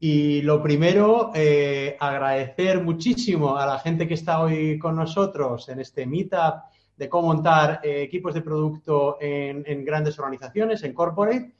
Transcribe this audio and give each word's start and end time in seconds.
Y 0.00 0.42
lo 0.42 0.62
primero, 0.62 1.32
eh, 1.34 1.96
agradecer 1.98 2.82
muchísimo 2.82 3.56
a 3.56 3.66
la 3.66 3.78
gente 3.80 4.06
que 4.06 4.14
está 4.14 4.40
hoy 4.40 4.78
con 4.78 4.94
nosotros 4.94 5.68
en 5.68 5.80
este 5.80 6.06
meetup 6.06 6.62
de 6.96 7.08
cómo 7.08 7.28
montar 7.28 7.80
eh, 7.82 8.02
equipos 8.02 8.32
de 8.34 8.42
producto 8.42 9.18
en, 9.20 9.84
grandes 9.84 10.16
organizaciones, 10.18 10.84
en 10.84 10.94
corporate. 10.94 11.52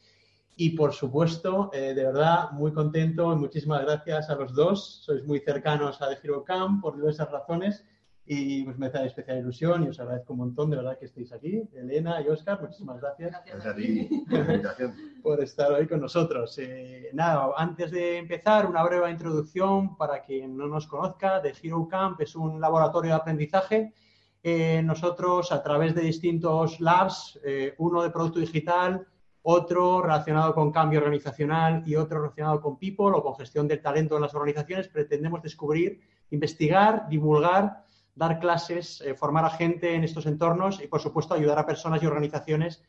Y 0.57 0.71
por 0.71 0.93
supuesto, 0.93 1.71
eh, 1.73 1.95
de 1.95 2.05
verdad, 2.05 2.51
muy 2.53 2.73
contento 2.73 3.33
y 3.33 3.37
muchísimas 3.37 3.83
gracias 3.83 4.31
a 4.31 4.37
los 4.37 4.55
dos. 4.55 5.03
Sois 5.05 5.25
muy 5.25 5.41
cercanos 5.41 6.01
a 6.01 6.09
The 6.09 6.19
Hero 6.23 6.45
por 6.81 6.97
diversas 6.97 7.31
razones 7.31 7.85
y 8.31 8.63
pues 8.65 8.79
me 8.79 8.87
hace 8.87 9.07
especial 9.07 9.39
ilusión 9.39 9.85
y 9.85 9.89
os 9.89 9.99
agradezco 9.99 10.35
un 10.35 10.41
montón 10.41 10.71
de 10.71 10.77
verdad 10.77 10.99
que 10.99 11.07
estéis 11.07 11.33
aquí. 11.33 11.63
Elena 11.75 12.21
y 12.21 12.29
Oscar, 12.29 12.61
muchísimas 12.61 13.01
gracias. 13.01 13.31
Gracias 13.31 13.67
a 13.67 13.75
ti 13.75 14.25
por 15.23 15.43
estar 15.43 15.73
hoy 15.73 15.87
con 15.89 16.01
nosotros. 16.01 16.59
Eh, 16.59 17.09
nada, 17.15 17.53
antes 17.57 17.91
de 17.91 18.19
empezar, 18.19 18.67
una 18.67 18.83
breve 18.85 19.11
introducción 19.11 19.97
para 19.97 20.23
quien 20.23 20.57
no 20.57 20.67
nos 20.67 20.87
conozca. 20.87 21.41
The 21.41 21.55
Hero 21.63 21.89
Camp 21.89 22.21
es 22.21 22.37
un 22.37 22.61
laboratorio 22.61 23.13
de 23.13 23.17
aprendizaje 23.17 23.95
eh, 24.43 24.83
nosotros 24.85 25.51
a 25.51 25.63
través 25.63 25.95
de 25.95 26.03
distintos 26.03 26.81
labs, 26.81 27.41
eh, 27.45 27.75
uno 27.79 28.03
de 28.03 28.11
producto 28.11 28.39
digital, 28.39 29.07
otro 29.43 30.01
relacionado 30.01 30.55
con 30.55 30.71
cambio 30.71 31.01
organizacional 31.01 31.83
y 31.87 31.97
otro 31.97 32.21
relacionado 32.21 32.61
con 32.61 32.79
people 32.79 33.07
o 33.15 33.23
con 33.23 33.35
gestión 33.37 33.67
del 33.67 33.83
talento 33.83 34.17
en 34.17 34.23
las 34.23 34.35
organizaciones, 34.35 34.89
pretendemos 34.89 35.43
descubrir, 35.43 36.01
investigar, 36.31 37.09
divulgar, 37.09 37.85
dar 38.19 38.39
clases, 38.41 39.01
eh, 39.01 39.15
formar 39.15 39.45
a 39.45 39.51
gente 39.51 39.95
en 39.95 40.05
estos 40.05 40.27
entornos 40.27 40.83
y, 40.83 40.89
por 40.89 41.01
supuesto, 41.01 41.35
ayudar 41.35 41.59
a 41.59 41.67
personas 41.67 42.03
y 42.03 42.07
organizaciones 42.07 42.83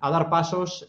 a 0.00 0.10
dar 0.10 0.28
pasos 0.28 0.86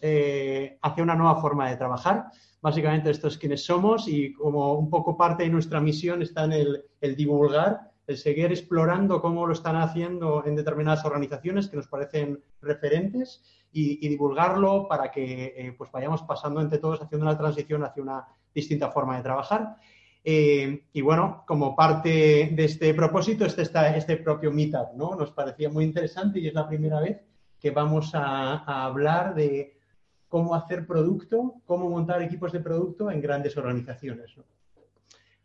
hacia 0.82 1.02
una 1.02 1.14
nueva 1.14 1.40
forma 1.40 1.70
de 1.70 1.76
trabajar. 1.76 2.26
Básicamente, 2.60 3.08
esto 3.08 3.28
es 3.28 3.38
quienes 3.38 3.64
somos 3.64 4.08
y 4.08 4.34
como 4.34 4.74
un 4.74 4.90
poco 4.90 5.16
parte 5.16 5.44
de 5.44 5.48
nuestra 5.48 5.80
misión 5.80 6.20
está 6.20 6.44
en 6.44 6.52
el 6.52 7.16
divulgar 7.16 7.92
el 8.06 8.16
seguir 8.16 8.46
explorando 8.46 9.20
cómo 9.20 9.46
lo 9.46 9.52
están 9.52 9.76
haciendo 9.76 10.44
en 10.46 10.54
determinadas 10.54 11.04
organizaciones 11.04 11.68
que 11.68 11.76
nos 11.76 11.88
parecen 11.88 12.42
referentes 12.60 13.42
y, 13.72 14.08
divulgarlo 14.08 14.86
para 14.88 15.10
que 15.10 15.54
eh, 15.56 15.74
pues 15.76 15.90
vayamos 15.90 16.22
pasando 16.22 16.60
entre 16.60 16.78
todos 16.78 17.02
haciendo 17.02 17.26
una 17.26 17.36
transición 17.36 17.84
hacia 17.84 18.02
una 18.02 18.26
distinta 18.54 18.90
forma 18.90 19.16
de 19.16 19.22
trabajar. 19.22 19.76
Eh, 20.28 20.88
y 20.92 21.02
bueno, 21.02 21.44
como 21.46 21.76
parte 21.76 22.50
de 22.52 22.64
este 22.64 22.92
propósito, 22.94 23.46
este, 23.46 23.62
está 23.62 23.96
este 23.96 24.16
propio 24.16 24.50
Meetup, 24.50 24.94
¿no? 24.96 25.14
Nos 25.14 25.30
parecía 25.30 25.70
muy 25.70 25.84
interesante 25.84 26.40
y 26.40 26.48
es 26.48 26.54
la 26.54 26.66
primera 26.66 26.98
vez 26.98 27.20
que 27.60 27.70
vamos 27.70 28.10
a, 28.12 28.86
hablar 28.86 29.36
de 29.36 29.78
cómo 30.26 30.56
hacer 30.56 30.84
producto, 30.84 31.62
cómo 31.64 31.88
montar 31.88 32.22
equipos 32.22 32.50
de 32.50 32.58
producto 32.58 33.08
en 33.08 33.20
grandes 33.20 33.56
organizaciones. 33.56 34.34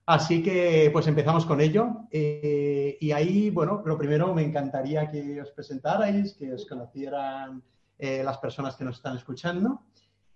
Así 0.08 0.42
que 0.42 0.90
pues 0.92 1.06
empezamos 1.06 1.46
con 1.46 1.62
ello. 1.62 2.08
Eh, 2.09 2.98
y 3.00 3.12
ahí, 3.12 3.52
bueno, 3.52 3.84
lo 3.86 4.00
primero 4.00 4.34
me 4.34 4.44
encantaría 4.44 5.12
que 5.12 5.44
os 5.44 5.52
presentarais, 5.52 6.34
que 6.34 6.54
os 6.54 6.66
conocieran 6.66 7.62
eh, 8.00 8.24
las 8.24 8.40
personas 8.40 8.76
que 8.76 8.86
nos 8.86 8.96
están 8.96 9.16
escuchando. 9.16 9.84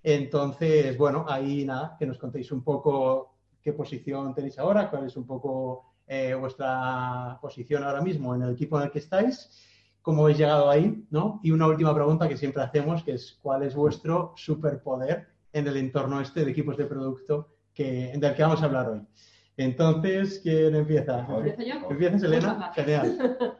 Entonces, 0.04 0.96
bueno, 1.00 1.26
ahí 1.28 1.66
nada, 1.66 1.96
que 1.98 2.06
nos 2.06 2.20
contéis 2.20 2.52
un 2.52 2.64
poco 2.64 3.34
qué 3.66 3.73
posición 3.73 4.35
tenéis 4.35 4.59
ahora, 4.59 4.91
cuál 4.91 5.08
es 5.08 5.17
un 5.17 5.25
poco 5.25 5.95
eh, 6.05 6.35
vuestra 6.35 7.39
posición 7.41 7.83
ahora 7.83 7.99
mismo 7.99 8.35
en 8.35 8.44
el 8.44 8.52
equipo 8.52 8.77
en 8.77 8.83
el 8.83 8.91
que 8.91 8.99
estáis, 8.99 9.49
cómo 10.03 10.21
habéis 10.21 10.38
llegado 10.38 10.69
ahí, 10.69 11.03
¿no? 11.09 11.39
Y 11.41 11.49
una 11.49 11.66
última 11.66 11.91
pregunta 11.95 12.30
que 12.30 12.38
siempre 12.38 12.61
hacemos, 12.61 13.02
que 13.02 13.13
es 13.13 13.39
cuál 13.41 13.63
es 13.63 13.73
vuestro 13.73 14.33
superpoder 14.36 15.30
en 15.52 15.67
el 15.67 15.77
entorno 15.77 16.21
este 16.21 16.45
de 16.45 16.52
equipos 16.52 16.77
de 16.77 16.86
producto 16.86 17.55
que, 17.73 18.13
del 18.16 18.36
que 18.36 18.43
vamos 18.43 18.61
a 18.61 18.66
hablar 18.66 18.88
hoy. 18.88 19.02
Entonces, 19.58 20.41
¿quién 20.43 20.75
empieza? 20.75 21.25
¿Empiezo 21.27 21.61
yo? 21.63 21.89
¿Empiezas, 21.89 22.21
Elena? 22.21 22.71
Genial. 22.75 23.17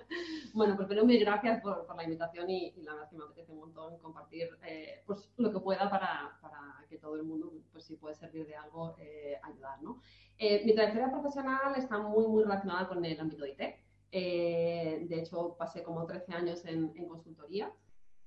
bueno, 0.56 0.78
pues 0.78 0.88
mil 1.04 1.20
gracias 1.20 1.62
por, 1.62 1.86
la 1.96 2.04
invitación 2.04 2.50
y, 2.50 2.72
la 2.78 2.94
verdad 2.94 3.10
que 3.10 3.18
me 3.18 3.24
apetece 3.26 3.52
un 3.52 3.60
montón 3.60 3.98
compartir 4.00 4.50
eh, 4.66 5.04
pues, 5.06 5.30
lo 5.38 5.52
que 5.52 5.60
pueda 5.60 5.90
para, 5.90 6.38
para, 6.42 6.86
que 6.90 6.98
todo 6.98 7.16
el 7.18 7.24
mundo, 7.24 7.52
pues 7.72 7.84
si 7.84 7.98
puede 7.98 8.16
servir 8.16 8.48
de 8.48 8.56
algo, 8.56 8.96
eh, 8.98 9.38
ayudar, 9.44 9.82
¿no? 9.84 10.00
Eh, 10.38 10.64
mi 10.66 10.74
trayectoria 10.74 11.12
profesional 11.12 11.76
está 11.76 11.98
muy, 11.98 12.26
muy 12.28 12.44
relacionada 12.44 12.88
con 12.88 13.04
el 13.04 13.20
ámbito 13.20 13.44
de 13.44 13.52
IT. 13.52 15.10
de 15.10 15.20
hecho, 15.20 15.56
pasé 15.58 15.84
como 15.84 16.06
13 16.06 16.34
años 16.34 16.66
en, 16.66 16.94
en 16.96 17.08
consultoría. 17.08 17.72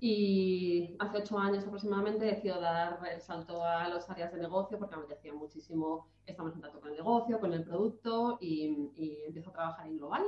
Y 0.01 0.95
hace 1.01 1.19
ocho 1.19 1.39
años 1.39 1.67
aproximadamente 1.67 2.25
decido 2.25 2.61
dar 2.61 3.01
el 3.13 3.21
salto 3.21 3.65
a 3.65 3.89
las 3.89 4.09
áreas 4.09 4.33
de 4.33 4.39
negocio 4.39 4.79
porque 4.79 4.95
me 4.95 5.03
apetecía 5.03 5.35
muchísimo 5.35 6.07
estar 6.25 6.47
en 6.47 6.53
contacto 6.53 6.81
con 6.81 6.91
el 6.91 6.97
negocio, 6.97 7.41
con 7.41 7.53
el 7.53 7.65
producto 7.65 8.39
y, 8.41 8.67
empiezo 9.27 9.51
a 9.51 9.55
trabajar 9.55 9.87
en 9.89 9.97
Global. 9.97 10.23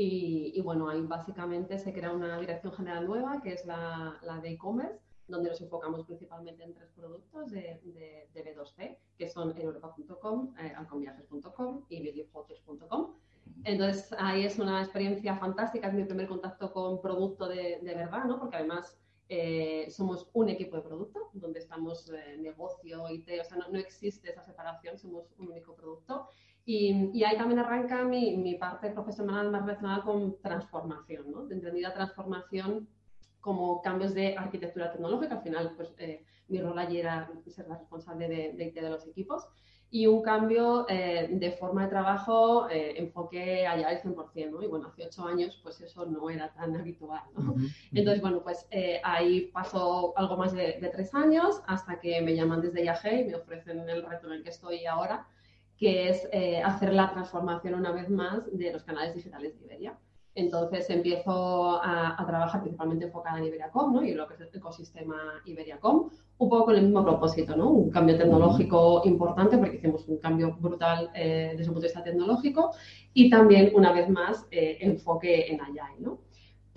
Y, 0.00 0.52
y, 0.54 0.60
bueno, 0.60 0.88
ahí 0.88 1.02
básicamente 1.02 1.76
se 1.76 1.92
crea 1.92 2.12
una 2.12 2.38
dirección 2.38 2.72
general 2.72 3.04
nueva 3.04 3.42
que 3.42 3.54
es 3.54 3.66
la, 3.66 4.16
la 4.22 4.38
de 4.38 4.50
e-commerce, 4.50 5.00
donde 5.26 5.48
nos 5.48 5.60
enfocamos 5.60 6.04
principalmente 6.04 6.62
en 6.62 6.72
tres 6.72 6.88
productos 6.94 7.50
de, 7.50 7.80
de, 8.32 8.44
B2C, 8.44 8.96
que 9.18 9.28
son 9.28 9.58
europa.com, 9.58 10.54
eh, 10.60 10.72
alconviajes.com 10.76 11.86
y 11.88 12.00
videofotos.com. 12.00 13.16
Entonces, 13.64 14.14
ahí 14.20 14.44
es 14.44 14.60
una 14.60 14.84
experiencia 14.84 15.36
fantástica, 15.36 15.88
es 15.88 15.94
mi 15.94 16.04
primer 16.04 16.28
contacto 16.28 16.72
con 16.72 17.00
producto 17.00 17.48
de, 17.48 17.80
de 17.82 17.94
verdad, 17.96 18.26
¿no? 18.26 18.38
Porque 18.38 18.54
además 18.54 18.96
eh, 19.28 19.90
somos 19.90 20.30
un 20.32 20.48
equipo 20.48 20.76
de 20.76 20.82
producto, 20.82 21.30
donde 21.32 21.58
estamos 21.58 22.08
eh, 22.10 22.36
negocio, 22.38 23.08
IT, 23.10 23.28
o 23.40 23.44
sea, 23.44 23.56
no, 23.56 23.68
no, 23.68 23.78
existe 23.80 24.30
esa 24.30 24.44
separación, 24.44 24.96
somos 24.96 25.34
un 25.38 25.48
único 25.48 25.74
producto. 25.74 26.28
Y, 26.70 27.10
y 27.14 27.24
ahí 27.24 27.34
también 27.38 27.60
arranca 27.60 28.04
mi, 28.04 28.36
mi, 28.36 28.56
parte 28.56 28.90
profesional 28.90 29.50
más 29.50 29.62
relacionada 29.62 30.02
con 30.02 30.38
transformación, 30.42 31.30
¿no? 31.30 31.46
De 31.46 31.54
entendida 31.54 31.94
transformación 31.94 32.86
como 33.40 33.80
cambios 33.80 34.12
de 34.12 34.36
arquitectura 34.36 34.92
tecnológica. 34.92 35.36
Al 35.36 35.42
final, 35.42 35.72
pues 35.76 35.94
eh, 35.96 36.26
mi 36.48 36.60
rol 36.60 36.78
allí 36.78 36.98
era 36.98 37.30
ser 37.46 37.68
la 37.68 37.78
responsable 37.78 38.28
de, 38.28 38.52
de 38.52 38.64
IT 38.66 38.74
de 38.74 38.90
los 38.90 39.06
equipos 39.06 39.48
y 39.90 40.06
un 40.06 40.22
cambio 40.22 40.86
eh, 40.88 41.28
de 41.30 41.52
forma 41.52 41.84
de 41.84 41.88
trabajo, 41.88 42.68
eh, 42.68 42.94
enfoque 42.98 43.66
allá 43.66 43.88
al 43.88 44.02
100%, 44.02 44.50
¿no? 44.50 44.62
Y 44.62 44.66
bueno, 44.66 44.88
hace 44.88 45.06
ocho 45.06 45.24
años 45.24 45.58
pues 45.62 45.80
eso 45.80 46.04
no 46.04 46.28
era 46.28 46.52
tan 46.52 46.76
habitual, 46.76 47.22
¿no? 47.34 47.54
Entonces, 47.92 48.20
bueno, 48.20 48.42
pues 48.42 48.66
eh, 48.70 49.00
ahí 49.02 49.50
pasó 49.52 50.12
algo 50.16 50.36
más 50.36 50.52
de, 50.52 50.78
tres 50.92 51.14
años 51.14 51.62
hasta 51.66 51.98
que 52.00 52.20
me 52.20 52.34
llaman 52.36 52.60
desde 52.60 52.84
IAG 52.84 53.20
y 53.20 53.24
me 53.24 53.34
ofrecen 53.36 53.88
el 53.88 54.04
reto 54.04 54.26
en 54.26 54.34
el 54.34 54.42
que 54.42 54.50
estoy 54.50 54.84
ahora, 54.84 55.26
que 55.78 56.08
es 56.08 56.28
eh, 56.32 56.60
hacer 56.60 56.92
la 56.92 57.10
transformación 57.10 57.74
una 57.74 57.92
vez 57.92 58.10
más 58.10 58.42
de 58.52 58.72
los 58.72 58.82
canales 58.82 59.14
digitales 59.14 59.58
de 59.58 59.64
Iberia. 59.64 59.98
Entonces 60.34 60.88
empiezo 60.90 61.80
a, 61.82 62.24
trabajar 62.26 62.60
principalmente 62.60 63.06
enfocada 63.06 63.38
en 63.38 63.44
Iberiacom 63.46 63.92
¿no? 63.92 64.04
y 64.04 64.14
lo 64.14 64.28
que 64.28 64.34
es 64.34 64.40
el 64.40 64.48
ecosistema 64.52 65.16
Iberiacom, 65.44 66.10
un 66.38 66.48
poco 66.48 66.66
con 66.66 66.76
el 66.76 66.82
mismo 66.82 67.02
propósito, 67.02 67.56
¿no? 67.56 67.70
un 67.70 67.90
cambio 67.90 68.16
tecnológico 68.16 69.02
importante 69.04 69.58
porque 69.58 69.76
hicimos 69.76 70.06
un 70.06 70.18
cambio 70.18 70.56
brutal 70.60 71.10
eh, 71.14 71.54
desde 71.56 71.62
el 71.62 71.66
punto 71.66 71.80
de 71.80 71.86
vista 71.88 72.04
tecnológico 72.04 72.70
y 73.14 73.30
también, 73.30 73.72
una 73.74 73.92
vez 73.92 74.08
más, 74.08 74.46
eh, 74.52 74.78
enfoque 74.80 75.50
en 75.50 75.60
Agile. 75.60 75.98
¿no? 75.98 76.18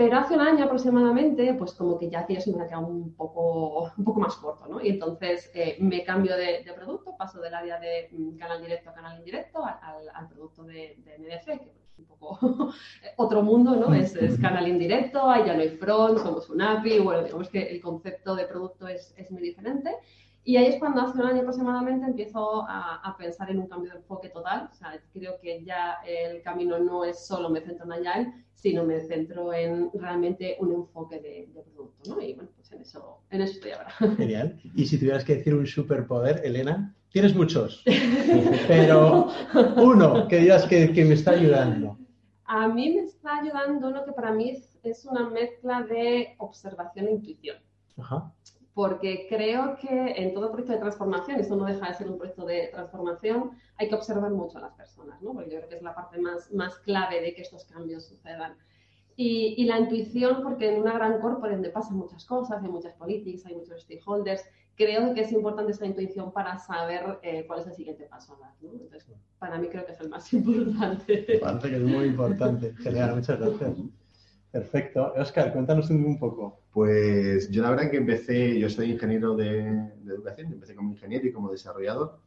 Pero 0.03 0.17
hace 0.17 0.33
un 0.33 0.41
año 0.41 0.65
aproximadamente, 0.65 1.53
pues 1.53 1.73
como 1.73 1.95
que 1.95 2.09
ya 2.09 2.25
tienes 2.25 2.47
una 2.47 2.65
quedado 2.65 2.87
un 2.87 3.13
poco, 3.13 3.91
un 3.95 4.03
poco 4.03 4.19
más 4.19 4.35
corto, 4.35 4.65
¿no? 4.67 4.81
Y 4.81 4.89
entonces 4.89 5.51
eh, 5.53 5.77
me 5.79 6.03
cambio 6.03 6.35
de, 6.35 6.65
producto, 6.75 7.15
paso 7.15 7.39
del 7.39 7.53
área 7.53 7.79
de 7.79 8.09
mm, 8.11 8.35
canal 8.35 8.63
directo 8.63 8.89
a 8.89 8.93
canal 8.95 9.19
indirecto 9.19 9.63
al, 9.63 10.27
producto 10.27 10.63
de, 10.63 10.97
de 11.05 11.19
NDF, 11.19 11.45
que 11.45 11.69
es 11.69 11.99
un 11.99 12.05
poco 12.05 12.39
otro 13.17 13.43
mundo, 13.43 13.75
¿no? 13.75 13.93
Es, 13.93 14.15
es, 14.15 14.39
canal 14.39 14.67
indirecto, 14.67 15.29
ahí 15.29 15.45
ya 15.45 15.53
no 15.53 15.61
hay 15.61 15.69
front, 15.69 16.17
somos 16.17 16.49
un 16.49 16.63
API, 16.63 16.97
bueno, 16.97 17.21
digamos 17.23 17.49
que 17.49 17.61
el 17.61 17.79
concepto 17.79 18.35
de 18.35 18.45
producto 18.45 18.87
es, 18.87 19.13
es 19.17 19.29
muy 19.29 19.43
diferente. 19.43 19.91
Y 20.43 20.57
ahí 20.57 20.65
es 20.65 20.79
cuando 20.79 21.01
hace 21.01 21.19
un 21.19 21.25
año 21.27 21.41
aproximadamente 21.41 22.07
empiezo 22.07 22.63
a, 22.67 22.95
a, 22.95 23.15
pensar 23.15 23.51
en 23.51 23.59
un 23.59 23.67
cambio 23.67 23.91
de 23.91 23.97
enfoque 23.97 24.29
total. 24.29 24.69
O 24.71 24.75
sea, 24.75 24.99
creo 25.13 25.39
que 25.39 25.63
ya 25.63 25.99
el 26.05 26.41
camino 26.41 26.79
no 26.79 27.05
es 27.05 27.25
solo 27.27 27.49
me 27.49 27.61
centro 27.61 27.85
en 27.85 27.91
Agile, 28.07 28.33
sino 28.55 28.83
me 28.83 28.99
centro 29.01 29.53
en 29.53 29.91
realmente 29.93 30.57
un 30.59 30.71
enfoque 30.73 31.19
de, 31.19 31.49
de 31.53 31.61
producto, 31.61 32.09
¿no? 32.09 32.21
Y 32.21 32.33
bueno, 32.33 32.49
pues 32.55 32.71
en 32.71 32.81
eso, 32.81 33.19
en 33.29 33.41
eso 33.41 33.53
estoy 33.53 33.71
ahora. 33.71 33.91
Genial. 34.17 34.59
Y 34.75 34.85
si 34.87 34.97
tuvieras 34.97 35.23
que 35.23 35.35
decir 35.35 35.53
un 35.53 35.67
superpoder, 35.67 36.41
Elena, 36.43 36.95
tienes 37.09 37.35
muchos, 37.35 37.83
pero 38.67 39.27
uno 39.77 40.27
que 40.27 40.37
digas 40.37 40.65
que, 40.65 40.91
que, 40.91 41.05
me 41.05 41.13
está 41.13 41.31
ayudando. 41.31 41.99
A 42.45 42.67
mí 42.67 42.95
me 42.95 43.03
está 43.03 43.37
ayudando 43.37 43.89
uno 43.89 44.03
que 44.05 44.11
para 44.11 44.31
mí 44.31 44.49
es, 44.49 44.79
es 44.81 45.05
una 45.05 45.29
mezcla 45.29 45.83
de 45.83 46.33
observación 46.39 47.07
e 47.07 47.11
intuición. 47.11 47.57
Ajá 47.97 48.33
porque 48.73 49.27
creo 49.27 49.75
que 49.77 50.13
en 50.15 50.33
todo 50.33 50.51
proyecto 50.51 50.73
de 50.73 50.79
transformación, 50.79 51.39
esto 51.39 51.55
no 51.55 51.65
deja 51.65 51.87
de 51.87 51.93
ser 51.93 52.09
un 52.09 52.17
proyecto 52.17 52.45
de 52.45 52.69
transformación, 52.71 53.51
hay 53.77 53.89
que 53.89 53.95
observar 53.95 54.31
mucho 54.31 54.57
a 54.59 54.61
las 54.61 54.73
personas, 54.73 55.21
¿no? 55.21 55.33
porque 55.33 55.51
yo 55.51 55.57
creo 55.57 55.69
que 55.69 55.75
es 55.75 55.81
la 55.81 55.93
parte 55.93 56.19
más, 56.19 56.51
más 56.53 56.77
clave 56.79 57.21
de 57.21 57.33
que 57.33 57.41
estos 57.41 57.65
cambios 57.65 58.05
sucedan. 58.05 58.55
Y, 59.17 59.65
la 59.65 59.77
intuición, 59.77 60.41
porque 60.41 60.73
en 60.73 60.81
una 60.81 60.93
gran 60.93 61.19
corporación 61.19 61.61
donde 61.61 61.69
pasan 61.69 61.97
muchas 61.97 62.25
cosas, 62.25 62.63
hay 62.63 62.69
muchas 62.69 62.93
políticas, 62.93 63.45
hay 63.45 63.55
muchos 63.55 63.81
stakeholders, 63.83 64.43
creo 64.75 65.13
que 65.13 65.21
es 65.21 65.31
importante 65.31 65.73
esa 65.73 65.85
intuición 65.85 66.31
para 66.31 66.57
saber 66.57 67.19
eh, 67.21 67.45
cuál 67.45 67.59
es 67.59 67.67
el 67.67 67.73
siguiente 67.73 68.05
paso 68.05 68.39
Entonces, 68.61 69.05
para 69.37 69.59
mí 69.59 69.67
creo 69.67 69.85
que 69.85 69.91
es 69.91 69.99
el 69.99 70.09
más 70.09 70.33
importante. 70.33 71.39
Parece 71.39 71.69
que 71.69 71.75
es 71.75 71.83
muy 71.83 72.05
importante. 72.05 72.73
Genial, 72.77 73.15
muchas 73.15 73.39
gracias. 73.39 74.00
Perfecto. 74.51 75.13
Oscar, 75.15 75.53
cuéntanos 75.53 75.89
un 75.89 76.19
poco. 76.19 76.59
Pues 76.73 77.49
yo 77.49 77.63
la 77.63 77.69
verdad 77.69 77.89
que 77.89 77.97
empecé, 77.97 78.59
yo 78.59 78.69
soy 78.69 78.91
ingeniero 78.91 79.35
de, 79.35 79.91
educación, 80.05 80.51
empecé 80.51 80.75
como 80.75 80.91
ingeniero 80.91 81.25
y 81.25 81.31
como 81.31 81.51
desarrollador 81.51 82.19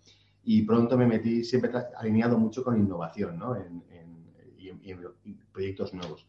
y 0.42 0.62
pronto 0.62 0.96
me 0.96 1.06
metí 1.06 1.44
siempre 1.44 1.70
alineado 1.96 2.38
mucho 2.38 2.62
con 2.62 2.78
innovación 2.78 3.38
¿no? 3.38 3.56
en, 3.56 3.82
y, 4.58 4.90
en, 4.90 5.00
proyectos 5.52 5.94
nuevos. 5.94 6.26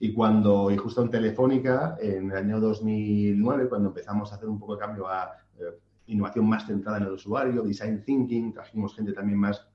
Y 0.00 0.12
cuando, 0.12 0.70
y 0.70 0.76
justo 0.76 1.02
en 1.02 1.10
Telefónica, 1.10 1.96
en 2.00 2.30
el 2.30 2.36
año 2.36 2.60
2009, 2.60 3.68
cuando 3.68 3.88
empezamos 3.88 4.32
a 4.32 4.36
hacer 4.36 4.48
un 4.48 4.58
poco 4.58 4.74
de 4.74 4.80
cambio 4.80 5.08
a 5.08 5.32
eh, 5.58 5.78
innovación 6.06 6.46
más 6.46 6.66
centrada 6.66 6.98
en 6.98 7.04
el 7.04 7.12
usuario, 7.12 7.62
design 7.62 8.04
thinking, 8.04 8.52
trajimos 8.52 8.94
gente 8.94 9.12
también 9.12 9.38
más 9.38 9.66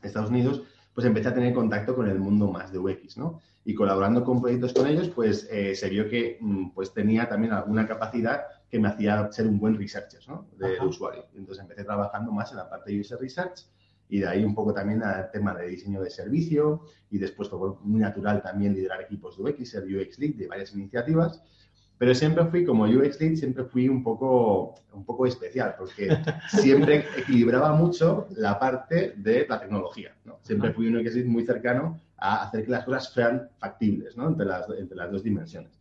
de 0.00 0.08
Estados 0.08 0.30
Unidos, 0.30 0.62
pues 0.92 1.06
empecé 1.06 1.28
a 1.28 1.34
tener 1.34 1.54
contacto 1.54 1.94
con 1.94 2.08
el 2.08 2.18
mundo 2.18 2.50
más 2.50 2.72
de 2.72 2.78
UX, 2.78 3.16
¿no? 3.16 3.40
Y 3.64 3.74
colaborando 3.74 4.24
con 4.24 4.40
proyectos 4.40 4.72
con 4.72 4.86
ellos, 4.86 5.08
pues 5.08 5.48
eh, 5.50 5.74
se 5.74 5.88
vio 5.88 6.08
que 6.08 6.38
mm, 6.40 6.70
pues 6.70 6.92
tenía 6.92 7.28
también 7.28 7.52
alguna 7.52 7.86
capacidad 7.86 8.42
que 8.68 8.78
me 8.80 8.88
hacía 8.88 9.30
ser 9.30 9.46
un 9.46 9.58
buen 9.58 9.76
researcher, 9.76 10.20
¿no? 10.26 10.48
De, 10.56 10.80
usuario. 10.80 11.26
Entonces 11.34 11.62
empecé 11.62 11.84
trabajando 11.84 12.32
más 12.32 12.50
en 12.50 12.56
la 12.56 12.68
parte 12.68 12.90
de 12.90 13.00
user 13.00 13.18
research 13.20 13.66
y 14.08 14.20
de 14.20 14.26
ahí 14.26 14.44
un 14.44 14.54
poco 14.54 14.74
también 14.74 15.02
al 15.02 15.30
tema 15.30 15.54
de 15.54 15.68
diseño 15.68 16.02
de 16.02 16.10
servicio 16.10 16.82
y 17.10 17.18
después 17.18 17.48
fue 17.48 17.74
muy 17.82 18.00
natural 18.00 18.42
también 18.42 18.74
liderar 18.74 19.00
equipos 19.02 19.36
de 19.36 19.44
UX, 19.44 19.70
ser 19.70 19.84
UX 19.84 20.18
Lead 20.18 20.34
de 20.34 20.48
varias 20.48 20.74
iniciativas 20.74 21.42
pero 22.02 22.16
siempre 22.16 22.44
fui, 22.46 22.64
como 22.64 22.82
UX 22.82 23.20
Lead, 23.20 23.36
siempre 23.36 23.62
fui 23.62 23.88
un 23.88 24.02
poco, 24.02 24.74
un 24.92 25.04
poco 25.04 25.24
especial, 25.24 25.76
porque 25.78 26.08
siempre 26.48 27.04
equilibraba 27.16 27.76
mucho 27.76 28.26
la 28.34 28.58
parte 28.58 29.14
de 29.18 29.46
la 29.48 29.60
tecnología. 29.60 30.12
¿no? 30.24 30.40
Siempre 30.42 30.72
fui 30.72 30.88
un 30.88 30.96
UX 30.96 31.14
Lead 31.14 31.26
muy 31.26 31.46
cercano 31.46 32.00
a 32.22 32.44
hacer 32.44 32.64
que 32.64 32.70
las 32.70 32.84
cosas 32.84 33.12
fueran 33.12 33.50
factibles 33.58 34.16
¿no? 34.16 34.28
entre, 34.28 34.46
las, 34.46 34.68
entre 34.70 34.96
las 34.96 35.10
dos 35.10 35.24
dimensiones. 35.24 35.72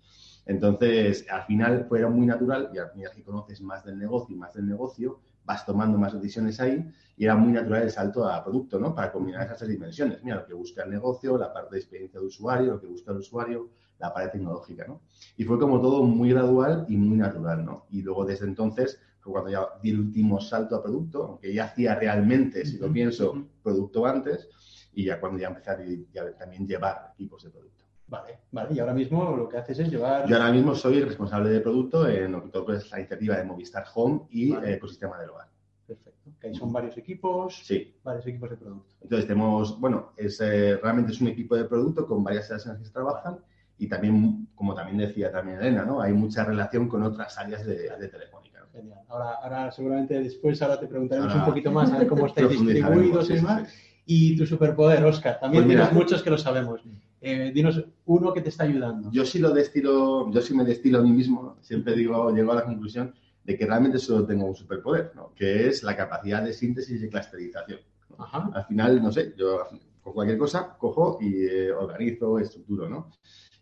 Entonces, 0.45 1.25
al 1.29 1.43
final 1.43 1.85
fue 1.87 2.05
muy 2.09 2.25
natural, 2.25 2.71
y 2.73 2.79
al 2.79 2.89
final 2.89 3.11
que 3.15 3.23
conoces 3.23 3.61
más 3.61 3.85
del 3.85 3.99
negocio 3.99 4.35
y 4.35 4.39
más 4.39 4.53
del 4.53 4.67
negocio, 4.67 5.19
vas 5.45 5.65
tomando 5.65 5.97
más 5.99 6.13
decisiones 6.13 6.59
ahí 6.59 6.83
y 7.15 7.25
era 7.25 7.35
muy 7.35 7.51
natural 7.53 7.83
el 7.83 7.91
salto 7.91 8.27
a 8.27 8.43
producto, 8.43 8.79
¿no? 8.79 8.95
Para 8.95 9.11
combinar 9.11 9.43
esas 9.43 9.59
tres 9.59 9.69
dimensiones. 9.69 10.23
Mira, 10.23 10.37
lo 10.37 10.45
que 10.45 10.53
busca 10.53 10.83
el 10.83 10.89
negocio, 10.89 11.37
la 11.37 11.53
parte 11.53 11.75
de 11.75 11.81
experiencia 11.81 12.19
de 12.19 12.25
usuario, 12.25 12.73
lo 12.73 12.81
que 12.81 12.87
busca 12.87 13.11
el 13.11 13.17
usuario, 13.17 13.69
la 13.99 14.11
parte 14.11 14.37
tecnológica, 14.39 14.85
¿no? 14.87 15.01
Y 15.37 15.43
fue 15.43 15.59
como 15.59 15.79
todo 15.79 16.03
muy 16.03 16.31
gradual 16.31 16.85
y 16.89 16.97
muy 16.97 17.17
natural, 17.17 17.63
¿no? 17.63 17.85
Y 17.91 18.01
luego 18.01 18.25
desde 18.25 18.45
entonces 18.45 18.99
fue 19.19 19.33
cuando 19.33 19.51
ya 19.51 19.67
di 19.83 19.91
el 19.91 19.99
último 19.99 20.41
salto 20.41 20.75
a 20.75 20.81
producto, 20.81 21.23
aunque 21.25 21.53
ya 21.53 21.65
hacía 21.65 21.93
realmente, 21.95 22.65
si 22.65 22.79
lo 22.79 22.91
pienso, 22.91 23.47
producto 23.61 24.07
antes, 24.07 24.49
y 24.93 25.05
ya 25.05 25.19
cuando 25.19 25.39
ya 25.39 25.47
empecé 25.47 25.71
a 25.71 26.37
también 26.37 26.67
llevar 26.67 27.11
equipos 27.13 27.43
de 27.43 27.49
producto. 27.49 27.85
Vale, 28.11 28.39
vale. 28.51 28.73
Y 28.73 28.79
ahora 28.79 28.93
mismo 28.93 29.37
lo 29.37 29.47
que 29.47 29.57
haces 29.57 29.79
es 29.79 29.89
llevar... 29.89 30.27
Yo 30.27 30.35
ahora 30.35 30.51
mismo 30.51 30.75
soy 30.75 31.01
responsable 31.01 31.49
de 31.49 31.61
producto 31.61 32.09
en 32.09 32.33
lo 32.33 32.65
que 32.65 32.75
es 32.75 32.91
la 32.91 32.99
iniciativa 32.99 33.37
de 33.37 33.45
Movistar 33.45 33.85
Home 33.95 34.23
y 34.29 34.53
ecosistema 34.53 35.17
del 35.17 35.29
hogar. 35.29 35.47
Perfecto. 35.87 36.31
Que 36.39 36.47
ahí 36.47 36.55
son 36.55 36.73
varios 36.73 36.97
equipos, 36.97 37.61
sí. 37.63 37.95
varios 38.03 38.27
equipos 38.27 38.49
de 38.49 38.57
producto. 38.57 38.93
Entonces 39.01 39.27
tenemos, 39.27 39.79
bueno, 39.79 40.11
es, 40.17 40.41
eh, 40.41 40.75
realmente 40.75 41.13
es 41.13 41.21
un 41.21 41.29
equipo 41.29 41.55
de 41.55 41.63
producto 41.63 42.05
con 42.05 42.21
varias 42.21 42.47
áreas 42.47 42.65
en 42.65 42.71
las 42.73 42.79
que 42.79 42.85
se 42.87 42.91
trabajan 42.91 43.39
y 43.77 43.87
también, 43.87 44.49
como 44.55 44.75
también 44.75 44.97
decía 44.97 45.31
también 45.31 45.59
Elena, 45.59 45.85
¿no? 45.85 46.01
Hay 46.01 46.11
mucha 46.11 46.43
relación 46.43 46.89
con 46.89 47.03
otras 47.03 47.37
áreas 47.37 47.65
de, 47.65 48.07
Telefónica. 48.09 48.67
Genial. 48.73 48.99
Ahora, 49.07 49.35
ahora 49.41 49.71
seguramente 49.71 50.21
después 50.21 50.61
ahora 50.61 50.79
te 50.79 50.87
preguntaremos 50.87 51.33
un 51.33 51.45
poquito 51.45 51.71
más 51.71 51.91
a 51.91 51.97
ver 51.97 52.07
cómo 52.07 52.25
estáis 52.27 52.49
distribuidos 52.49 53.29
y 53.29 53.35
demás. 53.35 53.73
Y 54.05 54.35
tu 54.37 54.45
superpoder, 54.45 55.03
Oscar, 55.05 55.39
también 55.39 55.65
pues 55.65 55.75
tienes 55.75 55.93
muchos 55.93 56.23
que 56.23 56.29
lo 56.29 56.37
sabemos. 56.37 56.81
Eh, 57.21 57.51
dinos 57.53 57.83
uno 58.05 58.33
que 58.33 58.41
te 58.41 58.49
está 58.49 58.63
ayudando. 58.63 59.11
Yo 59.11 59.25
sí 59.25 59.39
lo 59.39 59.51
destilo, 59.51 60.31
yo 60.31 60.41
sí 60.41 60.55
me 60.55 60.63
destilo 60.63 60.99
a 60.99 61.01
mí 61.03 61.11
mismo, 61.11 61.57
siempre 61.61 61.95
digo, 61.95 62.33
llego 62.33 62.51
a 62.51 62.55
la 62.55 62.63
conclusión 62.63 63.13
de 63.43 63.57
que 63.57 63.65
realmente 63.65 63.99
solo 63.99 64.25
tengo 64.25 64.45
un 64.45 64.55
superpoder, 64.55 65.11
¿no? 65.15 65.33
que 65.35 65.67
es 65.67 65.83
la 65.83 65.95
capacidad 65.95 66.43
de 66.43 66.53
síntesis 66.53 67.01
y 67.01 67.09
clusterización. 67.09 67.79
Al 68.17 68.65
final, 68.65 69.01
no 69.01 69.11
sé, 69.11 69.33
yo 69.37 69.67
con 70.01 70.13
cualquier 70.13 70.37
cosa 70.37 70.75
cojo 70.77 71.17
y 71.21 71.45
eh, 71.45 71.71
organizo, 71.71 72.39
estructuro, 72.39 72.89
¿no? 72.89 73.11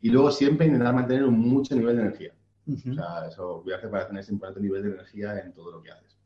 Y 0.01 0.09
luego 0.09 0.31
siempre 0.31 0.65
intentar 0.65 0.94
mantener 0.94 1.25
un 1.25 1.38
mucho 1.38 1.75
nivel 1.75 1.97
de 1.97 2.01
energía. 2.03 2.33
O 2.68 2.94
sea, 2.94 3.27
eso 3.27 3.62
voy 3.63 3.74
a 3.74 3.77
hacer 3.77 3.89
para 3.89 4.07
tener 4.07 4.21
ese 4.21 4.31
importante 4.31 4.62
nivel 4.62 4.83
de 4.83 4.89
energía 4.89 5.39
en 5.39 5.53
todo 5.53 5.71
lo 5.71 5.81
que 5.81 5.92
haces. 5.92 6.19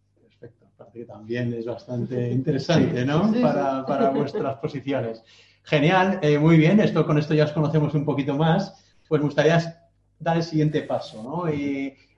Que 0.91 1.05
también 1.05 1.53
es 1.53 1.65
bastante 1.65 2.31
interesante, 2.31 3.05
¿no? 3.05 3.31
Para, 3.41 3.85
para 3.85 4.09
vuestras 4.09 4.57
posiciones. 4.57 5.23
Genial, 5.63 6.19
eh, 6.21 6.37
muy 6.37 6.57
bien. 6.57 6.79
Esto, 6.79 7.05
con 7.05 7.17
esto 7.17 7.33
ya 7.33 7.45
os 7.45 7.51
conocemos 7.51 7.93
un 7.93 8.03
poquito 8.03 8.35
más. 8.35 8.83
Pues 9.07 9.21
me 9.21 9.25
gustaría 9.25 9.87
dar 10.19 10.37
el 10.37 10.43
siguiente 10.43 10.81
paso, 10.81 11.21
¿no? 11.23 11.45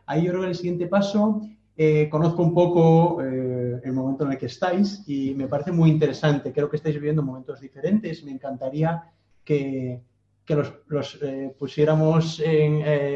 Ahí 0.07 0.23
yo 0.23 0.31
creo 0.31 0.41
que 0.41 0.49
el 0.49 0.55
siguiente 0.55 0.87
paso, 0.87 1.41
eh, 1.77 2.07
conozco 2.09 2.41
un 2.41 2.53
poco 2.53 3.21
eh, 3.21 3.81
el 3.83 3.91
momento 3.91 4.23
en 4.23 4.31
el 4.31 4.37
que 4.37 4.45
estáis 4.45 5.03
y 5.07 5.33
me 5.33 5.47
parece 5.47 5.71
muy 5.71 5.89
interesante. 5.89 6.53
Creo 6.53 6.69
que 6.69 6.77
estáis 6.77 6.95
viviendo 6.95 7.21
momentos 7.21 7.59
diferentes. 7.59 8.23
Me 8.23 8.31
encantaría 8.31 9.03
que, 9.43 10.01
que 10.45 10.55
los, 10.87 11.19
eh, 11.21 11.53
pusiéramos 11.57 12.41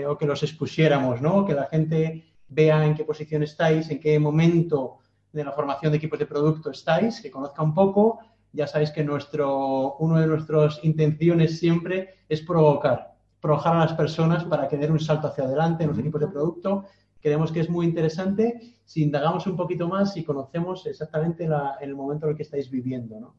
o 0.08 0.18
que 0.18 0.26
los 0.26 0.44
expusiéramos, 0.44 1.22
¿no? 1.22 1.46
Que 1.46 1.54
la 1.54 1.68
gente 1.68 2.26
vea 2.48 2.86
en 2.86 2.96
qué 2.96 3.04
posición 3.04 3.44
estáis, 3.44 3.90
en 3.90 4.00
qué 4.00 4.20
momento 4.20 4.98
de 5.32 5.44
la 5.44 5.52
formación 5.52 5.92
de 5.92 5.98
equipos 5.98 6.20
de 6.20 6.26
producto 6.26 6.72
estáis, 6.72 7.22
que 7.22 7.32
conozca 7.32 7.62
un 7.62 7.74
poco. 7.74 8.20
Ya 8.52 8.66
sabéis 8.66 8.92
que 8.92 9.04
nuestro, 9.04 9.96
una 9.98 10.22
de 10.22 10.28
nuestras 10.28 10.80
intenciones 10.84 11.60
siempre 11.60 12.16
es 12.28 12.42
provocar, 12.42 13.14
provocar 13.40 13.76
a 13.76 13.80
las 13.80 13.94
personas 13.94 14.44
para 14.44 14.68
que 14.68 14.78
den 14.78 14.92
un 14.92 15.00
salto 15.00 15.28
hacia 15.28 15.44
adelante 15.44 15.84
en 15.84 15.90
los 15.90 16.00
equipos 16.00 16.22
de 16.22 16.28
producto. 16.28 16.86
Creemos 17.22 17.52
que 17.52 17.60
es 17.60 17.70
muy 17.70 17.86
interesante 17.86 18.60
si 18.86 19.04
indagamos 19.04 19.46
un 19.46 19.56
poquito 19.56 19.88
más 19.88 20.18
y 20.18 20.24
conocemos 20.24 20.86
exactamente 20.88 21.48
el 21.82 21.96
momento 21.96 22.26
en 22.26 22.32
el 22.32 22.38
que 22.38 22.44
estáis 22.44 22.72
viviendo. 22.72 23.20
¿no? 23.20 23.36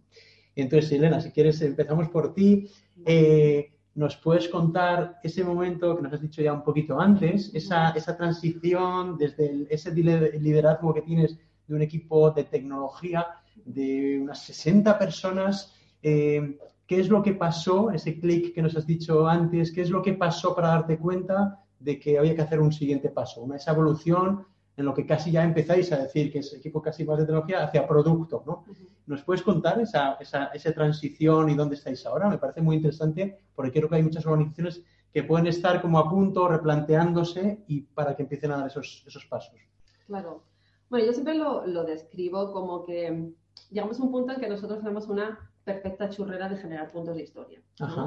Entonces, 0.55 0.93
Elena, 0.93 1.21
si 1.21 1.33
quieres, 1.33 1.61
empezamos 1.63 2.09
por 2.09 2.35
ti. 2.35 2.71
Eh, 3.05 3.73
¿Nos 3.95 4.17
puedes 4.17 4.49
contar 4.49 5.19
ese 5.25 5.43
momento 5.43 5.97
que 5.97 6.03
nos 6.03 6.13
has 6.13 6.21
dicho 6.21 6.41
ya 6.41 6.53
un 6.53 6.63
poquito 6.63 7.01
antes, 7.01 7.53
esa, 7.55 7.91
esa 7.91 8.17
transición 8.17 9.19
desde 9.19 9.67
ese 9.69 9.93
liderazgo 9.93 10.95
que 10.95 11.03
tienes 11.03 11.37
de 11.71 11.77
un 11.77 11.83
equipo 11.83 12.31
de 12.33 12.45
tecnología 12.45 13.27
de 13.65 14.19
unas 14.21 14.43
60 14.43 14.99
personas? 14.99 15.73
Eh, 16.03 16.59
¿Qué 16.87 17.01
es 17.01 17.09
lo 17.09 17.23
que 17.23 17.35
pasó, 17.35 17.93
ese 17.93 18.19
clic 18.19 18.53
que 18.53 18.63
nos 18.63 18.77
has 18.77 18.85
dicho 18.85 19.29
antes, 19.29 19.71
qué 19.71 19.83
es 19.83 19.91
lo 19.91 20.03
que 20.03 20.15
pasó 20.15 20.55
para 20.57 20.69
darte 20.69 20.99
cuenta 20.99 21.63
de 21.79 22.01
que 22.01 22.19
había 22.19 22.35
que 22.35 22.43
hacer 22.43 22.61
un 22.61 22.73
siguiente 22.73 23.09
paso, 23.11 23.43
una, 23.43 23.57
esa 23.57 23.71
evolución 23.71 24.45
en 24.77 24.85
lo 24.85 24.93
que 24.93 25.07
casi 25.07 25.31
ya 25.31 25.45
empezáis 25.45 25.93
a 25.93 25.99
decir 25.99 26.33
que 26.33 26.41
es 26.41 26.53
equipo 26.53 26.83
casi 26.83 27.05
más 27.05 27.19
de 27.19 27.27
tecnología 27.27 27.63
hacia 27.63 27.87
producto, 27.87 28.43
¿no? 28.45 28.65
¿Nos 29.07 29.23
puedes 29.23 29.43
contar 29.43 29.81
esa, 29.81 30.15
esa, 30.15 30.73
transición 30.73 31.51
y 31.51 31.55
dónde 31.55 31.77
estáis 31.77 32.05
ahora? 32.07 32.29
Me 32.29 32.39
parece 32.39 32.61
muy 32.61 32.77
interesante 32.77 33.39
porque 33.55 33.73
creo 33.73 33.89
que 33.89 33.97
hay 33.97 34.03
muchas 34.03 34.27
organizaciones 34.27 34.83
que 35.13 35.23
pueden 35.23 35.47
estar 35.47 35.81
como 35.81 35.99
a 35.99 36.09
punto, 36.09 36.49
replanteándose 36.49 37.65
y 37.69 37.83
para 37.83 38.17
que 38.17 38.23
empiecen 38.23 38.53
a 38.53 38.59
dar 38.59 38.67
esos, 38.67 39.05
esos 39.07 39.27
pasos. 39.27 39.55
Claro. 40.07 40.50
Bueno, 40.91 41.07
yo 41.07 41.13
siempre 41.13 41.35
lo, 41.35 41.67
lo 41.67 41.85
describo 41.85 42.53
como 42.53 42.85
que 42.85 43.33
llegamos 43.71 43.99
a 43.99 44.03
un 44.03 44.11
punto 44.11 44.33
en 44.33 44.41
que 44.41 44.49
nosotros 44.49 44.81
tenemos 44.81 45.07
una 45.07 45.51
perfecta 45.65 46.09
churrera 46.09 46.49
de 46.49 46.57
generar 46.57 46.91
puntos 46.91 47.17
de 47.17 47.23
historia. 47.23 47.63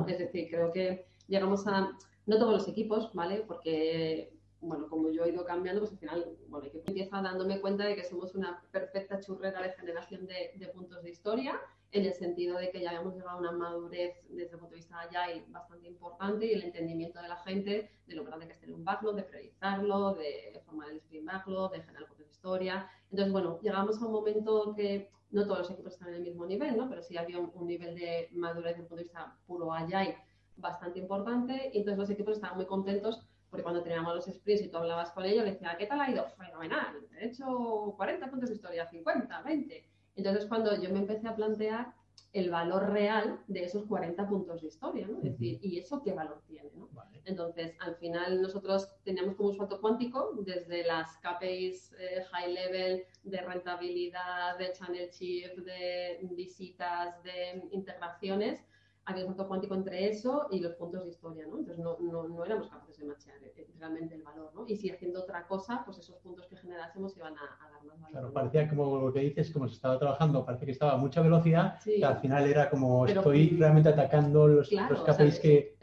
Es 0.08 0.20
decir, 0.20 0.50
creo 0.50 0.72
que 0.72 1.06
llegamos 1.28 1.66
a, 1.66 1.98
no 2.26 2.38
todos 2.38 2.54
los 2.54 2.68
equipos, 2.68 3.12
¿vale? 3.14 3.44
Porque 3.48 4.34
bueno, 4.60 4.88
como 4.90 5.10
yo 5.10 5.26
he 5.26 5.30
ido 5.30 5.46
cambiando, 5.46 5.82
pues 5.82 5.92
al 5.92 6.00
final, 6.00 6.38
bueno, 6.48 6.70
que 6.72 6.82
empieza 6.86 7.22
dándome 7.22 7.60
cuenta 7.60 7.86
de 7.86 7.96
que 7.96 8.04
somos 8.04 8.34
una 8.34 8.64
perfecta 8.72 9.20
churrera 9.20 9.62
de 9.62 9.74
generación 9.74 10.26
de, 10.26 10.68
puntos 10.74 11.04
de 11.04 11.12
historia, 11.12 11.60
en 11.92 12.06
el 12.06 12.14
sentido 12.14 12.58
de 12.58 12.72
que 12.72 12.82
ya 12.82 12.90
habíamos 12.90 13.14
llegado 13.14 13.38
a 13.38 13.40
una 13.40 13.52
madurez 13.52 14.16
desde 14.30 14.54
el 14.54 14.60
punto 14.60 14.72
de 14.72 14.78
vista 14.78 15.00
agile 15.00 15.46
bastante 15.50 15.88
importante 15.88 16.46
y 16.46 16.54
el 16.54 16.64
entendimiento 16.64 17.22
de 17.22 17.28
la 17.28 17.38
gente 17.38 17.92
de 18.08 18.16
lo 18.16 18.24
grande 18.24 18.48
que 18.48 18.54
es 18.54 18.60
tener 18.60 18.74
un 18.74 18.84
backlog, 18.84 19.16
de 19.16 19.24
priorizarlo, 19.24 20.16
de 20.16 20.60
formar 20.66 20.90
el 20.90 20.98
sprint 20.98 21.26
backlog, 21.26 21.72
de 21.72 21.84
generar 21.84 22.08
de 22.18 22.23
historia. 22.34 22.90
Entonces, 23.10 23.32
bueno, 23.32 23.60
llegamos 23.62 24.02
a 24.02 24.06
un 24.06 24.12
momento 24.12 24.74
que 24.76 25.10
no 25.32 25.46
todos 25.46 25.60
los 25.60 25.72
equipos 25.72 25.94
están 25.94 26.10
en 26.10 26.16
el 26.16 26.22
mismo 26.24 26.46
nivel, 26.46 26.78
¿no? 26.78 26.90
Pero 26.90 27.02
sí 27.02 27.18
había 27.18 27.40
un, 27.40 27.52
un 27.54 27.68
nivel 27.68 27.96
de 27.96 28.30
madurez 28.34 28.74
desde 28.74 28.82
el 28.82 28.88
punto 28.88 28.96
de 28.98 29.04
vista 29.04 29.38
puro 29.48 29.74
agile 29.74 30.18
bastante 30.56 31.00
importante 31.00 31.72
y 31.74 31.80
entonces 31.80 31.98
los 31.98 32.10
equipos 32.10 32.36
estaban 32.36 32.58
muy 32.58 32.66
contentos 32.68 33.26
porque 33.50 33.64
cuando 33.64 33.84
teníamos 33.84 34.16
los 34.16 34.26
sprints 34.26 34.64
y 34.64 34.70
tú 34.70 34.78
hablabas 34.78 35.12
con 35.12 35.26
ellos, 35.26 35.46
le 35.46 35.52
decía, 35.52 35.76
¿qué 35.78 35.86
tal 35.86 36.02
ha 36.02 36.10
ido? 36.10 36.26
Fenomenal, 36.38 36.96
he 37.20 37.28
hecho 37.28 37.94
40 37.98 38.32
puntos 38.32 38.50
de 38.50 38.56
historia, 38.56 38.88
50, 38.88 39.42
20. 39.44 39.90
Entonces, 40.16 40.46
cuando 40.48 40.76
yo 40.82 40.90
me 40.90 41.00
empecé 41.00 41.28
a 41.28 41.36
plantear 41.36 41.94
el 42.34 42.50
valor 42.50 42.92
real 42.92 43.40
de 43.48 43.64
esos 43.64 43.86
40 43.86 44.28
puntos 44.28 44.62
de 44.62 44.68
historia, 44.68 45.08
¿no? 45.08 45.18
Es 45.18 45.24
decir, 45.24 45.60
¿y 45.62 45.78
eso 45.78 46.02
qué 46.04 46.14
valor 46.14 46.42
tiene, 46.48 46.72
¿no? 46.76 46.90
Entonces, 47.26 47.76
al 47.80 47.96
final 47.96 48.42
nosotros 48.42 48.90
teníamos 49.04 49.36
como 49.36 49.50
un 49.50 49.56
salto 49.56 49.80
cuántico 49.80 50.32
desde 50.44 50.84
las 50.84 51.18
KPIs 51.20 51.94
eh, 52.00 52.24
high 52.32 52.52
level 52.52 53.04
de 53.24 53.42
rentabilidad, 53.42 54.58
de 54.58 54.74
channel 54.74 55.10
shift, 55.10 55.58
de 55.60 56.20
visitas, 56.32 57.22
de 57.24 57.64
integraciones, 57.72 58.66
había 59.06 59.26
un 59.26 59.30
salto 59.30 59.48
cuántico 59.48 59.76
entre 59.76 60.08
eso 60.08 60.48
y 60.52 60.60
los 60.60 60.74
puntos 60.76 61.04
de 61.04 61.10
historia, 61.10 61.46
¿no? 61.48 61.60
Entonces 61.60 61.84
no, 61.84 61.98
no, 62.00 62.28
no 62.28 62.46
éramos 62.46 62.70
capaces 62.70 62.98
de 62.98 63.06
machear 63.06 63.38
eh, 63.44 63.68
realmente 63.78 64.16
el 64.16 64.24
valor, 64.24 64.52
¿no? 64.56 64.66
Y 64.68 64.78
si 64.78 64.90
haciendo 64.90 65.22
otra 65.22 65.46
cosa, 65.46 65.82
pues 65.86 65.98
esos 65.98 66.16
puntos 66.18 66.48
que 66.48 66.56
generásemos 66.56 67.16
iban 67.18 67.34
a, 67.38 67.70
dar 67.70 67.84
más 67.84 68.00
valor. 68.00 68.12
Claro, 68.12 68.34
parecía 68.34 68.70
como 68.70 69.00
lo 69.00 69.12
que 69.12 69.20
dices, 69.20 69.52
como 69.52 69.68
se 69.68 69.76
estaba 69.76 70.00
trabajando, 70.00 70.46
parece 70.46 70.66
que 70.66 70.72
estaba 70.72 70.94
a 70.94 70.98
mucha 70.98 71.22
velocidad, 71.22 71.80
que 71.84 72.04
al 72.06 72.20
final 72.20 72.48
era 72.48 72.70
como 72.70 73.06
estoy 73.06 73.58
realmente 73.58 73.90
atacando 73.90 74.48
los, 74.48 74.72
los 74.72 75.04
KPIs 75.04 75.40
que, 75.40 75.76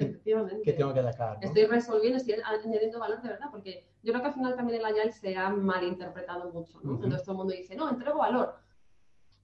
que, 0.64 0.72
tengo 0.72 0.94
que 0.94 1.00
atacar. 1.00 1.38
¿no? 1.40 1.46
Estoy 1.46 1.66
resolviendo, 1.66 2.16
estoy 2.16 2.36
añadiendo 2.42 2.98
valor 2.98 3.20
de 3.20 3.28
verdad, 3.28 3.48
porque 3.50 3.84
yo 4.02 4.12
creo 4.12 4.22
que 4.22 4.28
al 4.28 4.34
final 4.34 4.56
también 4.56 4.80
el 4.80 4.86
Agile 4.86 5.12
se 5.12 5.36
ha 5.36 5.50
malinterpretado 5.50 6.50
mucho, 6.52 6.80
¿no? 6.82 6.94
Entonces 6.94 7.22
todo 7.22 7.32
el 7.32 7.38
mundo 7.38 7.52
dice, 7.52 7.76
no, 7.76 7.90
entrego 7.90 8.18
valor 8.18 8.54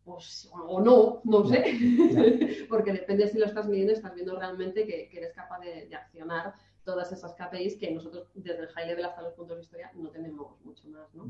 pues, 0.07 0.49
o 0.53 0.81
no, 0.81 1.21
no 1.25 1.45
sé, 1.45 1.65
porque 2.71 2.93
depende 2.93 3.27
si 3.27 3.39
lo 3.39 3.47
estás 3.47 3.67
midiendo, 3.67 3.93
estás 3.93 4.15
viendo 4.15 4.39
realmente 4.39 4.87
que, 4.87 5.11
eres 5.13 5.33
capaz 5.33 5.59
de, 5.59 5.93
accionar 5.95 6.55
todas 6.85 7.11
esas 7.11 7.35
KPIs 7.35 7.77
que 7.77 7.91
nosotros 7.91 8.29
desde 8.35 8.63
el 8.63 8.69
high 8.69 8.87
level 8.87 9.05
hasta 9.05 9.23
los 9.23 9.33
puntos 9.33 9.57
de 9.57 9.65
historia 9.65 9.91
no 9.97 10.09
tenemos 10.11 10.53
mucho 10.65 10.87
más. 10.89 11.13
¿no? 11.13 11.29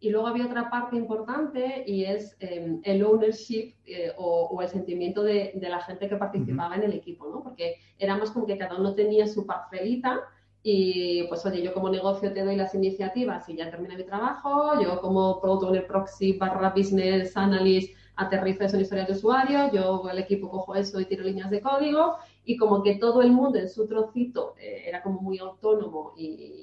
Y 0.00 0.08
luego 0.08 0.26
había 0.26 0.46
otra 0.46 0.70
parte 0.70 0.96
importante 0.96 1.84
y 1.86 2.06
es 2.06 2.34
em, 2.40 2.80
el 2.84 3.04
ownership 3.04 3.74
eh, 3.84 4.12
o, 4.16 4.58
el 4.62 4.68
sentimiento 4.68 5.22
de, 5.22 5.52
la 5.60 5.82
gente 5.82 6.08
que 6.08 6.16
participaba 6.16 6.76
en 6.76 6.84
el 6.84 6.94
equipo, 6.94 7.28
¿no? 7.28 7.42
porque 7.42 7.76
éramos 7.98 8.30
como 8.30 8.46
que 8.46 8.56
cada 8.56 8.78
uno 8.78 8.94
tenía 8.94 9.26
su 9.26 9.44
parcelita 9.44 10.22
y 10.62 11.24
pues 11.28 11.44
oye, 11.44 11.62
yo 11.62 11.74
como 11.74 11.90
negocio 11.90 12.32
te 12.32 12.42
doy 12.42 12.56
las 12.56 12.74
iniciativas 12.74 13.46
y 13.50 13.56
ya 13.56 13.70
termina 13.70 13.98
mi 13.98 14.04
trabajo, 14.04 14.80
yo 14.82 14.98
como 15.02 15.38
Product 15.38 15.64
Owner 15.64 15.86
Proxy 15.86 16.38
barra 16.38 16.70
Business 16.70 17.36
Analyst 17.36 17.94
aterrizo 18.16 18.64
eso 18.64 18.76
en 18.76 18.82
historias 18.82 19.08
de 19.08 19.14
usuario, 19.14 19.72
yo 19.72 20.08
el 20.10 20.18
equipo 20.18 20.50
cojo 20.50 20.74
eso 20.74 21.00
y 21.00 21.06
tiro 21.06 21.24
líneas 21.24 21.50
de 21.50 21.60
código 21.60 22.16
y 22.44 22.56
como 22.56 22.82
que 22.82 22.96
todo 22.96 23.22
el 23.22 23.32
mundo 23.32 23.58
en 23.58 23.68
su 23.68 23.86
trocito 23.86 24.54
eh, 24.58 24.84
era 24.86 25.02
como 25.02 25.20
muy 25.20 25.38
autónomo 25.38 26.12
y, 26.16 26.60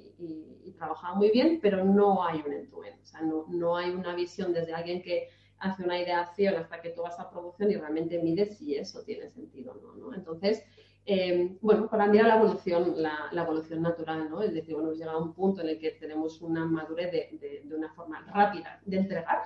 trabajaba 0.77 1.13
muy 1.13 1.29
bien, 1.29 1.59
pero 1.61 1.85
no 1.85 2.25
hay 2.25 2.41
un 2.43 2.53
end 2.53 2.73
o 2.73 3.05
sea, 3.05 3.21
no, 3.21 3.45
no, 3.49 3.77
hay 3.77 3.91
una 3.91 4.15
visión 4.15 4.51
desde 4.51 4.73
alguien 4.73 5.03
que 5.03 5.27
hace 5.59 5.83
una 5.83 5.99
ideación 5.99 6.55
hasta 6.55 6.81
que 6.81 6.89
tú 6.89 7.03
vas 7.03 7.19
a 7.19 7.29
producción 7.29 7.69
y 7.69 7.75
realmente 7.75 8.17
mides 8.17 8.57
si 8.57 8.75
eso 8.75 9.03
tiene 9.03 9.29
sentido 9.29 9.73
o 9.73 9.95
no, 9.95 10.15
Entonces, 10.15 10.63
eh, 11.05 11.55
bueno, 11.61 11.87
para 11.87 12.07
mí 12.07 12.17
era 12.17 12.29
la 12.29 12.37
evolución, 12.37 12.95
la, 12.97 13.29
evolución 13.31 13.83
natural, 13.83 14.27
¿no? 14.27 14.41
Es 14.41 14.55
decir, 14.55 14.73
bueno, 14.73 14.89
hemos 14.89 14.99
llegado 14.99 15.19
a 15.19 15.21
un 15.21 15.33
punto 15.33 15.61
en 15.61 15.69
el 15.69 15.77
que 15.77 15.91
tenemos 15.91 16.41
una 16.41 16.65
madurez 16.65 17.11
de, 17.11 17.61
de 17.63 17.75
una 17.75 17.93
forma 17.93 18.21
rápida 18.33 18.81
de 18.83 18.97
entregar, 18.97 19.43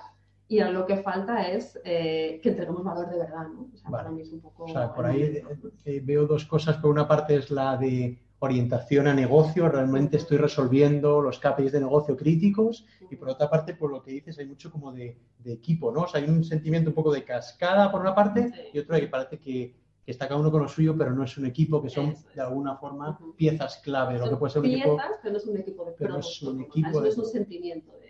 y 0.48 0.60
ahora 0.60 0.78
lo 0.78 0.86
que 0.86 0.98
falta 0.98 1.48
es 1.48 1.78
eh, 1.84 2.38
que 2.42 2.50
entreguemos 2.50 2.84
valor 2.84 3.10
de 3.10 3.18
verdad, 3.18 3.48
¿no? 3.48 3.68
O 3.72 3.76
sea, 3.76 3.90
para 3.90 4.10
mí 4.10 4.20
es 4.20 4.32
un 4.32 4.40
poco... 4.40 4.64
O 4.64 4.68
sea, 4.68 4.94
por 4.94 5.06
ahí 5.06 5.22
eh, 5.22 5.44
eh, 5.84 6.00
veo 6.04 6.26
dos 6.26 6.44
cosas. 6.44 6.76
Por 6.76 6.90
una 6.90 7.08
parte 7.08 7.34
es 7.34 7.50
la 7.50 7.76
de 7.76 8.20
orientación 8.38 9.08
a 9.08 9.14
negocio, 9.14 9.68
realmente 9.68 10.18
estoy 10.18 10.38
resolviendo 10.38 11.20
los 11.20 11.40
KPIs 11.40 11.72
de 11.72 11.80
negocio 11.80 12.16
críticos. 12.16 12.86
Y 13.10 13.16
por 13.16 13.30
otra 13.30 13.50
parte, 13.50 13.74
por 13.74 13.90
lo 13.90 14.02
que 14.02 14.12
dices, 14.12 14.38
hay 14.38 14.46
mucho 14.46 14.70
como 14.70 14.92
de, 14.92 15.18
equipo, 15.44 15.92
¿no? 15.92 16.02
O 16.02 16.08
sea, 16.08 16.20
hay 16.20 16.28
un 16.28 16.44
sentimiento 16.44 16.90
un 16.90 16.94
poco 16.94 17.12
de 17.12 17.24
cascada 17.24 17.90
por 17.90 18.00
una 18.00 18.14
parte 18.14 18.70
y 18.72 18.78
otra 18.78 19.00
que 19.00 19.06
parece 19.06 19.38
que, 19.38 19.74
está 20.04 20.28
cada 20.28 20.40
uno 20.40 20.52
con 20.52 20.62
lo 20.62 20.68
suyo, 20.68 20.96
pero 20.96 21.12
no 21.12 21.24
es 21.24 21.36
un 21.36 21.46
equipo, 21.46 21.82
que 21.82 21.90
son 21.90 22.14
de 22.32 22.40
alguna 22.40 22.76
forma 22.76 23.18
piezas 23.36 23.78
clave. 23.78 24.18
lo 24.18 24.30
que 24.30 24.36
puede 24.36 24.52
ser 24.52 24.62
un 24.62 24.68
piezas, 24.68 25.18
pero 25.20 25.32
no 25.32 25.38
es 25.38 25.46
un 25.46 25.56
equipo 25.56 25.84
de 25.84 25.92
pero 25.98 26.12
no 26.12 26.18
es 26.20 26.42
un 26.42 26.60
equipo 26.60 27.04
es 27.04 27.18
un 27.18 27.24
sentimiento 27.24 27.92
de 27.98 28.05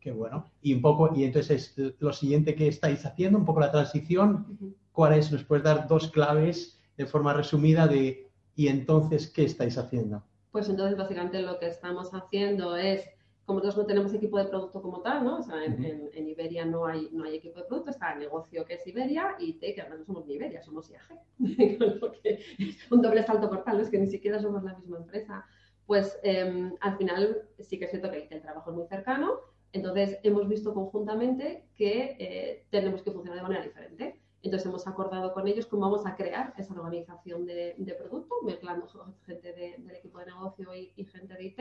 Qué 0.00 0.12
bueno. 0.12 0.46
Y 0.62 0.74
un 0.74 0.82
poco, 0.82 1.10
y 1.14 1.24
entonces 1.24 1.74
lo 1.98 2.12
siguiente 2.12 2.54
que 2.54 2.68
estáis 2.68 3.04
haciendo, 3.04 3.38
un 3.38 3.44
poco 3.44 3.60
la 3.60 3.72
transición, 3.72 4.76
¿cuál 4.92 5.14
es? 5.14 5.32
¿Nos 5.32 5.44
puedes 5.44 5.64
dar 5.64 5.88
dos 5.88 6.10
claves 6.10 6.80
de 6.96 7.06
forma 7.06 7.32
resumida 7.32 7.86
de, 7.86 8.30
y 8.54 8.68
entonces, 8.68 9.28
¿qué 9.28 9.44
estáis 9.44 9.78
haciendo? 9.78 10.22
Pues 10.50 10.68
entonces, 10.68 10.96
básicamente 10.96 11.40
lo 11.42 11.58
que 11.58 11.66
estamos 11.66 12.10
haciendo 12.12 12.76
es, 12.76 13.08
como 13.44 13.60
nosotros 13.60 13.84
no 13.84 13.86
tenemos 13.86 14.14
equipo 14.14 14.38
de 14.38 14.46
producto 14.46 14.82
como 14.82 15.00
tal, 15.00 15.24
¿no? 15.24 15.38
O 15.38 15.42
sea, 15.42 15.64
en, 15.64 16.28
Iberia 16.28 16.64
no 16.64 16.86
hay, 16.86 17.08
no 17.12 17.24
hay 17.24 17.36
equipo 17.36 17.60
de 17.60 17.66
producto, 17.66 17.90
está 17.90 18.12
el 18.12 18.20
negocio 18.20 18.64
que 18.64 18.74
es 18.74 18.86
Iberia 18.86 19.36
y 19.38 19.54
te, 19.54 19.74
que 19.74 19.82
no 19.88 20.04
somos 20.04 20.26
ni 20.26 20.34
Iberia, 20.34 20.62
somos 20.62 20.90
IAG. 20.90 21.20
un 22.90 23.02
doble 23.02 23.22
salto 23.22 23.48
por 23.48 23.64
tal, 23.64 23.80
es 23.80 23.90
que 23.90 23.98
ni 23.98 24.06
siquiera 24.06 24.40
somos 24.40 24.62
la 24.64 24.74
misma 24.74 24.98
empresa. 24.98 25.46
Pues 25.86 26.18
em, 26.22 26.74
al 26.80 26.98
final 26.98 27.48
sí 27.60 27.78
que 27.78 27.86
es 27.86 27.90
cierto 27.90 28.10
que 28.10 28.28
el 28.30 28.42
trabajo 28.42 28.70
es 28.70 28.76
muy 28.76 28.86
cercano, 28.86 29.40
entonces, 29.72 30.18
hemos 30.22 30.48
visto 30.48 30.72
conjuntamente 30.72 31.64
que 31.76 32.16
eh, 32.18 32.66
tenemos 32.70 33.02
que 33.02 33.10
funcionar 33.10 33.36
de 33.36 33.42
manera 33.42 33.64
diferente. 33.64 34.20
Entonces, 34.42 34.66
hemos 34.66 34.86
acordado 34.86 35.34
con 35.34 35.46
ellos 35.46 35.66
cómo 35.66 35.90
vamos 35.90 36.06
a 36.06 36.16
crear 36.16 36.54
esa 36.56 36.72
organización 36.72 37.44
de, 37.44 37.96
producto, 37.98 38.36
mezclando 38.44 38.88
gente 39.26 39.52
del 39.52 39.90
equipo 39.90 40.18
de 40.20 40.26
negocio 40.26 40.74
y, 40.74 41.04
gente 41.04 41.34
de 41.34 41.44
IT, 41.44 41.60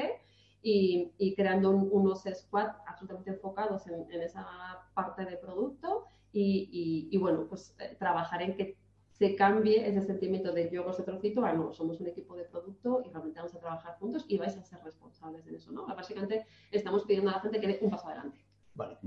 y, 0.62 1.36
creando 1.36 1.72
unos 1.72 2.24
squad 2.34 2.70
absolutamente 2.86 3.32
enfocados 3.32 3.88
en, 3.88 4.22
esa 4.22 4.46
parte 4.94 5.26
de 5.26 5.38
producto. 5.38 6.06
Y, 6.32 7.18
bueno, 7.18 7.48
pues 7.50 7.76
eh, 7.80 7.96
trabajar 7.98 8.42
en 8.42 8.56
que 8.56 8.78
se 9.18 9.36
cambie 9.36 9.88
ese 9.88 10.02
sentimiento 10.02 10.52
de 10.52 10.70
yo 10.70 10.86
os 10.86 11.04
trocito 11.04 11.44
a 11.44 11.54
no, 11.54 11.74
somos 11.74 12.00
un 12.00 12.08
equipo 12.08 12.36
de 12.36 12.44
producto 12.44 13.02
y 13.06 13.10
realmente 13.10 13.40
vamos 13.40 13.56
a 13.56 13.60
trabajar 13.60 13.98
juntos 14.00 14.26
y 14.28 14.38
vais 14.38 14.56
a 14.56 14.64
ser 14.64 14.80
responsables 14.84 15.46
de 15.46 15.56
eso, 15.56 15.72
¿no? 15.72 15.86
Básicamente 15.88 16.46
estamos 16.72 17.04
pidiendo 17.04 17.30
a 17.32 17.34
la 17.34 17.40
gente 17.40 17.60
que 17.60 17.68
dé 17.68 17.80
un 17.82 17.90
paso 17.90 18.08
adelante. 18.08 18.40
Vale. 18.76 18.98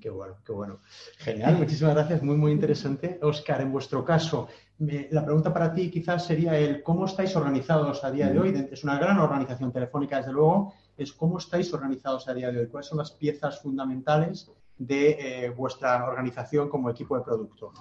Qué 0.00 0.10
bueno, 0.10 0.36
qué 0.44 0.52
bueno. 0.52 0.80
Genial, 1.18 1.56
muchísimas 1.56 1.94
gracias, 1.94 2.22
muy, 2.22 2.36
muy 2.36 2.52
interesante. 2.52 3.18
Oscar, 3.22 3.60
en 3.60 3.72
vuestro 3.72 4.04
caso, 4.04 4.48
la 4.78 5.24
pregunta 5.24 5.52
para 5.52 5.72
ti 5.72 5.90
quizás 5.90 6.26
sería 6.26 6.56
el 6.58 6.82
cómo 6.82 7.06
estáis 7.06 7.34
organizados 7.36 8.04
a 8.04 8.10
día 8.10 8.30
de 8.30 8.38
hoy. 8.38 8.68
Es 8.70 8.84
una 8.84 8.98
gran 8.98 9.18
organización 9.18 9.72
telefónica, 9.72 10.18
desde 10.18 10.32
luego, 10.32 10.74
es 10.96 11.12
cómo 11.12 11.38
estáis 11.38 11.72
organizados 11.72 12.28
a 12.28 12.34
día 12.34 12.50
de 12.50 12.60
hoy. 12.60 12.66
¿Cuáles 12.68 12.86
son 12.86 12.98
las 12.98 13.12
piezas 13.12 13.60
fundamentales 13.60 14.50
de 14.78 15.44
eh, 15.46 15.50
vuestra 15.50 16.04
organización 16.04 16.68
como 16.68 16.90
equipo 16.90 17.16
de 17.16 17.24
producto. 17.24 17.72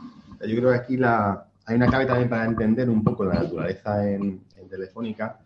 Yo 0.41 0.55
creo 0.55 0.71
que 0.71 0.77
aquí 0.77 0.97
la, 0.97 1.47
hay 1.65 1.75
una 1.75 1.88
clave 1.88 2.05
también 2.05 2.29
para 2.29 2.45
entender 2.45 2.89
un 2.89 3.03
poco 3.03 3.23
la 3.25 3.35
naturaleza 3.35 4.09
en, 4.09 4.41
Telefónica. 4.69 5.39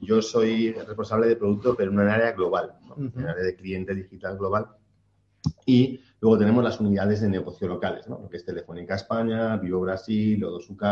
Yo 0.00 0.20
soy 0.20 0.72
responsable 0.72 1.28
de 1.28 1.36
producto, 1.36 1.76
pero 1.76 1.92
en 1.92 1.98
un 2.00 2.08
área 2.08 2.32
global, 2.32 2.72
en 2.96 3.12
un 3.14 3.28
área 3.28 3.44
de 3.44 3.54
cliente 3.54 3.94
digital 3.94 4.36
global. 4.36 4.66
Y 5.64 6.00
luego 6.20 6.38
tenemos 6.38 6.64
las 6.64 6.80
unidades 6.80 7.20
de 7.20 7.28
negocio 7.28 7.68
locales, 7.68 8.08
¿no? 8.08 8.18
lo 8.18 8.28
que 8.28 8.38
es 8.38 8.44
Telefónica 8.44 8.96
España, 8.96 9.58
Vivo 9.58 9.82
Brasil, 9.82 10.40
Lodos 10.40 10.68
UK, 10.70 10.82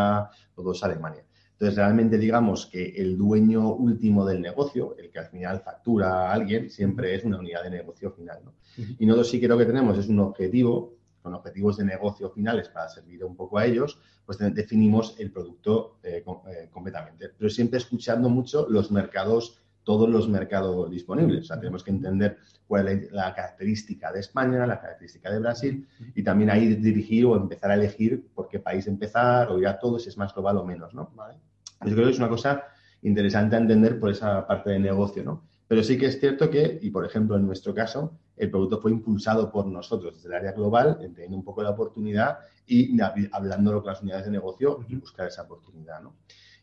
Lodos 0.56 0.84
Alemania. 0.84 1.24
Entonces, 1.62 1.78
realmente 1.78 2.18
digamos 2.18 2.66
que 2.66 2.88
el 2.96 3.16
dueño 3.16 3.72
último 3.74 4.26
del 4.26 4.40
negocio, 4.40 4.96
el 4.98 5.12
que 5.12 5.20
al 5.20 5.26
final 5.26 5.60
factura 5.60 6.08
a 6.08 6.32
alguien, 6.32 6.68
siempre 6.68 7.14
es 7.14 7.22
una 7.22 7.38
unidad 7.38 7.62
de 7.62 7.70
negocio 7.70 8.10
final. 8.10 8.40
¿no? 8.44 8.52
Y 8.98 9.06
nosotros 9.06 9.30
sí 9.30 9.40
creo 9.40 9.56
que 9.56 9.64
tenemos 9.64 9.96
es 9.96 10.08
un 10.08 10.18
objetivo, 10.18 10.96
con 11.22 11.34
objetivos 11.34 11.76
de 11.76 11.84
negocio 11.84 12.30
finales 12.30 12.68
para 12.68 12.88
servir 12.88 13.24
un 13.24 13.36
poco 13.36 13.58
a 13.58 13.64
ellos, 13.64 14.00
pues 14.26 14.38
definimos 14.38 15.14
el 15.20 15.30
producto 15.30 15.98
eh, 16.02 16.24
eh, 16.26 16.68
completamente. 16.72 17.28
Pero 17.28 17.48
siempre 17.48 17.78
escuchando 17.78 18.28
mucho 18.28 18.66
los 18.68 18.90
mercados, 18.90 19.62
todos 19.84 20.08
los 20.08 20.28
mercados 20.28 20.90
disponibles. 20.90 21.42
O 21.42 21.44
sea, 21.44 21.60
tenemos 21.60 21.84
que 21.84 21.92
entender 21.92 22.38
cuál 22.66 22.88
es 22.88 23.12
la 23.12 23.32
característica 23.32 24.10
de 24.10 24.18
España, 24.18 24.66
la 24.66 24.80
característica 24.80 25.30
de 25.30 25.38
Brasil 25.38 25.86
y 26.12 26.24
también 26.24 26.50
ahí 26.50 26.74
dirigir 26.74 27.24
o 27.26 27.36
empezar 27.36 27.70
a 27.70 27.74
elegir 27.74 28.26
por 28.34 28.48
qué 28.48 28.58
país 28.58 28.88
empezar 28.88 29.48
o 29.48 29.60
ir 29.60 29.68
a 29.68 29.78
todos, 29.78 30.02
si 30.02 30.08
es 30.08 30.18
más 30.18 30.34
global 30.34 30.56
o 30.56 30.64
menos, 30.64 30.92
¿no? 30.92 31.12
¿Vale? 31.14 31.38
Yo 31.84 31.94
creo 31.94 32.06
que 32.06 32.12
es 32.12 32.18
una 32.18 32.28
cosa 32.28 32.64
interesante 33.02 33.56
a 33.56 33.58
entender 33.58 33.98
por 33.98 34.10
esa 34.10 34.46
parte 34.46 34.70
de 34.70 34.78
negocio, 34.78 35.24
¿no? 35.24 35.44
Pero 35.66 35.82
sí 35.82 35.96
que 35.96 36.06
es 36.06 36.20
cierto 36.20 36.50
que, 36.50 36.78
y 36.82 36.90
por 36.90 37.04
ejemplo 37.04 37.36
en 37.36 37.46
nuestro 37.46 37.74
caso, 37.74 38.18
el 38.36 38.50
producto 38.50 38.80
fue 38.80 38.90
impulsado 38.90 39.50
por 39.50 39.66
nosotros 39.66 40.14
desde 40.14 40.28
el 40.28 40.34
área 40.34 40.52
global, 40.52 40.98
entendiendo 41.00 41.36
un 41.36 41.44
poco 41.44 41.62
la 41.62 41.70
oportunidad 41.70 42.38
y 42.66 42.96
hablándolo 43.32 43.82
con 43.82 43.92
las 43.92 44.02
unidades 44.02 44.26
de 44.26 44.32
negocio 44.32 44.84
y 44.88 44.96
buscar 44.96 45.28
esa 45.28 45.42
oportunidad, 45.42 46.02
¿no? 46.02 46.16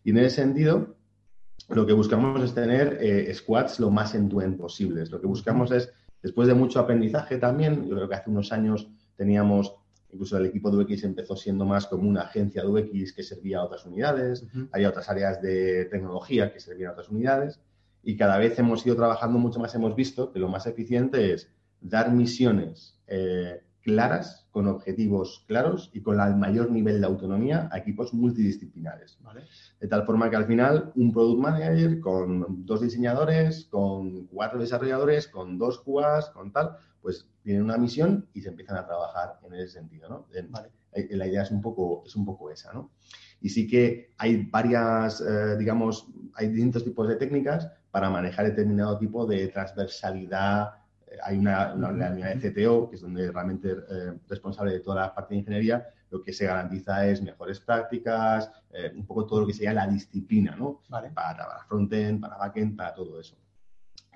Y 0.03 0.11
en 0.11 0.19
ese 0.19 0.37
sentido, 0.37 0.95
lo 1.69 1.85
que 1.85 1.93
buscamos 1.93 2.41
es 2.43 2.53
tener 2.53 2.97
eh, 3.01 3.33
squads 3.33 3.79
lo 3.79 3.89
más 3.89 4.15
en 4.15 4.29
end 4.41 4.57
posibles. 4.57 5.11
Lo 5.11 5.19
que 5.19 5.27
buscamos 5.27 5.71
es, 5.71 5.91
después 6.21 6.47
de 6.47 6.53
mucho 6.53 6.79
aprendizaje 6.79 7.37
también, 7.37 7.87
yo 7.87 7.95
creo 7.95 8.09
que 8.09 8.15
hace 8.15 8.29
unos 8.29 8.51
años 8.51 8.89
teníamos 9.15 9.75
Incluso 10.11 10.37
el 10.37 10.47
equipo 10.47 10.71
de 10.71 10.77
UX 10.83 11.03
empezó 11.03 11.35
siendo 11.35 11.65
más 11.65 11.85
como 11.85 12.09
una 12.09 12.21
agencia 12.21 12.63
de 12.63 12.67
UX 12.67 13.13
que 13.13 13.23
servía 13.23 13.59
a 13.59 13.65
otras 13.65 13.85
unidades, 13.85 14.45
hay 14.71 14.85
otras 14.85 15.07
áreas 15.09 15.41
de 15.41 15.85
tecnología 15.85 16.51
que 16.51 16.59
servían 16.59 16.89
a 16.89 16.93
otras 16.93 17.09
unidades. 17.09 17.59
Y 18.01 18.17
cada 18.17 18.37
vez 18.37 18.57
hemos 18.57 18.85
ido 18.85 18.95
trabajando 18.95 19.37
mucho 19.37 19.59
más, 19.59 19.75
hemos 19.75 19.95
visto 19.95 20.31
que 20.31 20.39
lo 20.39 20.47
más 20.47 20.65
eficiente 20.65 21.33
es 21.33 21.51
dar 21.81 22.11
misiones 22.11 22.97
eh, 23.07 23.61
claras, 23.81 24.47
con 24.51 24.67
objetivos 24.67 25.43
claros 25.47 25.89
y 25.93 26.01
con 26.01 26.19
el 26.19 26.35
mayor 26.35 26.71
nivel 26.71 26.99
de 26.99 27.07
autonomía 27.07 27.69
a 27.71 27.77
equipos 27.77 28.13
multidisciplinares. 28.13 29.17
De 29.79 29.87
tal 29.87 30.05
forma 30.05 30.29
que 30.29 30.35
al 30.35 30.45
final 30.45 30.91
un 30.95 31.11
product 31.11 31.41
manager 31.41 31.99
con 31.99 32.65
dos 32.65 32.81
diseñadores, 32.81 33.65
con 33.65 34.27
cuatro 34.27 34.59
desarrolladores, 34.59 35.27
con 35.27 35.57
dos 35.57 35.81
QAs, 35.83 36.29
con 36.31 36.51
tal, 36.51 36.75
pues 37.01 37.27
tienen 37.43 37.63
una 37.63 37.77
misión 37.77 38.27
y 38.33 38.41
se 38.41 38.49
empiezan 38.49 38.77
a 38.77 38.85
trabajar 38.85 39.39
en 39.45 39.53
ese 39.53 39.79
sentido. 39.79 40.09
¿no? 40.09 40.27
Eh, 40.33 41.15
la 41.15 41.27
idea 41.27 41.43
es 41.43 41.51
un, 41.51 41.61
poco, 41.61 42.03
es 42.05 42.15
un 42.15 42.25
poco 42.25 42.51
esa. 42.51 42.73
¿no? 42.73 42.91
Y 43.41 43.49
sí 43.49 43.67
que 43.67 44.13
hay 44.17 44.43
varias, 44.43 45.21
eh, 45.21 45.57
digamos, 45.57 46.07
hay 46.35 46.49
distintos 46.49 46.83
tipos 46.83 47.07
de 47.07 47.15
técnicas 47.15 47.71
para 47.91 48.09
manejar 48.09 48.45
determinado 48.45 48.97
tipo 48.97 49.25
de 49.25 49.47
transversalidad 49.47 50.71
hay 51.23 51.37
una, 51.37 51.73
una, 51.73 52.11
de 52.11 52.51
CTO, 52.51 52.89
que 52.89 52.95
es 52.95 53.01
donde 53.01 53.31
realmente 53.31 53.69
eh, 53.69 54.13
responsable 54.27 54.73
de 54.73 54.79
toda 54.79 55.01
la 55.01 55.13
parte 55.13 55.33
de 55.33 55.41
ingeniería, 55.41 55.87
lo 56.09 56.23
que 56.23 56.33
se 56.33 56.45
garantiza 56.45 57.05
es 57.07 57.21
mejores 57.21 57.59
prácticas, 57.59 58.51
eh, 58.71 58.91
un 58.95 59.05
poco 59.05 59.25
todo 59.25 59.41
lo 59.41 59.47
que 59.47 59.53
sería 59.53 59.73
la 59.73 59.87
disciplina, 59.87 60.55
¿no? 60.55 60.81
Para, 60.89 61.09
para 61.13 61.63
frontend, 61.67 62.19
para 62.19 62.37
backend, 62.37 62.75
para 62.75 62.93
todo 62.93 63.19
eso. 63.19 63.37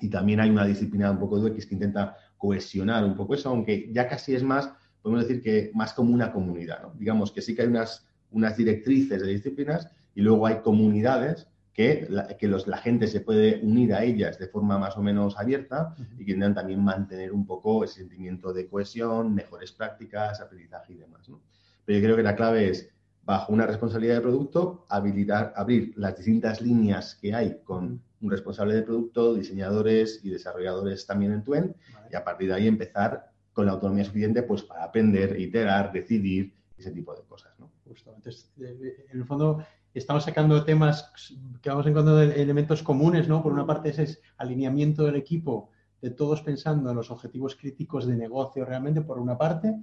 Y 0.02 0.10
también 0.10 0.40
hay 0.40 0.50
una 0.50 0.66
disciplina 0.66 1.12
un 1.12 1.20
poco 1.20 1.40
de 1.40 1.52
UX 1.52 1.66
que 1.66 1.76
intenta 1.76 2.18
cohesionar 2.38 3.06
un 3.06 3.16
poco 3.16 3.36
eso, 3.36 3.50
aunque 3.50 3.90
ya 3.94 4.08
casi 4.08 4.36
es 4.36 4.44
más, 4.44 4.72
podemos 5.02 5.28
decir 5.28 5.42
que 5.42 5.72
más 5.74 5.94
como 5.94 6.14
una 6.14 6.32
comunidad, 6.32 6.82
¿no? 6.82 6.94
Digamos 6.98 7.32
que 7.32 7.42
sí 7.42 7.56
que 7.56 7.62
hay 7.62 7.68
unas, 7.68 8.08
unas 8.32 8.58
directrices 8.58 9.22
de 9.22 9.28
disciplinas 9.28 9.90
y 10.16 10.22
luego 10.22 10.48
hay 10.48 10.62
comunidades 10.62 11.48
que, 11.74 12.06
la, 12.10 12.28
que 12.38 12.48
los, 12.48 12.68
la 12.68 12.78
gente 12.78 13.08
se 13.08 13.22
puede 13.22 13.60
unir 13.64 13.94
a 13.94 14.04
ellas 14.04 14.38
de 14.38 14.48
forma 14.48 14.78
más 14.78 14.96
o 14.96 15.02
menos 15.02 15.38
abierta 15.38 15.96
y 16.20 16.26
que 16.26 16.34
intentan 16.34 16.56
también 16.56 16.84
mantener 16.84 17.32
un 17.32 17.46
poco 17.46 17.84
ese 17.84 17.96
sentimiento 17.96 18.54
de 18.54 18.68
cohesión, 18.68 19.34
mejores 19.34 19.72
prácticas, 19.72 20.40
aprendizaje 20.40 20.94
y 20.94 20.98
demás. 20.98 21.28
¿no? 21.30 21.42
Pero 21.86 22.00
yo 22.00 22.06
creo 22.06 22.16
que 22.16 22.24
la 22.24 22.36
clave 22.36 22.70
es, 22.70 22.90
bajo 23.24 23.54
una 23.54 23.66
responsabilidad 23.66 24.16
de 24.16 24.22
producto, 24.22 24.86
habilitar, 24.90 25.54
abrir 25.56 25.94
las 25.96 26.16
distintas 26.16 26.62
líneas 26.62 27.16
que 27.16 27.34
hay 27.34 27.62
con 27.64 28.02
un 28.22 28.32
responsable 28.32 28.76
de 28.76 28.84
producto, 28.84 29.34
diseñadores 29.34 30.20
y 30.24 30.30
desarrolladores 30.30 31.06
también 31.08 31.34
en 31.34 31.44
Tuen, 31.44 31.76
y 32.12 32.16
a 32.16 32.24
partir 32.24 32.50
de 32.50 32.56
ahí 32.56 32.68
empezar 32.68 33.32
con 33.52 33.66
la 33.66 33.74
autonomía 33.74 34.06
suficiente 34.06 34.44
pues, 34.44 34.64
para 34.64 34.84
aprender, 34.84 35.40
iterar, 35.40 35.92
decidir, 35.92 36.54
ese 36.78 36.92
tipo 36.92 37.16
de 37.16 37.22
cosas. 37.24 37.54
¿no? 37.60 37.72
Justo. 37.88 38.14
Entonces, 38.16 38.52
en 38.58 39.20
el 39.20 39.26
fondo, 39.26 39.64
estamos 39.94 40.24
sacando 40.24 40.64
temas 40.64 41.12
que 41.62 41.70
vamos 41.70 41.86
encontrando 41.86 42.22
elementos 42.22 42.84
comunes, 42.84 43.28
¿no? 43.28 43.44
Por 43.44 43.54
una 43.54 43.66
parte 43.66 43.90
ese 43.90 44.04
es 44.04 44.22
alineamiento 44.38 45.04
del 45.04 45.16
equipo, 45.16 45.70
de 46.02 46.10
todos 46.10 46.42
pensando 46.42 46.90
en 46.90 46.96
los 46.96 47.12
objetivos 47.12 47.56
críticos 47.56 48.06
de 48.06 48.16
negocio 48.16 48.66
realmente, 48.66 49.02
por 49.02 49.20
una 49.20 49.38
parte. 49.38 49.76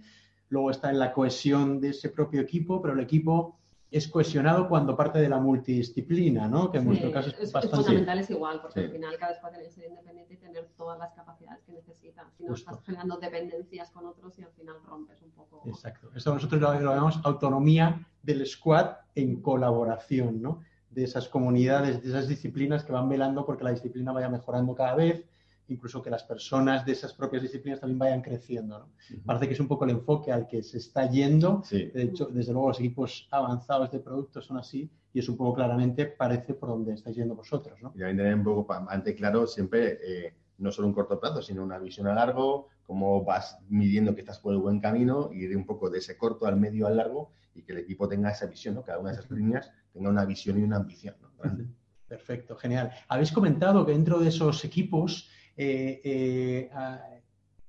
Luego 0.49 0.71
está 0.71 0.91
en 0.91 0.99
la 0.99 1.13
cohesión 1.13 1.81
de 1.81 1.91
ese 1.91 2.09
propio 2.11 2.41
equipo, 2.41 2.83
pero 2.83 2.95
el 2.95 3.01
equipo 3.01 3.61
es 3.91 4.07
cohesionado 4.07 4.69
cuando 4.69 4.97
parte 4.97 5.19
de 5.19 5.29
la 5.29 5.39
multidisciplina, 5.39 6.47
¿no? 6.47 6.71
Que 6.71 6.79
en 6.79 6.85
nuestro 6.85 7.11
caso 7.11 7.31
es, 7.31 7.53
bastante... 7.53 7.77
Es 7.77 7.87
fundamental, 7.87 8.19
es 8.21 8.31
igual, 8.31 8.61
porque 8.63 8.81
al 8.81 8.91
final 8.91 9.17
cada 9.19 9.51
tener 9.51 9.67
que 9.67 9.71
ser 9.73 9.91
independiente 9.91 10.35
y 10.35 10.37
tener 10.37 10.69
todas 10.77 10.99
las 10.99 11.13
capacidades 11.13 11.63
que 11.65 11.73
necesita. 11.73 12.31
Si 12.37 12.45
no, 12.45 12.55
estás 12.55 12.81
generando 12.85 13.17
dependencias 13.17 13.91
con 13.91 14.07
otros 14.07 14.39
y 14.39 14.43
al 14.43 14.53
final 14.53 14.77
rompes 14.87 15.21
un 15.23 15.31
poco. 15.33 15.63
Exacto. 15.67 16.11
Esto 16.15 16.33
nosotros 16.33 16.61
lo, 16.61 16.73
lo 16.75 16.95
llamamos 16.95 17.21
autonomía 17.25 18.07
del 18.23 18.47
squad 18.47 18.99
en 19.17 19.43
colaboración, 19.43 20.41
¿no? 20.41 20.63
De 20.91 21.05
esas 21.05 21.29
comunidades, 21.29 22.01
de 22.03 22.11
esas 22.11 22.29
disciplinas 22.29 22.85
que 22.85 22.93
van 22.93 23.09
velando 23.09 23.45
porque 23.45 23.65
la 23.65 23.71
disciplina 23.71 24.13
vaya 24.13 24.29
mejorando 24.29 24.75
cada 24.75 24.95
vez, 24.95 25.25
incluso 25.71 26.03
que 26.03 26.11
las 26.11 26.25
personas 26.25 26.85
de 26.85 26.93
esas 26.93 27.13
propias 27.15 27.43
disciplinas 27.43 27.81
también 27.81 27.99
vayan 27.99 28.23
creciendo. 28.23 28.89
Parece 29.25 29.47
que 29.47 29.55
es 29.55 29.61
un 29.61 29.69
poco 29.69 29.85
el 29.85 29.93
enfoque 29.93 30.33
al 30.33 30.47
que 30.47 30.63
se 30.63 30.79
está 30.79 31.09
yendo. 31.09 31.63
De 31.71 32.03
hecho, 32.03 32.27
desde 32.27 32.53
luego 32.53 32.69
los 32.69 32.81
equipos 32.81 33.29
avanzados 33.31 33.91
de 33.91 34.01
productos 34.01 34.47
son 34.47 34.59
así 34.59 34.91
y 35.13 35.21
es 35.21 35.29
un 35.29 35.37
poco 35.37 35.55
claramente 35.55 36.07
parece 36.07 36.55
por 36.55 36.69
donde 36.71 36.95
estáis 36.95 37.17
yendo 37.17 37.35
vosotros. 37.35 37.81
¿no? 37.81 37.93
Y 37.95 37.99
también 37.99 38.17
tener 38.17 38.35
un 38.35 38.45
poco 38.45 38.73
ante 38.89 39.15
claro 39.15 39.47
siempre 39.47 39.99
eh, 40.03 40.35
no 40.59 40.71
solo 40.71 40.89
un 40.89 40.95
corto 40.95 41.19
plazo, 41.19 41.41
sino 41.43 41.63
una 41.63 41.79
visión 41.79 42.07
a 42.07 42.15
largo, 42.15 42.69
cómo 42.83 43.25
vas 43.25 43.59
midiendo 43.69 44.15
que 44.15 44.21
estás 44.21 44.39
por 44.39 44.53
el 44.53 44.61
buen 44.61 44.81
camino 44.81 45.31
y 45.33 45.45
ir 45.45 45.57
un 45.57 45.67
poco 45.67 45.91
de 45.91 45.99
ese 45.99 46.17
corto 46.17 46.47
al 46.47 46.57
medio 46.57 46.87
al 46.87 46.97
largo 46.97 47.33
y 47.55 47.63
que 47.63 47.73
el 47.73 47.79
equipo 47.79 48.09
tenga 48.09 48.31
esa 48.31 48.47
visión, 48.47 48.75
¿no? 48.75 48.83
cada 48.83 48.99
una 48.99 49.11
de 49.11 49.19
esas 49.19 49.31
líneas 49.31 49.71
tenga 49.93 50.11
una 50.11 50.25
visión 50.25 50.59
y 50.59 50.63
una 50.63 50.77
ambición. 50.77 51.15
Perfecto, 52.11 52.57
genial. 52.57 52.91
Habéis 53.07 53.31
comentado 53.31 53.87
que 53.87 53.93
dentro 53.93 54.19
de 54.19 54.29
esos 54.29 54.65
equipos 54.65 55.31
eh, 55.63 56.01
eh, 56.05 56.71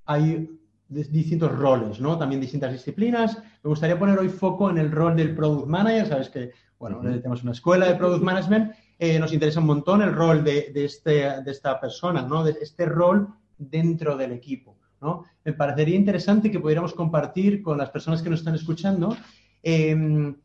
hay 0.06 0.50
distintos 0.88 1.52
roles, 1.52 2.00
¿no? 2.00 2.18
También 2.18 2.40
distintas 2.40 2.72
disciplinas. 2.72 3.38
Me 3.64 3.70
gustaría 3.70 4.00
poner 4.00 4.18
hoy 4.18 4.30
foco 4.30 4.70
en 4.70 4.78
el 4.78 4.90
rol 4.90 5.14
del 5.18 5.36
Product 5.36 5.68
Manager. 5.68 6.08
Sabes 6.08 6.30
que, 6.30 6.52
bueno, 6.80 7.02
tenemos 7.02 7.44
una 7.44 7.52
escuela 7.52 7.88
de 7.88 7.96
Product 7.96 8.24
Management. 8.24 8.72
Eh, 8.98 9.20
nos 9.20 9.34
interesa 9.34 9.60
un 9.60 9.66
montón 9.66 10.02
el 10.02 10.14
rol 10.14 10.42
de, 10.42 10.72
este, 10.74 11.42
de 11.42 11.52
esta 11.52 11.82
persona, 11.82 12.22
¿no? 12.22 12.46
De 12.46 12.56
este 12.62 12.86
rol 12.86 13.28
dentro 13.58 14.16
del 14.16 14.32
equipo, 14.32 14.78
¿no? 15.02 15.26
Me 15.44 15.52
parecería 15.52 15.98
interesante 15.98 16.50
que 16.50 16.62
pudiéramos 16.62 16.94
compartir 16.94 17.62
con 17.62 17.78
las 17.78 17.90
personas 17.90 18.22
que 18.22 18.30
nos 18.30 18.40
están 18.40 18.56
escuchando 18.56 19.18
em, 19.64 20.38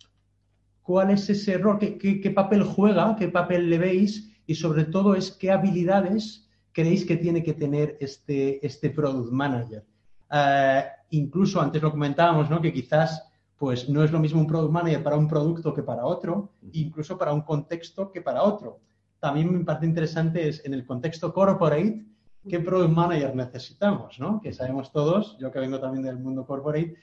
cuál 0.83 1.13
es 1.13 1.31
ese 1.31 1.59
rol, 1.59 1.79
qué, 1.79 1.97
qué 1.97 2.31
papel 2.33 2.65
juega, 2.65 3.15
qué 3.17 3.29
papel 3.29 3.71
le 3.71 3.79
veis 3.79 4.33
y 4.49 4.57
sobre 4.57 4.85
todo 4.85 5.15
es 5.15 5.31
qué 5.31 5.53
habilidades 5.53 6.46
creéis 6.77 7.07
que 7.07 7.17
tiene 7.17 7.43
que 7.43 7.55
tener 7.55 7.97
este, 8.01 8.65
este 8.65 8.91
product 8.91 9.33
manager? 9.33 9.83
Eh, 10.31 10.85
incluso 11.11 11.59
antes 11.59 11.81
lo 11.81 11.91
comentábamos, 11.91 12.51
¿no? 12.51 12.61
Que 12.61 12.71
quizás 12.71 13.27
pues 13.57 13.89
no 13.89 14.05
es 14.05 14.13
lo 14.13 14.21
mismo 14.21 14.41
un 14.41 14.47
product 14.47 14.71
manager 14.71 15.03
para 15.03 15.17
un 15.17 15.27
producto 15.27 15.73
que 15.73 15.83
para 15.83 16.05
otro, 16.05 16.51
incluso 16.73 17.17
para 17.17 17.33
un 17.33 17.41
contexto 17.41 18.13
que 18.13 18.21
para 18.21 18.43
otro. 18.43 18.81
También 19.19 19.51
me 19.51 19.65
parece 19.65 19.87
interesante 19.87 20.49
es 20.49 20.63
en 20.67 20.75
el 20.75 20.85
contexto 20.85 21.33
corporate, 21.33 22.05
¿qué 22.47 22.61
product 22.61 22.93
manager 22.93 23.35
necesitamos? 23.35 24.21
¿no? 24.21 24.43
Que 24.43 24.53
sabemos 24.53 24.93
todos, 24.93 25.39
yo 25.39 25.51
que 25.51 25.61
vengo 25.61 25.81
también 25.81 26.05
del 26.05 26.19
mundo 26.19 26.45
corporate, 26.45 26.95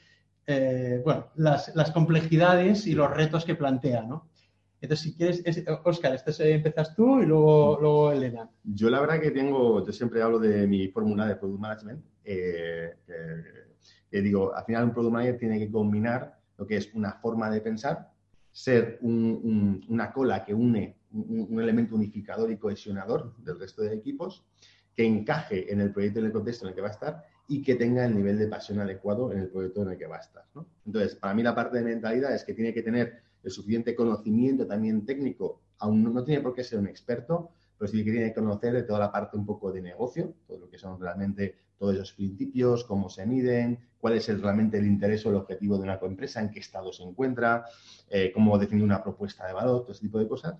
eh, 0.45 1.01
bueno, 1.03 1.29
las, 1.33 1.75
las, 1.75 1.89
complejidades 1.89 2.86
y 2.86 2.93
los 2.93 3.09
retos 3.09 3.43
que 3.45 3.55
plantea, 3.55 4.03
¿no? 4.03 4.27
Entonces, 4.83 5.05
si 5.05 5.15
quieres, 5.15 5.41
Oscar, 5.85 6.13
este 6.13 6.53
empiezas 6.53 6.93
tú 6.93 7.21
y 7.21 7.25
luego, 7.25 7.77
luego 7.79 8.11
Elena. 8.11 8.49
Yo 8.65 8.89
la 8.89 8.99
verdad 8.99 9.21
que 9.21 9.31
tengo, 9.31 9.85
yo 9.85 9.93
siempre 9.93 10.21
hablo 10.21 10.39
de 10.39 10.67
mi 10.67 10.89
fórmula 10.89 11.25
de 11.25 11.37
Product 11.37 11.61
Management, 11.61 12.03
eh, 12.25 12.93
digo, 14.11 14.53
al 14.53 14.65
final 14.65 14.83
un 14.83 14.91
Product 14.91 15.13
Manager 15.13 15.37
tiene 15.37 15.57
que 15.57 15.71
combinar 15.71 16.37
lo 16.57 16.67
que 16.67 16.75
es 16.75 16.93
una 16.93 17.13
forma 17.13 17.49
de 17.49 17.61
pensar, 17.61 18.11
ser 18.51 18.99
una 19.01 20.11
cola 20.11 20.43
que 20.43 20.53
une 20.53 20.97
un, 21.13 21.61
elemento 21.61 21.95
unificador 21.95 22.51
y 22.51 22.57
cohesionador 22.57 23.37
del 23.37 23.57
resto 23.57 23.83
de 23.83 23.93
equipos, 23.93 24.45
que 24.93 25.05
encaje 25.05 25.71
en 25.71 25.79
el 25.79 25.93
proyecto 25.93 26.19
y 26.19 26.23
en 26.23 26.25
el 26.25 26.33
contexto 26.33 26.65
en 26.65 26.71
el 26.71 26.75
que 26.75 26.81
va 26.81 26.89
a 26.89 26.91
estar 26.91 27.23
y 27.47 27.61
que 27.61 27.75
tenga 27.75 28.05
el 28.05 28.13
nivel 28.13 28.37
de 28.37 28.47
pasión 28.47 28.81
adecuado 28.81 29.31
en 29.31 29.39
el 29.39 29.47
proyecto 29.47 29.83
en 29.83 29.91
el 29.91 29.97
que 29.97 30.07
va 30.07 30.17
a 30.17 30.19
estar. 30.19 30.43
Entonces, 30.85 31.15
para 31.15 31.33
mí 31.33 31.41
la 31.41 31.55
parte 31.55 31.77
de 31.77 31.85
mentalidad 31.85 32.35
es 32.35 32.43
que 32.43 32.53
tiene 32.53 32.73
que 32.73 32.81
tener 32.81 33.23
el 33.43 33.51
suficiente 33.51 33.95
conocimiento 33.95 34.65
también 34.65 35.06
técnico, 35.06 35.62
aún 35.79 36.03
no, 36.03 36.23
tiene 36.23 36.41
por 36.41 36.53
qué 36.53 36.63
ser 36.63 36.79
un 36.79 36.88
experto, 36.88 37.49
pero 37.77 37.91
sí 37.91 38.03
que 38.03 38.12
tiene 38.12 38.27
que 38.27 38.36
conocer 38.36 38.73
de 38.73 38.84
toda 38.84 38.99
la 38.99 39.12
parte 39.12 39.36
un 39.36 39.45
poco 39.45 39.71
de 39.71 39.82
negocio, 39.82 40.34
todo 40.47 40.60
lo 40.60 40.69
que 40.69 40.77
son 40.77 40.99
realmente 40.99 41.56
todos 41.77 41.95
esos 41.95 42.13
principios, 42.13 42.86
cómo 42.86 43.10
se 43.10 43.25
miden, 43.25 43.79
cuál 43.99 44.13
es 44.13 44.41
realmente 44.41 44.77
el 44.77 44.86
interés 44.86 45.25
o 45.25 45.29
el 45.29 45.36
objetivo 45.36 45.77
de 45.77 45.84
una 45.84 45.99
empresa, 46.01 46.39
en 46.39 46.49
qué 46.49 46.60
estado 46.60 46.93
se 46.93 47.03
encuentra, 47.03 47.65
eh, 48.10 48.32
cómo 48.34 48.58
definir 48.58 48.84
una 48.84 49.03
propuesta 49.03 49.45
de 49.45 49.53
valor, 49.53 49.82
todo 49.82 49.91
ese 49.91 50.01
tipo 50.01 50.19
de 50.19 50.27
cosas. 50.27 50.56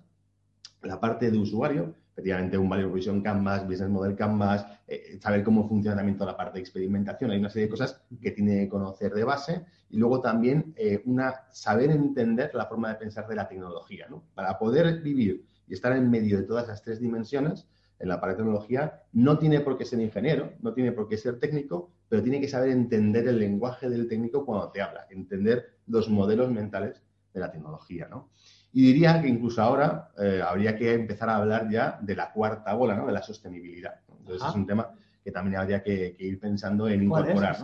La 0.84 1.00
parte 1.00 1.30
de 1.30 1.38
usuario, 1.38 1.94
efectivamente 2.12 2.56
un 2.56 2.68
Value 2.68 2.88
Provision 2.88 3.22
Canvas, 3.22 3.66
Business 3.66 3.88
Model 3.88 4.14
Canvas, 4.14 4.66
eh, 4.86 5.18
saber 5.20 5.42
cómo 5.42 5.68
funciona 5.68 5.96
también 5.96 6.16
toda 6.16 6.32
la 6.32 6.36
parte 6.36 6.54
de 6.54 6.60
experimentación. 6.60 7.30
Hay 7.30 7.38
una 7.38 7.50
serie 7.50 7.66
de 7.66 7.70
cosas 7.70 8.02
que 8.20 8.30
tiene 8.30 8.60
que 8.60 8.68
conocer 8.68 9.12
de 9.12 9.24
base 9.24 9.64
y 9.90 9.96
luego 9.96 10.20
también 10.20 10.74
eh, 10.76 11.02
una, 11.06 11.34
saber 11.50 11.90
entender 11.90 12.50
la 12.54 12.66
forma 12.66 12.88
de 12.88 12.96
pensar 12.96 13.26
de 13.26 13.34
la 13.34 13.48
tecnología. 13.48 14.06
¿no? 14.08 14.22
Para 14.34 14.58
poder 14.58 15.00
vivir 15.00 15.44
y 15.66 15.74
estar 15.74 15.92
en 15.96 16.10
medio 16.10 16.38
de 16.38 16.44
todas 16.44 16.68
las 16.68 16.82
tres 16.82 17.00
dimensiones, 17.00 17.66
en 17.98 18.08
la 18.08 18.20
parte 18.20 18.36
de 18.36 18.42
tecnología, 18.42 19.02
no 19.12 19.38
tiene 19.38 19.60
por 19.60 19.78
qué 19.78 19.84
ser 19.84 20.00
ingeniero, 20.00 20.52
no 20.60 20.74
tiene 20.74 20.92
por 20.92 21.08
qué 21.08 21.16
ser 21.16 21.38
técnico, 21.38 21.90
pero 22.08 22.22
tiene 22.22 22.40
que 22.40 22.48
saber 22.48 22.70
entender 22.70 23.26
el 23.28 23.38
lenguaje 23.38 23.88
del 23.88 24.08
técnico 24.08 24.44
cuando 24.44 24.70
te 24.70 24.82
habla, 24.82 25.06
entender 25.10 25.78
los 25.86 26.08
modelos 26.08 26.50
mentales 26.50 27.02
de 27.32 27.40
la 27.40 27.50
tecnología. 27.50 28.08
¿no? 28.08 28.28
Y 28.74 28.82
diría 28.82 29.22
que 29.22 29.28
incluso 29.28 29.62
ahora 29.62 30.10
eh, 30.18 30.42
habría 30.44 30.76
que 30.76 30.92
empezar 30.92 31.30
a 31.30 31.36
hablar 31.36 31.70
ya 31.70 31.96
de 32.02 32.16
la 32.16 32.32
cuarta 32.32 32.74
bola, 32.74 32.96
¿no? 32.96 33.06
de 33.06 33.12
la 33.12 33.22
sostenibilidad. 33.22 34.00
Entonces 34.18 34.48
es 34.48 34.54
un 34.54 34.66
tema 34.66 34.90
que 35.22 35.30
también 35.30 35.60
habría 35.60 35.80
que, 35.80 36.16
ir 36.18 36.40
pensando 36.40 36.88
en 36.88 37.04
incorporar. 37.04 37.56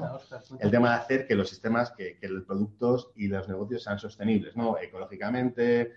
El 0.61 0.71
tema 0.71 0.91
de 0.91 0.95
hacer 0.95 1.27
que 1.27 1.35
los 1.35 1.49
sistemas, 1.49 1.91
que, 1.91 2.17
los 2.23 2.45
productos 2.45 3.11
y 3.17 3.27
los 3.27 3.49
negocios 3.49 3.83
sean 3.83 3.99
sostenibles, 3.99 4.57
¿no? 4.57 4.79
ecológicamente, 4.79 5.95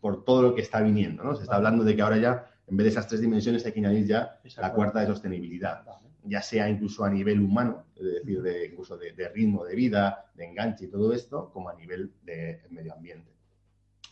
por 0.00 0.24
todo 0.24 0.40
lo 0.40 0.54
que 0.54 0.62
está 0.62 0.80
viniendo. 0.80 1.24
¿no? 1.24 1.34
Se 1.34 1.42
está 1.42 1.56
hablando 1.56 1.82
de 1.82 1.96
que 1.96 2.02
ahora 2.02 2.16
ya, 2.16 2.46
en 2.68 2.76
vez 2.76 2.84
de 2.84 2.90
esas 2.90 3.08
tres 3.08 3.20
dimensiones, 3.20 3.66
hay 3.66 3.72
que 3.72 3.80
añadir 3.80 4.06
ya 4.06 4.38
la 4.58 4.72
cuarta 4.72 5.00
de 5.00 5.08
sostenibilidad. 5.08 5.82
ya 6.24 6.40
sea 6.40 6.68
incluso 6.68 7.04
a 7.04 7.10
nivel 7.10 7.40
humano, 7.40 7.86
es 7.96 8.04
decir, 8.04 8.40
de, 8.40 8.66
incluso 8.66 8.96
de, 8.96 9.28
ritmo 9.34 9.64
de 9.64 9.74
vida, 9.74 10.26
de 10.36 10.44
enganche 10.44 10.84
y 10.84 10.88
todo 10.88 11.12
esto, 11.12 11.50
como 11.52 11.70
a 11.70 11.74
nivel 11.74 12.12
de 12.22 12.62
medio 12.70 12.94
ambiente. 12.94 13.31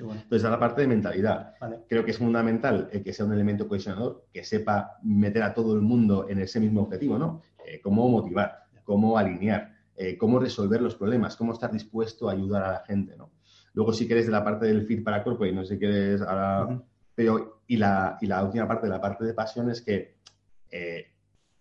Entonces, 0.00 0.44
a 0.44 0.50
la 0.50 0.58
parte 0.58 0.80
de 0.82 0.86
mentalidad. 0.86 1.54
Creo 1.88 2.04
que 2.04 2.12
es 2.12 2.18
fundamental 2.18 2.88
que 2.90 3.12
sea 3.12 3.26
un 3.26 3.32
elemento 3.32 3.68
cohesionador, 3.68 4.26
que 4.32 4.44
sepa 4.44 4.98
meter 5.02 5.42
a 5.42 5.54
todo 5.54 5.74
el 5.74 5.82
mundo 5.82 6.26
en 6.28 6.38
ese 6.38 6.60
mismo 6.60 6.82
objetivo, 6.82 7.18
¿no? 7.18 7.42
Eh, 7.66 7.80
cómo 7.82 8.08
motivar, 8.08 8.64
cómo 8.84 9.18
alinear, 9.18 9.74
eh, 9.96 10.16
cómo 10.16 10.38
resolver 10.38 10.80
los 10.80 10.94
problemas, 10.94 11.36
cómo 11.36 11.52
estar 11.52 11.70
dispuesto 11.70 12.28
a 12.28 12.32
ayudar 12.32 12.62
a 12.62 12.72
la 12.72 12.84
gente, 12.86 13.16
¿no? 13.16 13.30
Luego, 13.74 13.92
si 13.92 14.06
quieres, 14.06 14.26
de 14.26 14.32
la 14.32 14.42
parte 14.42 14.66
del 14.66 14.86
fit 14.86 15.04
para 15.04 15.22
cuerpo, 15.22 15.44
y 15.46 15.52
no 15.52 15.64
sé 15.64 15.78
qué 15.78 15.86
quieres 15.86 16.22
ahora... 16.22 16.82
Pero, 17.14 17.62
y 17.66 17.76
la, 17.76 18.16
y 18.20 18.26
la 18.26 18.42
última 18.42 18.66
parte, 18.66 18.88
la 18.88 19.00
parte 19.00 19.24
de 19.24 19.34
pasión, 19.34 19.70
es 19.70 19.82
que 19.82 20.16
eh, 20.70 21.06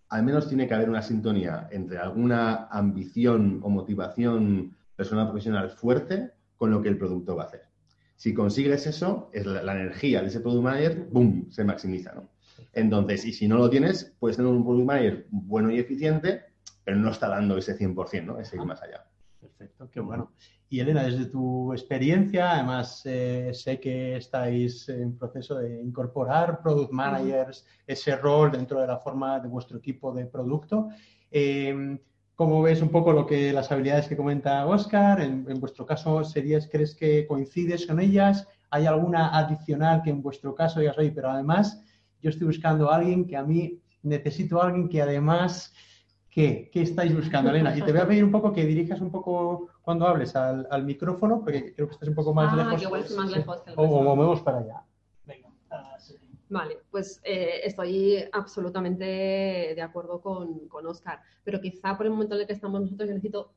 al 0.10 0.24
menos 0.24 0.48
tiene 0.48 0.68
que 0.68 0.74
haber 0.74 0.90
una 0.90 1.02
sintonía 1.02 1.68
entre 1.72 1.98
alguna 1.98 2.68
ambición 2.68 3.60
o 3.62 3.70
motivación 3.70 4.76
personal 4.96 5.28
profesional 5.28 5.70
fuerte 5.70 6.32
con 6.56 6.72
lo 6.72 6.82
que 6.82 6.90
el 6.90 6.98
producto 6.98 7.36
va 7.36 7.44
a 7.44 7.48
hacer. 7.48 7.69
Si 8.20 8.34
consigues 8.34 8.86
eso, 8.86 9.30
es 9.32 9.46
la, 9.46 9.62
energía 9.72 10.22
de 10.22 10.28
ese 10.28 10.42
product 10.42 10.62
manager, 10.62 11.08
¡boom!, 11.10 11.48
se 11.50 11.64
maximiza, 11.64 12.12
¿no? 12.12 12.28
Entonces, 12.74 13.24
y 13.24 13.32
si 13.32 13.48
no 13.48 13.58
lo 13.58 13.70
tienes, 13.70 14.14
puedes 14.20 14.36
tener 14.36 14.52
un 14.52 14.66
product 14.66 14.86
manager 14.86 15.28
bueno 15.32 15.72
y 15.72 15.80
eficiente, 15.80 16.42
pero 16.84 16.98
no 16.98 17.12
está 17.12 17.30
dando 17.30 17.58
ese 17.58 17.78
100%, 17.78 18.26
¿no? 18.26 18.38
Ese 18.38 18.58
ir 18.58 18.66
más 18.66 18.82
allá. 18.84 19.06
Perfecto, 19.40 19.90
qué 19.90 20.02
bueno. 20.02 20.34
Y 20.68 20.82
Elena, 20.82 21.04
desde 21.04 21.28
tu 21.28 21.72
experiencia, 21.72 22.52
además 22.52 23.04
eh, 23.06 23.52
sé 23.54 23.80
que 23.80 24.18
estáis 24.18 24.90
en 24.90 25.18
proceso 25.18 25.56
de 25.56 25.82
incorporar 25.82 26.62
product 26.62 26.92
managers, 26.92 27.66
ese 27.88 28.18
rol 28.18 28.52
dentro 28.52 28.82
de 28.82 28.88
la 28.88 28.98
forma 28.98 29.40
de 29.40 29.48
vuestro 29.48 29.78
equipo 29.78 30.12
de 30.12 30.26
producto. 30.26 30.90
Eh, 31.32 31.98
¿Cómo 32.40 32.62
ves 32.62 32.82
un 32.82 32.88
poco 32.88 33.12
lo 33.12 33.26
que 33.26 33.52
las 33.52 33.70
habilidades 33.70 34.08
que 34.08 34.16
comenta 34.16 34.66
Oscar? 34.66 35.20
En, 35.20 35.44
vuestro 35.60 35.86
caso, 35.86 36.24
serías, 36.24 36.70
¿crees 36.72 36.96
que 36.96 37.28
coincides 37.28 37.86
con 37.86 38.00
ellas? 38.00 38.48
¿Hay 38.70 38.86
alguna 38.86 39.38
adicional 39.38 40.02
que 40.02 40.12
en 40.12 40.22
vuestro 40.22 40.56
caso 40.56 40.80
digas, 40.80 40.98
oye, 40.98 41.12
pero 41.12 41.30
además 41.30 41.84
yo 42.22 42.30
estoy 42.30 42.48
buscando 42.48 42.90
a 42.90 42.96
alguien 42.96 43.28
que 43.28 43.36
a 43.36 43.44
mí 43.44 43.82
necesito 44.04 44.62
a 44.62 44.68
alguien 44.68 44.88
que 44.88 45.02
además, 45.02 45.74
¿qué? 46.30 46.70
¿Qué 46.72 46.84
estáis 46.84 47.14
buscando, 47.14 47.50
Elena? 47.50 47.78
Y 47.78 47.82
te 47.82 47.92
voy 47.92 48.00
a 48.00 48.08
pedir 48.08 48.24
un 48.24 48.32
poco 48.32 48.54
que 48.54 48.66
dirijas 48.66 49.02
un 49.02 49.12
poco 49.12 49.68
cuando 49.82 50.08
hables 50.08 50.34
al, 50.34 50.86
micrófono, 50.86 51.42
porque 51.44 51.74
creo 51.74 51.88
que 51.90 51.94
estás 51.96 52.08
un 52.08 52.16
poco 52.16 52.34
más 52.34 52.54
ah, 52.54 52.56
lejos. 52.56 53.18
más 53.18 53.32
lejos 53.32 53.64
o, 53.76 53.84
o 53.84 54.16
movemos 54.16 54.40
para 54.40 54.60
allá. 54.60 54.86
Vale, 56.50 56.80
pues 56.90 57.22
eh, 57.24 57.62
estoy 57.64 58.28
absolutamente 58.32 59.06
de 59.06 59.82
acuerdo 59.82 60.20
con, 60.20 60.68
con, 60.68 60.88
Oscar, 60.88 61.22
pero 61.44 61.62
quizá 61.62 61.96
por 61.96 62.08
el 62.08 62.12
momento 62.12 62.34
en 62.34 62.42
el 62.42 62.48
que 62.48 62.54
estamos 62.54 62.82
nosotros 62.82 63.08
yo 63.08 63.14
necesito 63.14 63.54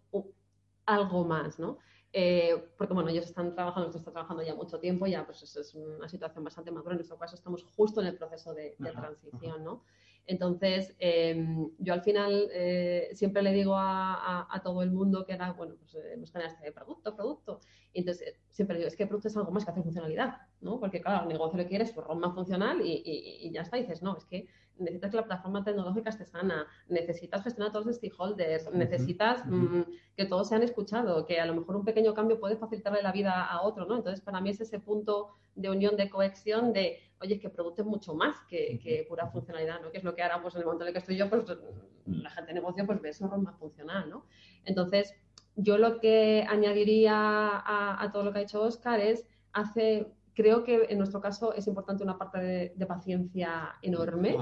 algo 0.84 1.24
más, 1.24 1.58
¿no? 1.58 1.78
Eh, 2.12 2.70
porque 2.76 2.92
bueno, 2.92 3.08
ellos 3.08 3.24
están 3.24 3.54
trabajando, 3.54 3.86
nosotros 3.86 4.02
estamos 4.02 4.14
trabajando 4.14 4.42
ya 4.42 4.54
mucho 4.54 4.78
tiempo, 4.78 5.06
ya 5.06 5.24
pues 5.24 5.42
es, 5.42 5.74
una 5.74 6.06
situación 6.06 6.44
bastante 6.44 6.70
madura, 6.70 6.92
en 6.92 6.98
nuestro 6.98 7.16
caso 7.16 7.34
estamos 7.34 7.64
justo 7.74 8.02
en 8.02 8.08
el 8.08 8.16
proceso 8.18 8.52
de, 8.52 8.76
transición, 8.78 9.64
¿no? 9.64 9.82
Entonces, 10.26 10.94
em, 10.98 11.68
yo 11.78 11.94
al 11.94 12.02
final 12.02 12.48
eh, 12.52 13.10
siempre 13.12 13.42
le 13.42 13.52
digo 13.52 13.74
a, 13.76 14.46
a, 14.48 14.62
todo 14.62 14.82
el 14.82 14.92
mundo 14.92 15.24
que 15.26 15.32
era, 15.32 15.52
bueno, 15.52 15.74
pues 15.78 15.96
hemos 16.12 16.30
generado 16.30 16.54
este 16.54 16.72
producto, 16.72 17.16
producto. 17.16 17.60
Y 17.92 18.00
entonces 18.00 18.28
eh, 18.28 18.40
siempre 18.48 18.76
digo, 18.76 18.88
es 18.88 18.96
que 18.96 19.02
el 19.02 19.08
producto 19.08 19.28
es 19.28 19.36
algo 19.36 19.50
más 19.50 19.64
que 19.64 19.72
hacer 19.72 19.82
funcionalidad, 19.82 20.36
¿no? 20.60 20.78
Porque 20.78 21.00
claro, 21.00 21.24
el 21.24 21.28
negocio 21.28 21.58
le 21.58 21.66
quieres 21.66 21.92
pues, 21.92 22.06
más 22.16 22.34
funcional 22.34 22.80
y, 22.80 23.02
y, 23.04 23.46
y, 23.46 23.52
ya 23.52 23.62
está. 23.62 23.78
Y 23.78 23.82
dices, 23.82 24.02
no, 24.02 24.16
es 24.16 24.24
que 24.24 24.46
necesitas 24.78 25.10
que 25.10 25.16
la 25.16 25.24
plataforma 25.24 25.64
tecnológica 25.64 26.10
esté 26.10 26.24
sana, 26.24 26.66
necesitas 26.88 27.42
gestionar 27.42 27.70
a 27.70 27.72
todos 27.72 27.86
los 27.86 27.96
stakeholders, 27.96 28.72
necesitas 28.72 29.44
mm, 29.46 29.82
que 30.16 30.24
todos 30.24 30.48
sean 30.48 30.62
escuchados, 30.62 31.26
que 31.26 31.40
a 31.40 31.46
lo 31.46 31.54
mejor 31.54 31.76
un 31.76 31.84
pequeño 31.84 32.14
cambio 32.14 32.40
puede 32.40 32.56
facilitarle 32.56 33.02
la 33.02 33.12
vida 33.12 33.44
a 33.44 33.62
otro, 33.62 33.86
¿no? 33.86 33.96
Entonces, 33.96 34.20
para 34.22 34.40
mí 34.40 34.50
es 34.50 34.60
ese 34.60 34.78
punto 34.78 35.30
de 35.54 35.70
unión, 35.70 35.96
de 35.96 36.08
cohesión, 36.08 36.72
de, 36.72 36.98
oye, 37.22 37.38
que 37.38 37.48
producto 37.48 37.82
es 37.82 37.88
mucho 37.88 38.14
más 38.14 38.36
que, 38.48 39.06
pura 39.08 39.28
funcionalidad, 39.28 39.80
¿no? 39.80 39.90
Que 39.90 39.98
es 39.98 40.04
lo 40.04 40.14
que 40.14 40.22
ahora, 40.22 40.42
pues 40.42 40.54
en 40.54 40.60
el 40.60 40.66
momento 40.66 40.84
en 40.84 40.88
el 40.88 40.92
que 40.92 40.98
estoy 40.98 41.16
yo, 41.16 41.30
pues 41.30 41.44
la 42.06 42.30
gente 42.30 42.48
de 42.48 42.54
negocio 42.54 42.84
pues 42.84 43.00
ve 43.00 43.10
ese 43.10 43.26
rol 43.26 43.42
más 43.42 43.56
funcional, 43.58 44.10
¿no? 44.10 44.26
Entonces, 44.64 45.14
yo 45.56 45.78
lo 45.78 46.00
que 46.00 46.44
añadiría 46.48 47.12
a, 47.14 48.10
todo 48.12 48.24
lo 48.24 48.32
que 48.32 48.38
ha 48.38 48.42
dicho 48.42 48.62
Oscar 48.62 49.00
es, 49.00 49.26
hace, 49.52 50.12
creo 50.34 50.64
que 50.64 50.86
en 50.88 50.98
nuestro 50.98 51.20
caso 51.20 51.54
es 51.54 51.66
importante 51.66 52.02
una 52.02 52.18
parte 52.18 52.72
de, 52.74 52.86
paciencia 52.86 53.76
enorme. 53.82 54.36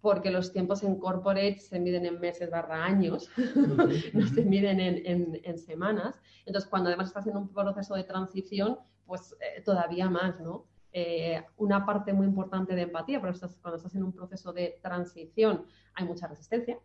Porque 0.00 0.30
los 0.30 0.52
tiempos 0.52 0.82
en 0.82 0.98
corporate 0.98 1.58
se 1.58 1.80
miden 1.80 2.04
en 2.04 2.20
meses 2.20 2.50
barra 2.50 2.84
años, 2.84 3.30
no 4.12 4.26
se 4.26 4.44
miden 4.44 4.78
en, 4.78 5.58
semanas. 5.58 6.20
Entonces, 6.44 6.68
cuando 6.68 6.88
además 6.88 7.08
estás 7.08 7.26
en 7.26 7.38
un 7.38 7.48
proceso 7.48 7.94
de 7.94 8.04
transición, 8.04 8.78
pues 9.06 9.34
eh, 9.40 9.62
todavía 9.62 10.10
más, 10.10 10.40
¿no? 10.40 10.66
Eh, 10.96 11.42
una 11.56 11.84
parte 11.84 12.12
muy 12.12 12.24
importante 12.24 12.76
de 12.76 12.82
empatía, 12.82 13.20
pero 13.20 13.34
cuando 13.60 13.78
estás 13.78 13.96
en 13.96 14.04
un 14.04 14.12
proceso 14.12 14.52
de 14.52 14.78
transición 14.80 15.66
hay 15.94 16.04
mucha 16.06 16.28
resistencia, 16.28 16.78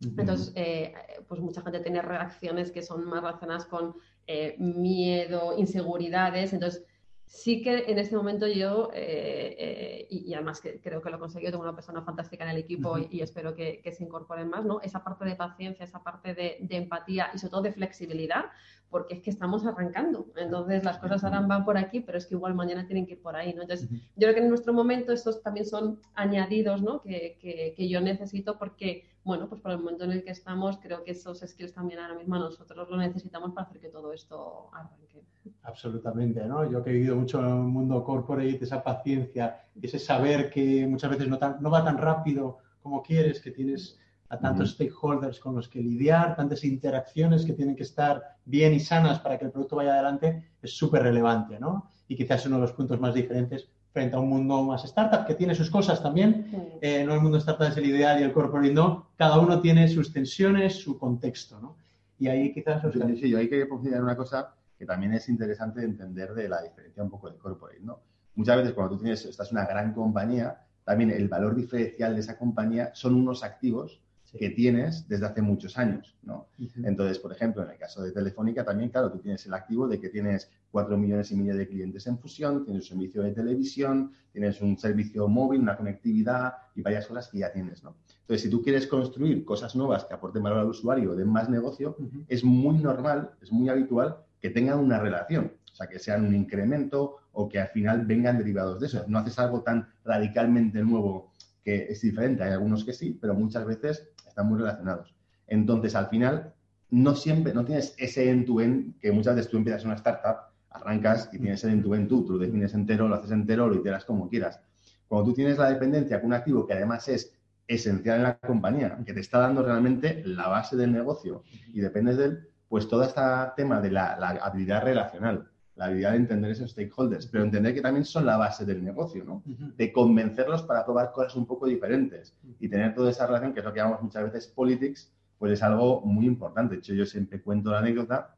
entonces, 0.00 0.52
eh, 0.56 0.92
pues 1.28 1.40
mucha 1.40 1.62
gente 1.62 1.80
tiene 1.80 2.02
reacciones 2.02 2.70
que 2.70 2.82
son 2.82 3.04
más 3.06 3.22
relacionadas 3.22 3.66
con 3.66 3.94
eh, 4.26 4.56
miedo, 4.58 5.56
inseguridades. 5.56 6.52
Entonces, 6.52 6.84
sí 7.26 7.62
que 7.62 7.84
en 7.88 7.98
este 7.98 8.16
momento 8.16 8.46
yo, 8.46 8.90
eh, 8.94 10.06
y, 10.10 10.32
además 10.34 10.60
que 10.60 10.80
creo 10.80 11.02
que 11.02 11.10
lo 11.10 11.16
he 11.16 11.18
conseguido, 11.20 11.52
tengo 11.52 11.64
una 11.64 11.74
persona 11.74 12.02
fantástica 12.02 12.44
en 12.44 12.50
el 12.50 12.58
equipo 12.58 12.96
y, 12.98 13.20
espero 13.20 13.54
que, 13.54 13.82
se 13.96 14.04
incorporen 14.04 14.48
más, 14.48 14.64
¿no? 14.64 14.80
Esa 14.80 15.02
parte 15.02 15.24
de 15.24 15.36
paciencia, 15.36 15.84
esa 15.84 16.02
parte 16.02 16.34
de, 16.34 16.58
empatía 16.70 17.30
y 17.34 17.38
sobre 17.38 17.50
todo 17.50 17.62
de 17.62 17.72
flexibilidad, 17.72 18.46
porque 18.90 19.14
es 19.14 19.22
que 19.22 19.30
estamos 19.30 19.66
arrancando. 19.66 20.26
Entonces, 20.36 20.84
las 20.84 20.98
cosas 20.98 21.24
ahora 21.24 21.40
van 21.40 21.64
por 21.64 21.76
aquí, 21.76 22.00
pero 22.00 22.18
es 22.18 22.26
que 22.26 22.34
igual 22.34 22.54
mañana 22.54 22.86
tienen 22.86 23.06
que 23.06 23.14
ir 23.14 23.22
por 23.22 23.36
ahí, 23.36 23.54
¿no? 23.54 23.62
Entonces, 23.62 23.88
yo 23.90 24.00
creo 24.16 24.34
que 24.34 24.40
en 24.40 24.48
nuestro 24.48 24.72
momento 24.72 25.12
estos 25.12 25.42
también 25.42 25.66
son 25.66 26.00
añadidos, 26.14 26.82
¿no? 26.82 27.02
Que, 27.02 27.38
que 27.76 27.88
yo 27.88 28.00
necesito 28.00 28.58
porque 28.58 29.04
bueno, 29.24 29.48
pues 29.48 29.60
por 29.60 29.72
el 29.72 29.78
momento 29.78 30.04
en 30.04 30.12
el 30.12 30.22
que 30.22 30.30
estamos, 30.30 30.78
creo 30.78 31.02
que 31.02 31.12
esos 31.12 31.40
skills 31.40 31.72
también 31.72 31.98
ahora 31.98 32.14
mismo 32.14 32.38
nosotros 32.38 32.88
lo 32.90 32.96
necesitamos 32.96 33.52
para 33.52 33.66
hacer 33.66 33.80
que 33.80 33.88
todo 33.88 34.12
esto 34.12 34.68
arranque. 34.72 35.24
Absolutamente, 35.62 36.44
¿no? 36.46 36.70
Yo 36.70 36.82
que 36.82 36.90
he 36.90 36.94
vivido 36.94 37.16
mucho 37.16 37.40
en 37.40 37.46
el 37.46 37.54
mundo 37.54 38.04
corporate, 38.04 38.58
esa 38.62 38.82
paciencia, 38.82 39.64
ese 39.80 39.98
saber 39.98 40.50
que 40.50 40.86
muchas 40.86 41.10
veces 41.10 41.28
no, 41.28 41.38
no 41.60 41.70
va 41.70 41.82
tan 41.82 41.96
rápido 41.96 42.58
como 42.82 43.02
quieres, 43.02 43.40
que 43.40 43.50
tienes 43.50 43.98
a 44.28 44.38
tantos 44.38 44.72
stakeholders 44.72 45.38
con 45.40 45.54
los 45.54 45.68
que 45.68 45.80
lidiar, 45.80 46.36
tantas 46.36 46.64
interacciones 46.64 47.44
que 47.44 47.52
tienen 47.52 47.76
que 47.76 47.82
estar 47.82 48.36
bien 48.44 48.74
y 48.74 48.80
sanas 48.80 49.20
para 49.20 49.38
que 49.38 49.46
el 49.46 49.50
producto 49.50 49.76
vaya 49.76 49.94
adelante, 49.94 50.50
es 50.60 50.76
súper 50.76 51.02
relevante, 51.02 51.58
¿no? 51.58 51.90
Y 52.08 52.16
quizás 52.16 52.44
uno 52.46 52.56
de 52.56 52.62
los 52.62 52.72
puntos 52.72 53.00
más 53.00 53.14
diferentes 53.14 53.70
frente 53.94 54.16
a 54.16 54.18
un 54.18 54.28
mundo 54.28 54.64
más 54.64 54.84
startup 54.84 55.24
que 55.24 55.36
tiene 55.36 55.54
sus 55.54 55.70
cosas 55.70 56.02
también. 56.02 56.78
Eh, 56.82 57.04
no 57.06 57.14
el 57.14 57.20
mundo 57.20 57.38
startup 57.38 57.68
es 57.68 57.76
el 57.76 57.86
ideal 57.86 58.20
y 58.20 58.24
el 58.24 58.32
corporate 58.32 58.72
no. 58.74 59.06
Cada 59.16 59.38
uno 59.38 59.60
tiene 59.60 59.86
sus 59.86 60.12
tensiones, 60.12 60.74
su 60.74 60.98
contexto, 60.98 61.60
¿no? 61.60 61.76
Y 62.18 62.26
ahí 62.26 62.52
quizás... 62.52 62.82
Sí, 62.92 63.16
sí, 63.20 63.30
yo 63.30 63.38
hay 63.38 63.48
que 63.48 63.64
profundizar 63.66 64.02
una 64.02 64.16
cosa 64.16 64.52
que 64.76 64.84
también 64.84 65.14
es 65.14 65.28
interesante 65.28 65.84
entender 65.84 66.34
de 66.34 66.48
la 66.48 66.60
diferencia 66.60 67.04
un 67.04 67.10
poco 67.10 67.30
del 67.30 67.38
corporate, 67.38 67.80
¿no? 67.82 68.00
Muchas 68.34 68.56
veces 68.56 68.72
cuando 68.72 68.96
tú 68.96 69.02
tienes, 69.02 69.24
estás 69.26 69.52
en 69.52 69.58
una 69.58 69.66
gran 69.66 69.94
compañía, 69.94 70.60
también 70.82 71.12
el 71.12 71.28
valor 71.28 71.54
diferencial 71.54 72.14
de 72.14 72.20
esa 72.20 72.36
compañía 72.36 72.90
son 72.94 73.14
unos 73.14 73.44
activos 73.44 74.00
que 74.36 74.50
tienes 74.50 75.06
desde 75.08 75.26
hace 75.26 75.40
muchos 75.40 75.78
años, 75.78 76.16
¿no? 76.24 76.48
Entonces, 76.82 77.20
por 77.20 77.30
ejemplo, 77.30 77.62
en 77.62 77.70
el 77.70 77.78
caso 77.78 78.02
de 78.02 78.10
Telefónica 78.10 78.64
también, 78.64 78.90
claro, 78.90 79.12
tú 79.12 79.18
tienes 79.20 79.46
el 79.46 79.54
activo 79.54 79.86
de 79.86 80.00
que 80.00 80.08
tienes 80.08 80.50
cuatro 80.74 80.98
millones 80.98 81.30
y 81.30 81.36
medio 81.36 81.56
de 81.56 81.68
clientes 81.68 82.04
en 82.08 82.18
fusión, 82.18 82.64
tienes 82.64 82.82
un 82.82 82.88
servicio 82.88 83.22
de 83.22 83.30
televisión, 83.30 84.10
tienes 84.32 84.60
un 84.60 84.76
servicio 84.76 85.28
móvil, 85.28 85.60
una 85.60 85.76
conectividad 85.76 86.54
y 86.74 86.82
varias 86.82 87.06
cosas 87.06 87.28
que 87.28 87.38
ya 87.38 87.52
tienes, 87.52 87.84
¿no? 87.84 87.94
Entonces, 88.22 88.42
si 88.42 88.50
tú 88.50 88.60
quieres 88.60 88.88
construir 88.88 89.44
cosas 89.44 89.76
nuevas 89.76 90.04
que 90.04 90.14
aporten 90.14 90.42
valor 90.42 90.58
al 90.58 90.66
usuario, 90.66 91.14
den 91.14 91.28
más 91.28 91.48
negocio, 91.48 91.96
es 92.26 92.42
muy 92.42 92.78
normal, 92.78 93.30
es 93.40 93.52
muy 93.52 93.68
habitual 93.68 94.16
que 94.40 94.50
tengan 94.50 94.80
una 94.80 94.98
relación, 94.98 95.52
o 95.72 95.76
sea, 95.76 95.86
que 95.86 96.00
sean 96.00 96.26
un 96.26 96.34
incremento 96.34 97.18
o 97.30 97.48
que 97.48 97.60
al 97.60 97.68
final 97.68 98.04
vengan 98.04 98.38
derivados 98.38 98.80
de 98.80 98.88
eso. 98.88 99.04
No 99.06 99.20
haces 99.20 99.38
algo 99.38 99.62
tan 99.62 99.86
radicalmente 100.04 100.82
nuevo 100.82 101.30
que 101.62 101.84
es 101.88 102.00
diferente, 102.00 102.42
hay 102.42 102.50
algunos 102.50 102.84
que 102.84 102.92
sí, 102.92 103.16
pero 103.20 103.34
muchas 103.34 103.64
veces 103.64 104.08
están 104.26 104.48
muy 104.48 104.58
relacionados. 104.58 105.14
Entonces, 105.46 105.94
al 105.94 106.08
final, 106.08 106.52
no 106.90 107.14
siempre, 107.14 107.54
no 107.54 107.64
tienes 107.64 107.94
ese 107.96 108.28
end-to-end 108.28 108.98
que 108.98 109.12
muchas 109.12 109.36
veces 109.36 109.52
tú 109.52 109.56
empiezas 109.58 109.84
una 109.84 109.94
startup, 109.94 110.53
arrancas 110.74 111.30
y 111.32 111.38
tienes 111.38 111.64
el 111.64 111.70
end-to-end 111.70 112.08
tú, 112.08 112.24
tú 112.24 112.32
lo 112.32 112.38
defines 112.38 112.74
entero, 112.74 113.08
lo 113.08 113.14
haces 113.14 113.30
entero, 113.30 113.68
lo 113.68 113.76
iteras 113.76 114.04
como 114.04 114.28
quieras. 114.28 114.60
Cuando 115.08 115.30
tú 115.30 115.34
tienes 115.34 115.56
la 115.56 115.70
dependencia 115.70 116.20
con 116.20 116.28
un 116.28 116.34
activo 116.34 116.66
que 116.66 116.74
además 116.74 117.08
es 117.08 117.32
esencial 117.66 118.18
en 118.18 118.22
la 118.24 118.38
compañía, 118.38 118.98
que 119.06 119.14
te 119.14 119.20
está 119.20 119.38
dando 119.38 119.62
realmente 119.62 120.22
la 120.26 120.48
base 120.48 120.76
del 120.76 120.92
negocio 120.92 121.44
y 121.72 121.80
dependes 121.80 122.16
de 122.16 122.24
él, 122.24 122.48
pues 122.68 122.88
todo 122.88 123.04
este 123.04 123.20
tema 123.56 123.80
de 123.80 123.90
la, 123.90 124.14
habilidad 124.42 124.82
relacional, 124.82 125.48
la 125.76 125.86
habilidad 125.86 126.10
de 126.10 126.16
entender 126.16 126.50
esos 126.50 126.72
stakeholders, 126.72 127.26
pero 127.26 127.44
entender 127.44 127.74
que 127.74 127.80
también 127.80 128.04
son 128.04 128.26
la 128.26 128.36
base 128.36 128.64
del 128.64 128.84
negocio, 128.84 129.24
¿no? 129.24 129.42
De 129.76 129.92
convencerlos 129.92 130.62
para 130.62 130.84
probar 130.84 131.12
cosas 131.12 131.36
un 131.36 131.46
poco 131.46 131.66
diferentes 131.66 132.36
y 132.58 132.68
tener 132.68 132.94
toda 132.94 133.10
esa 133.10 133.26
relación, 133.26 133.52
que 133.52 133.60
es 133.60 133.64
lo 133.64 133.72
que 133.72 133.78
llamamos 133.78 134.02
muchas 134.02 134.24
veces 134.24 134.48
politics, 134.48 135.12
pues 135.38 135.52
es 135.52 135.62
algo 135.62 136.00
muy 136.00 136.26
importante. 136.26 136.74
De 136.74 136.78
hecho, 136.80 136.94
yo 136.94 137.06
siempre 137.06 137.40
cuento 137.40 137.70
la 137.70 137.78
anécdota 137.78 138.34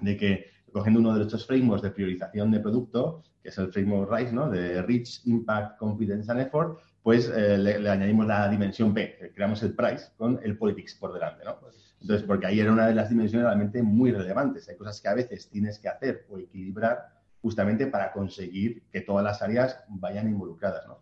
de 0.00 0.16
que 0.16 0.53
cogiendo 0.74 0.98
uno 0.98 1.16
de 1.16 1.22
estos 1.22 1.46
frameworks 1.46 1.82
de 1.82 1.90
priorización 1.92 2.50
de 2.50 2.58
producto, 2.58 3.22
que 3.40 3.50
es 3.50 3.58
el 3.58 3.72
framework 3.72 4.12
RISE, 4.12 4.32
¿no? 4.32 4.50
De 4.50 4.82
Reach, 4.82 5.24
Impact, 5.24 5.78
Confidence 5.78 6.28
and 6.32 6.40
Effort, 6.40 6.80
pues 7.00 7.32
eh, 7.32 7.56
le, 7.56 7.88
añadimos 7.88 8.26
la 8.26 8.48
dimensión 8.48 8.92
P, 8.92 9.32
creamos 9.36 9.62
el 9.62 9.72
price 9.72 10.06
con 10.16 10.40
el 10.42 10.58
politics 10.58 10.96
por 10.96 11.12
delante, 11.12 11.44
¿no? 11.44 11.58
Entonces, 12.00 12.26
porque 12.26 12.46
ahí 12.46 12.58
era 12.58 12.72
una 12.72 12.88
de 12.88 12.94
las 12.94 13.08
dimensiones 13.08 13.46
realmente 13.46 13.84
muy 13.84 14.10
relevantes. 14.10 14.68
Hay 14.68 14.76
cosas 14.76 15.00
que 15.00 15.08
a 15.08 15.14
veces 15.14 15.48
tienes 15.48 15.78
que 15.78 15.88
hacer 15.88 16.26
o 16.28 16.38
equilibrar 16.38 17.08
justamente 17.40 17.86
para 17.86 18.10
conseguir 18.10 18.82
que 18.90 19.02
todas 19.02 19.22
las 19.22 19.42
áreas 19.42 19.84
vayan 19.88 20.28
involucradas, 20.28 20.88
¿no? 20.88 20.98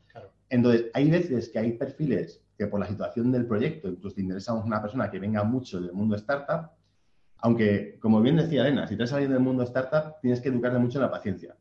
Entonces, 0.51 0.91
hay 0.93 1.11
veces 1.11 1.49
que 1.49 1.59
hay 1.59 1.73
perfiles 1.79 2.43
que 2.59 2.67
por 2.67 2.79
la 2.79 2.87
situación 2.87 3.33
del 3.33 3.47
proyecto, 3.47 3.89
incluso 3.89 4.17
te 4.17 4.21
interesa 4.21 4.53
una 4.53 4.83
persona 4.83 5.11
que 5.11 5.19
venga 5.19 5.43
mucho 5.45 5.81
del 5.81 5.95
mundo 5.95 6.15
startup, 6.17 6.73
aunque, 7.43 7.99
como 8.01 8.23
bien 8.23 8.37
decía 8.37 8.63
Elena, 8.63 8.87
si 8.87 8.95
estás 8.95 9.11
saliendo 9.11 9.35
del 9.35 9.45
mundo 9.45 9.65
startup, 9.65 10.21
tienes 10.21 10.41
que 10.41 10.49
educarte 10.49 10.79
mucho 10.79 10.99
en 10.99 11.03
la 11.03 11.11
paciencia, 11.11 11.57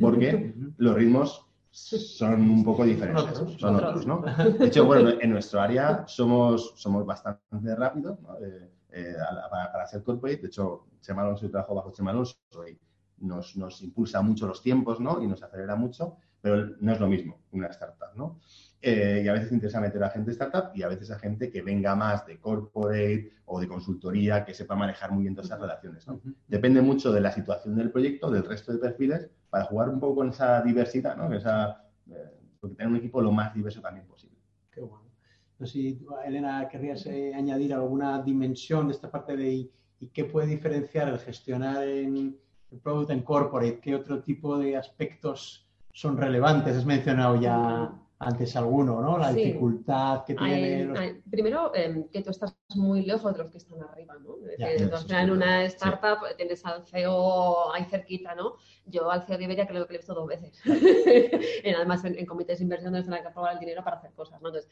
porque 0.00 0.54
los 0.78 0.94
ritmos 0.94 1.46
son 1.70 2.48
un 2.48 2.64
poco 2.64 2.84
diferentes, 2.84 3.42
son 3.58 3.76
otros, 3.76 4.06
¿no? 4.06 4.22
De 4.58 4.66
hecho, 4.66 4.86
bueno, 4.86 5.10
en 5.20 5.30
nuestro 5.30 5.60
área 5.60 6.04
somos, 6.06 6.72
somos 6.76 7.04
bastante 7.04 7.74
rápidos, 7.74 8.20
¿no? 8.20 8.38
Eh, 8.38 8.70
eh, 8.92 9.14
para, 9.50 9.72
para, 9.72 9.86
ser 9.88 10.04
corporate. 10.04 10.42
De 10.42 10.46
hecho, 10.46 10.86
Chema 11.00 11.22
Alonso, 11.22 11.42
yo 11.42 11.50
trabajo 11.50 11.74
bajo 11.74 11.90
Chema 11.90 12.12
Alonso 12.12 12.36
y 12.68 12.78
nos, 13.26 13.56
nos, 13.56 13.82
impulsa 13.82 14.22
mucho 14.22 14.46
los 14.46 14.62
tiempos 14.62 15.00
¿no? 15.00 15.20
y 15.20 15.26
nos 15.26 15.42
acelera 15.42 15.74
mucho, 15.74 16.16
pero 16.40 16.76
no 16.78 16.92
es 16.92 17.00
lo 17.00 17.08
mismo 17.08 17.40
una 17.50 17.66
startup. 17.68 18.14
¿no? 18.14 18.38
Eh, 18.86 19.22
y 19.24 19.28
a 19.28 19.32
veces 19.32 19.50
interesa 19.50 19.80
meter 19.80 20.04
a 20.04 20.10
gente 20.10 20.32
startup 20.32 20.64
y 20.74 20.82
a 20.82 20.88
veces 20.88 21.10
a 21.10 21.18
gente 21.18 21.50
que 21.50 21.62
venga 21.62 21.96
más 21.96 22.26
de 22.26 22.38
corporate 22.38 23.32
o 23.46 23.58
de 23.58 23.66
consultoría, 23.66 24.44
que 24.44 24.52
sepa 24.52 24.74
manejar 24.74 25.10
muy 25.10 25.22
bien 25.22 25.34
todas 25.34 25.46
esas 25.46 25.60
relaciones. 25.60 26.06
¿no? 26.06 26.20
Depende 26.46 26.82
mucho 26.82 27.10
de 27.10 27.22
la 27.22 27.32
situación 27.32 27.76
del 27.76 27.90
proyecto, 27.90 28.30
del 28.30 28.44
resto 28.44 28.74
de 28.74 28.78
perfiles, 28.78 29.30
para 29.48 29.64
jugar 29.64 29.88
un 29.88 29.98
poco 29.98 30.16
con 30.16 30.28
esa 30.28 30.60
diversidad, 30.60 31.16
¿no? 31.16 31.32
esa, 31.32 31.82
eh, 32.10 32.30
porque 32.60 32.76
tener 32.76 32.92
un 32.92 32.98
equipo 32.98 33.22
lo 33.22 33.32
más 33.32 33.54
diverso 33.54 33.80
también 33.80 34.06
posible. 34.06 34.36
Qué 34.70 34.82
bueno. 34.82 35.10
No 35.58 35.64
sé 35.64 35.72
si, 35.72 36.06
Elena, 36.26 36.68
querrías 36.68 37.06
eh, 37.06 37.32
añadir 37.34 37.72
alguna 37.72 38.20
dimensión 38.20 38.88
de 38.88 38.92
esta 38.92 39.10
parte 39.10 39.34
de 39.34 39.50
y, 39.50 39.72
qué 40.12 40.26
puede 40.26 40.48
diferenciar 40.48 41.08
el 41.08 41.18
gestionar 41.18 41.88
en 41.88 42.36
el 42.70 42.78
Product 42.80 43.12
en 43.12 43.22
Corporate, 43.22 43.80
qué 43.80 43.94
otro 43.94 44.22
tipo 44.22 44.58
de 44.58 44.76
aspectos 44.76 45.66
son 45.90 46.18
relevantes. 46.18 46.76
Has 46.76 46.84
mencionado 46.84 47.40
ya 47.40 47.90
antes 48.24 48.56
alguno, 48.56 49.00
¿no? 49.00 49.18
La 49.18 49.32
dificultad 49.32 50.24
que 50.24 50.34
tiene. 50.34 51.22
primero, 51.30 51.74
em, 51.74 52.08
que 52.08 52.22
tú 52.22 52.30
estás 52.30 52.56
muy 52.74 53.04
lejos 53.04 53.32
de 53.32 53.42
los 53.42 53.50
que 53.50 53.58
están 53.58 53.82
arriba, 53.82 54.14
¿no? 54.22 54.36
entonces, 54.58 55.10
en 55.10 55.30
una 55.30 55.64
startup 55.64 56.18
tienes 56.36 56.64
al 56.64 56.84
CEO 56.86 57.72
ahí 57.72 57.84
cerquita, 57.84 58.34
¿no? 58.34 58.54
Yo 58.86 59.10
al 59.10 59.22
CEO 59.24 59.38
de 59.38 59.44
Iberia 59.44 59.66
creo 59.66 59.86
que 59.86 59.92
lo 59.92 59.94
he 59.94 59.98
visto 59.98 60.14
dos 60.14 60.26
veces. 60.26 60.60
además, 61.76 62.04
en, 62.04 62.26
comités 62.26 62.58
de 62.58 62.64
inversión 62.64 62.92
donde 62.92 63.08
que 63.08 63.28
aprobar 63.28 63.54
el 63.54 63.60
dinero 63.60 63.84
para 63.84 63.96
hacer 63.96 64.12
cosas, 64.12 64.40
¿no? 64.40 64.48
Entonces, 64.48 64.70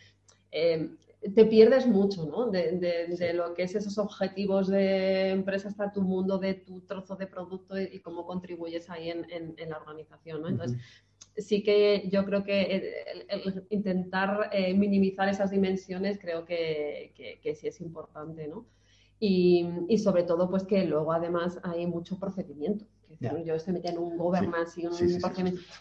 em, 0.50 0.96
te 1.34 1.44
pierdes 1.44 1.86
mucho, 1.86 2.26
¿no? 2.26 2.50
De, 2.50 3.32
lo 3.34 3.54
que 3.54 3.62
es 3.62 3.74
esos 3.74 3.98
objetivos 3.98 4.68
de 4.68 5.30
empresa 5.30 5.68
hasta 5.68 5.92
tu 5.92 6.02
mundo, 6.02 6.38
de 6.38 6.54
tu 6.54 6.80
trozo 6.80 7.16
de 7.16 7.26
producto 7.26 7.80
y, 7.80 8.00
cómo 8.00 8.26
contribuyes 8.26 8.90
ahí 8.90 9.10
en, 9.10 9.54
la 9.68 9.78
organización, 9.78 10.42
¿no? 10.42 10.48
Entonces, 10.48 10.78
sí 11.36 11.62
que 11.62 12.08
yo 12.10 12.24
creo 12.24 12.44
que 12.44 13.04
el, 13.28 13.64
intentar 13.70 14.50
eh, 14.52 14.74
minimizar 14.74 15.28
esas 15.28 15.50
dimensiones 15.50 16.18
creo 16.18 16.44
que, 16.44 17.12
sí 17.54 17.68
es 17.68 17.80
importante, 17.80 18.48
¿no? 18.48 18.66
Y, 19.18 19.98
sobre 19.98 20.24
todo, 20.24 20.50
pues 20.50 20.64
que 20.64 20.84
luego 20.84 21.12
además 21.12 21.60
hay 21.62 21.86
mucho 21.86 22.18
procedimiento. 22.18 22.84
Yo 23.44 23.54
estoy 23.54 23.74
metida 23.74 23.92
en 23.92 23.98
un 23.98 24.16
governance 24.18 24.80
y 24.80 24.86
un. 24.86 24.94
Es 24.94 25.22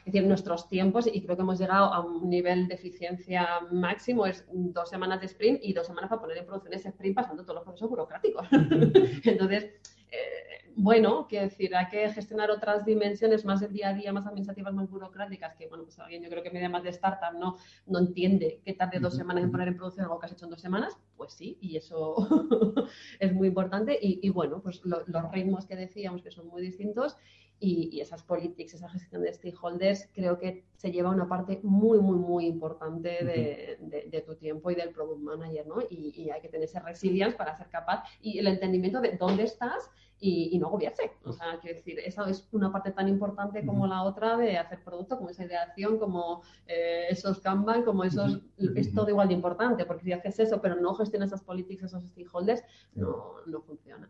decir, 0.05 0.27
nuestros 0.27 0.69
tiempos, 0.69 1.09
y 1.11 1.23
creo 1.23 1.35
que 1.35 1.41
hemos 1.41 1.57
llegado 1.59 1.85
a 1.85 2.05
un 2.05 2.29
nivel 2.29 2.67
de 2.67 2.75
eficiencia 2.75 3.61
máximo, 3.71 4.27
es 4.27 4.45
dos 4.51 4.89
semanas 4.89 5.21
de 5.21 5.25
sprint 5.25 5.59
y 5.63 5.73
dos 5.73 5.87
semanas 5.87 6.09
para 6.09 6.21
poner 6.21 6.37
en 6.37 6.45
producción 6.45 6.73
ese 6.73 6.89
sprint 6.89 7.15
pasando 7.15 7.41
todos 7.41 7.55
los 7.55 7.63
procesos 7.63 7.89
burocráticos. 7.89 8.47
Entonces, 9.23 9.71
eh, 10.11 10.50
bueno, 10.75 11.27
quiero 11.27 11.45
decir, 11.45 11.75
hay 11.75 11.87
que 11.87 12.09
gestionar 12.09 12.51
otras 12.51 12.85
dimensiones 12.85 13.45
más 13.45 13.59
del 13.59 13.73
día 13.73 13.89
a 13.89 13.93
día, 13.93 14.13
más 14.13 14.25
administrativas, 14.25 14.73
más 14.73 14.89
burocráticas, 14.89 15.55
que 15.55 15.67
bueno, 15.67 15.83
pues 15.83 15.99
alguien 15.99 16.23
yo 16.23 16.29
creo 16.29 16.43
que 16.43 16.51
media 16.51 16.69
más 16.69 16.83
de 16.83 16.89
startup 16.89 17.37
no, 17.37 17.57
no 17.87 17.99
entiende 17.99 18.61
que 18.63 18.73
tarde 18.73 18.99
dos 18.99 19.15
semanas 19.15 19.43
en 19.43 19.51
poner 19.51 19.67
en 19.67 19.77
producción 19.77 20.05
algo 20.05 20.19
que 20.19 20.25
has 20.25 20.31
hecho 20.31 20.45
en 20.45 20.51
dos 20.51 20.61
semanas, 20.61 20.97
pues 21.17 21.33
sí, 21.33 21.57
y 21.61 21.77
eso 21.77 22.15
es 23.19 23.33
muy 23.33 23.49
importante. 23.49 23.97
Y, 24.01 24.29
bueno, 24.29 24.61
pues 24.61 24.81
los 24.83 25.31
ritmos 25.31 25.65
que 25.65 25.75
decíamos 25.75 26.21
que 26.21 26.31
son 26.31 26.47
muy 26.47 26.61
distintos 26.61 27.17
y, 27.59 28.01
esas 28.01 28.23
politics, 28.23 28.73
esa 28.73 28.89
gestión 28.89 29.21
de 29.21 29.33
stakeholders, 29.33 30.09
creo 30.13 30.39
que 30.39 30.65
se 30.81 30.91
lleva 30.91 31.11
una 31.11 31.27
parte 31.27 31.59
muy, 31.61 31.99
muy, 31.99 32.17
muy 32.17 32.47
importante 32.47 33.09
de, 33.23 34.23
tu 34.25 34.33
tiempo 34.33 34.71
y 34.71 34.75
del 34.75 34.89
product 34.89 35.19
manager, 35.19 35.67
¿no? 35.67 35.75
Y, 35.87 36.11
y, 36.15 36.31
hay 36.31 36.41
que 36.41 36.49
tener 36.49 36.65
ese 36.65 36.79
resilience 36.79 37.37
para 37.37 37.55
ser 37.55 37.67
capaz 37.69 38.03
y 38.19 38.39
el 38.39 38.47
entendimiento 38.47 38.99
de 38.99 39.15
dónde 39.15 39.43
estás 39.43 39.91
y, 40.21 40.57
no 40.59 40.67
agobiarse. 40.67 41.11
O 41.25 41.33
sea, 41.33 41.59
quiero 41.59 41.77
decir, 41.77 41.99
esa 41.99 42.29
es 42.29 42.47
una 42.51 42.71
parte 42.71 42.91
tan 42.91 43.07
importante 43.07 43.65
como 43.65 43.87
la 43.87 44.03
otra 44.03 44.37
de 44.37 44.57
hacer 44.57 44.83
producto, 44.83 45.17
como 45.17 45.31
esa 45.31 45.43
ideación, 45.43 45.97
como 45.97 46.43
eh, 46.67 47.07
esos 47.09 47.39
Kanban, 47.39 47.83
como 47.83 48.03
esos, 48.03 48.39
es 48.75 48.93
todo 48.93 49.09
igual 49.09 49.27
de 49.29 49.33
importante, 49.33 49.83
porque 49.85 50.03
si 50.03 50.13
haces 50.13 50.39
eso, 50.39 50.61
pero 50.61 50.75
no 50.75 50.93
gestionas 50.93 51.29
esas 51.29 51.41
políticas, 51.41 51.91
esos 51.91 52.03
stakeholders, 52.05 52.63
no, 52.93 53.33
no 53.47 53.61
funciona. 53.61 54.07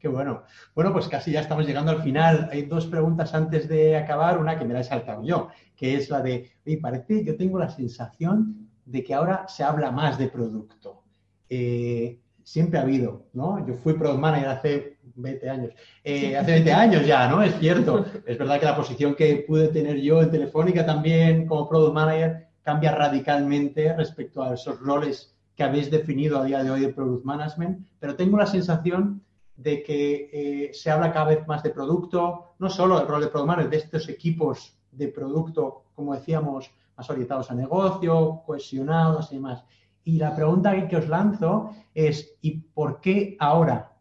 Qué 0.00 0.08
bueno. 0.08 0.42
Bueno, 0.74 0.92
pues 0.92 1.06
casi 1.08 1.30
ya 1.30 1.40
estamos 1.40 1.66
llegando 1.66 1.92
al 1.92 2.02
final. 2.02 2.48
Hay 2.50 2.62
dos 2.62 2.86
preguntas 2.86 3.32
antes 3.32 3.68
de 3.68 3.96
acabar, 3.96 4.38
una 4.38 4.58
que 4.58 4.64
me 4.64 4.74
la 4.74 4.80
he 4.80 4.84
saltado 4.84 5.22
yo, 5.22 5.48
que 5.76 5.96
es 5.96 6.10
la 6.10 6.20
de, 6.20 6.50
oye, 6.66 6.78
parece, 6.78 7.24
yo 7.24 7.36
tengo 7.36 7.58
la 7.58 7.68
sensación 7.68 8.68
de 8.84 9.02
que 9.02 9.14
ahora 9.14 9.46
se 9.48 9.64
habla 9.64 9.90
más 9.90 10.18
de 10.18 10.28
producto. 10.28 11.02
Eh, 11.48 12.18
siempre 12.42 12.78
ha 12.78 12.82
habido, 12.82 13.26
¿no? 13.32 13.66
Yo 13.66 13.74
fui 13.74 13.94
product 13.94 14.20
manager 14.20 14.48
hace 14.48 14.98
20 15.16 15.48
años. 15.48 15.72
Eh, 16.04 16.36
hace 16.36 16.52
20 16.52 16.72
años 16.72 17.06
ya, 17.06 17.28
¿no? 17.28 17.42
Es 17.42 17.58
cierto. 17.58 18.04
Es 18.26 18.38
verdad 18.38 18.60
que 18.60 18.66
la 18.66 18.76
posición 18.76 19.14
que 19.14 19.44
pude 19.46 19.68
tener 19.68 20.00
yo 20.00 20.22
en 20.22 20.30
Telefónica 20.30 20.84
también 20.84 21.46
como 21.46 21.68
product 21.68 21.94
manager 21.94 22.48
cambia 22.62 22.92
radicalmente 22.92 23.94
respecto 23.94 24.42
a 24.42 24.54
esos 24.54 24.78
roles 24.80 25.34
que 25.56 25.62
habéis 25.62 25.90
definido 25.90 26.38
a 26.38 26.44
día 26.44 26.62
de 26.62 26.70
hoy 26.70 26.80
de 26.80 26.88
product 26.88 27.24
management, 27.24 27.86
pero 27.98 28.16
tengo 28.16 28.36
la 28.36 28.46
sensación 28.46 29.22
de 29.56 29.82
que 29.82 30.30
eh, 30.32 30.70
se 30.74 30.90
habla 30.90 31.12
cada 31.12 31.26
vez 31.26 31.46
más 31.46 31.62
de 31.62 31.70
producto, 31.70 32.54
no 32.58 32.68
solo 32.68 32.98
del 32.98 33.06
rol 33.06 33.20
de 33.20 33.28
product 33.28 33.48
manager, 33.48 33.70
de 33.70 33.76
estos 33.76 34.08
equipos 34.08 34.76
de 34.96 35.08
producto, 35.08 35.84
como 35.94 36.14
decíamos, 36.14 36.70
más 36.96 37.10
orientados 37.10 37.50
a 37.50 37.54
negocio, 37.54 38.42
cohesionados 38.46 39.32
y 39.32 39.36
demás. 39.36 39.64
Y 40.04 40.18
la 40.18 40.34
pregunta 40.34 40.86
que 40.86 40.96
os 40.96 41.08
lanzo 41.08 41.70
es, 41.94 42.36
¿y 42.42 42.58
por 42.58 43.00
qué 43.00 43.36
ahora? 43.40 43.92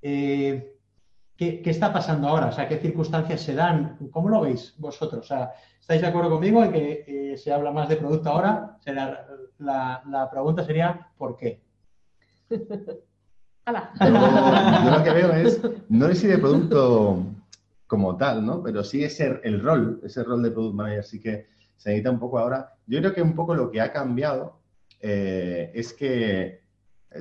Eh, 0.00 0.76
¿qué, 1.36 1.62
está 1.64 1.92
pasando 1.92 2.28
ahora? 2.28 2.46
O 2.46 2.52
sea, 2.52 2.68
¿qué 2.68 2.78
circunstancias 2.78 3.40
se 3.40 3.54
dan? 3.54 3.98
¿Cómo 4.10 4.28
lo 4.28 4.42
veis 4.42 4.74
vosotros? 4.78 5.24
O 5.24 5.26
sea, 5.26 5.52
¿estáis 5.80 6.00
de 6.00 6.06
acuerdo 6.06 6.30
conmigo 6.30 6.62
en 6.62 6.72
que 6.72 7.04
eh, 7.06 7.36
se 7.36 7.52
habla 7.52 7.72
más 7.72 7.88
de 7.88 7.96
producto 7.96 8.30
ahora? 8.30 8.78
la, 9.58 10.28
pregunta 10.30 10.64
sería, 10.64 11.08
¿por 11.16 11.36
qué? 11.36 11.60
yo 12.50 12.58
lo 14.90 15.04
que 15.04 15.10
veo 15.10 15.32
es, 15.32 15.60
no 15.88 16.08
es 16.08 16.18
si 16.18 16.26
de 16.26 16.38
producto 16.38 17.22
como 17.88 18.16
tal, 18.16 18.46
¿no? 18.46 18.62
Pero 18.62 18.84
sí 18.84 19.02
es 19.02 19.18
el 19.18 19.60
rol, 19.60 20.00
ese 20.04 20.22
rol 20.22 20.42
de 20.42 20.52
product 20.52 20.76
manager 20.76 21.04
sí 21.04 21.18
que 21.18 21.48
se 21.76 21.88
necesita 21.88 22.10
un 22.10 22.20
poco 22.20 22.38
ahora. 22.38 22.74
Yo 22.86 23.00
creo 23.00 23.12
que 23.12 23.22
un 23.22 23.34
poco 23.34 23.54
lo 23.54 23.70
que 23.70 23.80
ha 23.80 23.92
cambiado 23.92 24.60
eh, 25.00 25.72
es 25.74 25.92
que 25.92 26.60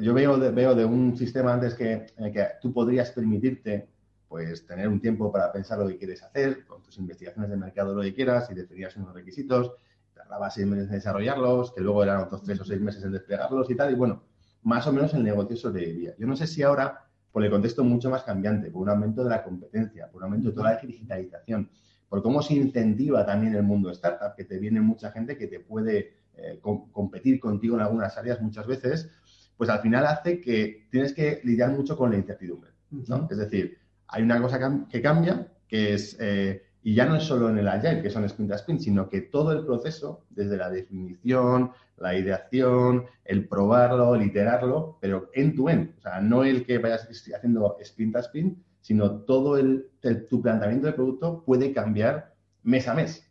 yo 0.01 0.13
veo 0.13 0.37
de, 0.37 0.51
veo 0.51 0.75
de 0.75 0.85
un 0.85 1.17
sistema 1.17 1.53
antes 1.53 1.73
que, 1.73 2.05
que 2.33 2.47
tú 2.61 2.73
podrías 2.73 3.11
permitirte 3.11 3.87
pues 4.27 4.65
tener 4.65 4.89
un 4.89 4.99
tiempo 4.99 5.31
para 5.31 5.51
pensar 5.53 5.79
lo 5.79 5.87
que 5.87 5.97
quieres 5.97 6.21
hacer, 6.21 6.65
con 6.65 6.83
tus 6.83 6.97
investigaciones 6.97 7.49
de 7.49 7.55
mercado 7.55 7.95
lo 7.95 8.01
que 8.01 8.13
quieras 8.13 8.51
y 8.51 8.53
definías 8.53 8.95
unos 8.97 9.13
requisitos, 9.13 9.71
tardaba 10.13 10.49
seis 10.49 10.67
meses 10.67 10.87
en 10.87 10.95
desarrollarlos, 10.95 11.71
que 11.71 11.79
luego 11.79 12.03
eran 12.03 12.23
otros 12.23 12.43
tres 12.43 12.59
o 12.59 12.65
seis 12.65 12.81
meses 12.81 13.01
en 13.05 13.13
desplegarlos 13.13 13.69
y 13.69 13.75
tal, 13.75 13.91
y 13.91 13.95
bueno, 13.95 14.23
más 14.63 14.85
o 14.85 14.91
menos 14.91 15.13
el 15.13 15.23
negocio 15.23 15.55
sobrevivía. 15.55 16.13
Yo 16.17 16.27
no 16.27 16.35
sé 16.35 16.45
si 16.45 16.61
ahora, 16.61 17.06
por 17.31 17.43
el 17.43 17.51
contexto 17.51 17.83
mucho 17.83 18.09
más 18.09 18.23
cambiante, 18.23 18.71
por 18.71 18.81
un 18.81 18.89
aumento 18.89 19.23
de 19.23 19.29
la 19.29 19.43
competencia, 19.43 20.09
por 20.09 20.21
un 20.21 20.25
aumento 20.25 20.49
de 20.49 20.55
toda 20.55 20.73
la 20.73 20.79
digitalización, 20.79 21.69
por 22.09 22.23
cómo 22.23 22.41
se 22.41 22.55
incentiva 22.55 23.25
también 23.25 23.55
el 23.55 23.63
mundo 23.63 23.91
startup, 23.91 24.35
que 24.35 24.45
te 24.45 24.57
viene 24.57 24.81
mucha 24.81 25.11
gente 25.11 25.37
que 25.37 25.47
te 25.47 25.59
puede 25.59 26.13
eh, 26.35 26.59
competir 26.61 27.39
contigo 27.39 27.75
en 27.75 27.81
algunas 27.81 28.17
áreas 28.17 28.41
muchas 28.41 28.65
veces, 28.65 29.09
pues 29.57 29.69
al 29.69 29.79
final 29.79 30.05
hace 30.05 30.39
que 30.39 30.87
tienes 30.89 31.13
que 31.13 31.41
lidiar 31.43 31.71
mucho 31.71 31.97
con 31.97 32.11
la 32.11 32.17
incertidumbre. 32.17 32.71
¿no? 32.91 33.27
Es 33.29 33.37
decir, 33.37 33.77
hay 34.07 34.23
una 34.23 34.41
cosa 34.41 34.85
que 34.89 35.01
cambia 35.01 35.51
que 35.67 35.93
es, 35.93 36.15
eh, 36.19 36.63
y 36.87 36.93
ya 36.93 37.05
no 37.05 37.17
es 37.17 37.23
solo 37.23 37.49
en 37.49 37.57
el 37.57 37.67
Agile, 37.67 38.01
que 38.01 38.09
son 38.09 38.23
sprint 38.23 38.53
a 38.53 38.55
sprint, 38.55 38.79
sino 38.79 39.09
que 39.09 39.19
todo 39.19 39.51
el 39.51 39.65
proceso, 39.65 40.23
desde 40.29 40.55
la 40.55 40.69
definición, 40.69 41.71
la 41.97 42.17
ideación, 42.17 43.07
el 43.25 43.45
probarlo, 43.45 44.15
el 44.15 44.21
iterarlo, 44.21 44.97
pero 45.01 45.29
en 45.33 45.53
tu 45.53 45.67
end, 45.67 45.95
o 45.97 46.01
sea, 46.01 46.21
no 46.21 46.45
el 46.45 46.65
que 46.65 46.77
vayas 46.77 47.05
haciendo 47.35 47.75
sprint 47.81 48.15
a 48.15 48.19
sprint, 48.21 48.57
sino 48.79 49.17
todo 49.23 49.57
el, 49.57 49.89
tu 50.29 50.41
planteamiento 50.41 50.87
de 50.87 50.93
producto 50.93 51.43
puede 51.43 51.73
cambiar 51.73 52.33
mes 52.63 52.87
a 52.87 52.93
mes. 52.93 53.29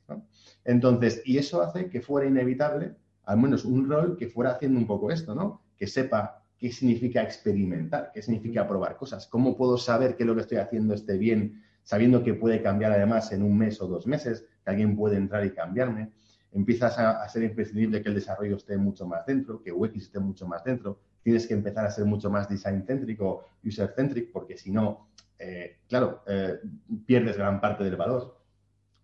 Entonces, 0.62 1.22
y 1.24 1.38
eso 1.38 1.62
hace 1.62 1.88
que 1.88 2.02
fuera 2.02 2.28
inevitable, 2.28 2.94
al 3.24 3.38
menos 3.38 3.64
un 3.64 3.88
rol 3.88 4.18
que 4.18 4.28
fuera 4.28 4.50
haciendo 4.50 4.78
un 4.78 4.86
poco 4.86 5.10
esto, 5.10 5.34
¿no? 5.34 5.62
Que 5.78 5.86
sepa 5.86 6.42
qué 6.58 6.70
significa 6.70 7.22
experimentar, 7.22 8.10
qué 8.12 8.20
significa 8.20 8.68
probar 8.68 8.98
cosas, 8.98 9.26
cómo 9.26 9.56
puedo 9.56 9.78
saber 9.78 10.14
que 10.14 10.26
lo 10.26 10.34
que 10.34 10.42
estoy 10.42 10.58
haciendo 10.58 10.92
esté 10.92 11.16
bien, 11.16 11.62
sabiendo 11.86 12.24
que 12.24 12.34
puede 12.34 12.62
cambiar 12.62 12.90
además 12.90 13.30
en 13.30 13.44
un 13.44 13.56
mes 13.56 13.80
o 13.80 13.86
dos 13.86 14.08
meses, 14.08 14.44
que 14.64 14.70
alguien 14.70 14.96
puede 14.96 15.16
entrar 15.16 15.46
y 15.46 15.52
cambiarme. 15.52 16.10
Empiezas 16.50 16.98
a, 16.98 17.28
ser 17.28 17.44
imprescindible 17.44 18.02
que 18.02 18.08
el 18.08 18.16
desarrollo 18.16 18.56
esté 18.56 18.76
mucho 18.76 19.06
más 19.06 19.24
dentro, 19.24 19.62
que 19.62 19.70
UX 19.70 19.94
esté 19.94 20.18
mucho 20.18 20.48
más 20.48 20.64
dentro. 20.64 20.98
Tienes 21.22 21.46
que 21.46 21.54
empezar 21.54 21.86
a 21.86 21.90
ser 21.92 22.04
mucho 22.04 22.28
más 22.28 22.48
design 22.48 22.82
céntrico, 22.84 23.44
user 23.64 23.92
centric, 23.94 24.32
porque 24.32 24.56
si 24.56 24.72
no, 24.72 25.10
eh, 25.38 25.78
claro, 25.88 26.24
eh, 26.26 26.58
pierdes 27.06 27.36
gran 27.36 27.60
parte 27.60 27.84
del 27.84 27.94
valor. 27.94 28.36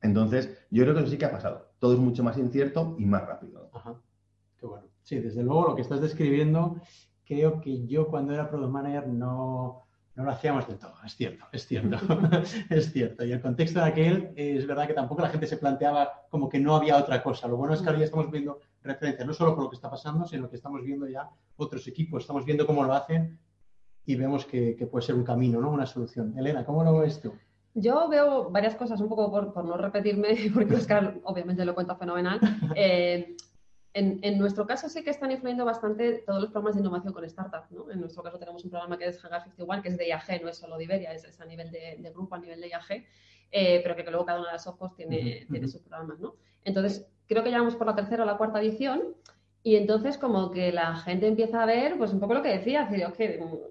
Entonces, 0.01 0.67
yo 0.69 0.83
creo 0.83 0.95
que 0.95 1.03
eso 1.03 1.11
sí 1.11 1.19
que 1.19 1.27
ha 1.27 1.31
pasado. 1.31 1.71
Todo 1.79 1.93
es 1.93 2.01
mucho 2.01 2.25
más 2.25 2.37
incierto 2.37 2.97
y 2.99 3.07
más 3.07 3.25
rápido. 3.25 3.71
Ajá. 3.73 3.95
Qué 4.59 4.67
bueno. 4.67 4.89
Sí, 5.03 5.21
desde 5.21 5.45
luego 5.45 5.69
lo 5.69 5.77
que 5.77 5.83
estás 5.83 6.01
describiendo 6.01 6.81
creo 7.25 7.61
que 7.61 7.87
yo 7.87 8.09
cuando 8.09 8.35
era 8.35 8.51
product 8.51 8.73
manager 8.73 9.07
no, 9.07 9.85
no 10.15 10.25
lo 10.25 10.31
hacíamos 10.31 10.67
del 10.69 10.79
todo, 10.79 10.95
es 11.05 11.17
cierto, 11.17 11.47
es 11.53 11.67
cierto, 11.67 11.97
es 12.71 12.93
cierto. 12.93 13.25
Y 13.25 13.33
el 13.33 13.41
contexto 13.41 13.81
de 13.81 13.87
aquel 13.87 14.33
es 14.37 14.67
verdad 14.67 14.87
que 14.87 14.93
tampoco 14.93 15.23
la 15.23 15.31
gente 15.31 15.47
se 15.47 15.57
planteaba 15.57 16.27
como 16.29 16.49
que 16.49 16.61
no 16.61 16.77
había 16.77 16.99
otra 16.99 17.23
cosa. 17.23 17.49
Lo 17.49 17.57
bueno 17.57 17.73
es 17.75 17.81
que 17.81 17.87
ahora 17.87 18.01
ya 18.01 18.05
estamos 18.05 18.31
viendo 18.31 18.61
referencias, 18.83 19.27
no 19.27 19.33
solo 19.33 19.55
por 19.55 19.65
lo 19.65 19.71
que 19.71 19.77
está 19.77 19.91
pasando, 19.91 20.27
sino 20.27 20.51
que 20.51 20.57
estamos 20.57 20.83
viendo 20.83 21.09
ya 21.09 21.31
otros 21.57 21.87
equipos, 21.89 22.23
estamos 22.23 22.45
viendo 22.45 22.67
cómo 22.67 22.85
lo 22.85 22.93
hacen 22.93 23.39
y 24.05 24.17
vemos 24.17 24.45
que, 24.45 24.77
puede 24.91 25.07
ser 25.07 25.15
un 25.15 25.25
camino, 25.25 25.61
¿no? 25.61 25.71
Una 25.71 25.87
solución. 25.87 26.37
Elena, 26.37 26.65
¿cómo 26.65 26.85
lo 26.85 26.99
ves 26.99 27.21
tú? 27.21 27.33
Yo 27.75 28.09
veo 28.09 28.51
varias 28.51 28.75
cosas, 28.75 29.01
un 29.01 29.09
poco 29.09 29.31
por, 29.31 29.53
por 29.55 29.65
no 29.65 29.79
repetirme, 29.79 30.37
porque 30.55 30.75
Oscar 30.75 31.21
obviamente 31.25 31.65
lo 31.65 31.75
cuenta 31.75 31.97
fenomenal. 31.97 32.41
Eh, 32.77 33.37
en, 33.95 34.39
nuestro 34.39 34.67
caso 34.67 34.89
sí 34.89 35.05
que 35.05 35.11
están 35.11 35.31
influyendo 35.31 35.65
bastante 35.65 36.23
todos 36.27 36.41
los 36.41 36.51
programas 36.51 36.77
de 36.77 36.81
innovación 36.81 37.13
con 37.13 37.29
startups. 37.29 37.71
¿no? 37.73 37.91
En 37.91 38.01
nuestro 38.01 38.23
caso 38.23 38.39
tenemos 38.39 38.65
un 38.65 38.71
programa 38.71 38.97
que 38.97 39.07
es 39.07 39.23
Hangar 39.23 39.43
51, 39.43 39.83
que 39.83 39.89
es 39.91 39.99
de 39.99 40.09
IAG, 40.09 40.43
no 40.43 40.49
es 40.49 40.57
solo 40.57 40.79
de 40.79 40.85
Iberia, 40.85 41.13
es, 41.13 41.41
a 41.41 41.45
nivel 41.45 41.71
de, 41.71 42.11
grupo, 42.15 42.35
a 42.35 42.39
nivel 42.39 42.61
de 42.61 42.69
IAG, 42.69 43.05
eh, 43.51 43.81
pero 43.83 43.95
que, 43.95 44.03
luego 44.05 44.25
cada 44.25 44.41
una 44.41 44.49
de 44.49 44.55
las 44.55 44.67
ojos 44.67 44.95
tiene, 44.97 45.47
tiene 45.51 45.69
sus 45.69 45.83
programas. 45.83 46.19
¿no? 46.21 46.37
Entonces, 46.65 47.07
creo 47.27 47.45
que 47.45 47.51
ya 47.51 47.59
vamos 47.59 47.77
por 47.77 47.87
la 47.87 47.95
tercera 47.95 48.23
o 48.23 48.27
la 48.27 48.39
cuarta 48.39 48.61
edición 48.61 49.15
y 49.63 49.77
entonces 49.77 50.19
como 50.19 50.51
que 50.51 50.73
la 50.73 50.97
gente 50.97 51.29
empieza 51.29 51.63
a 51.63 51.67
ver, 51.67 51.97
pues 51.97 52.13
un 52.13 52.21
poco 52.21 52.35
lo 52.35 52.43
que 52.43 52.59
decía, 52.59 52.89
que, 52.89 53.05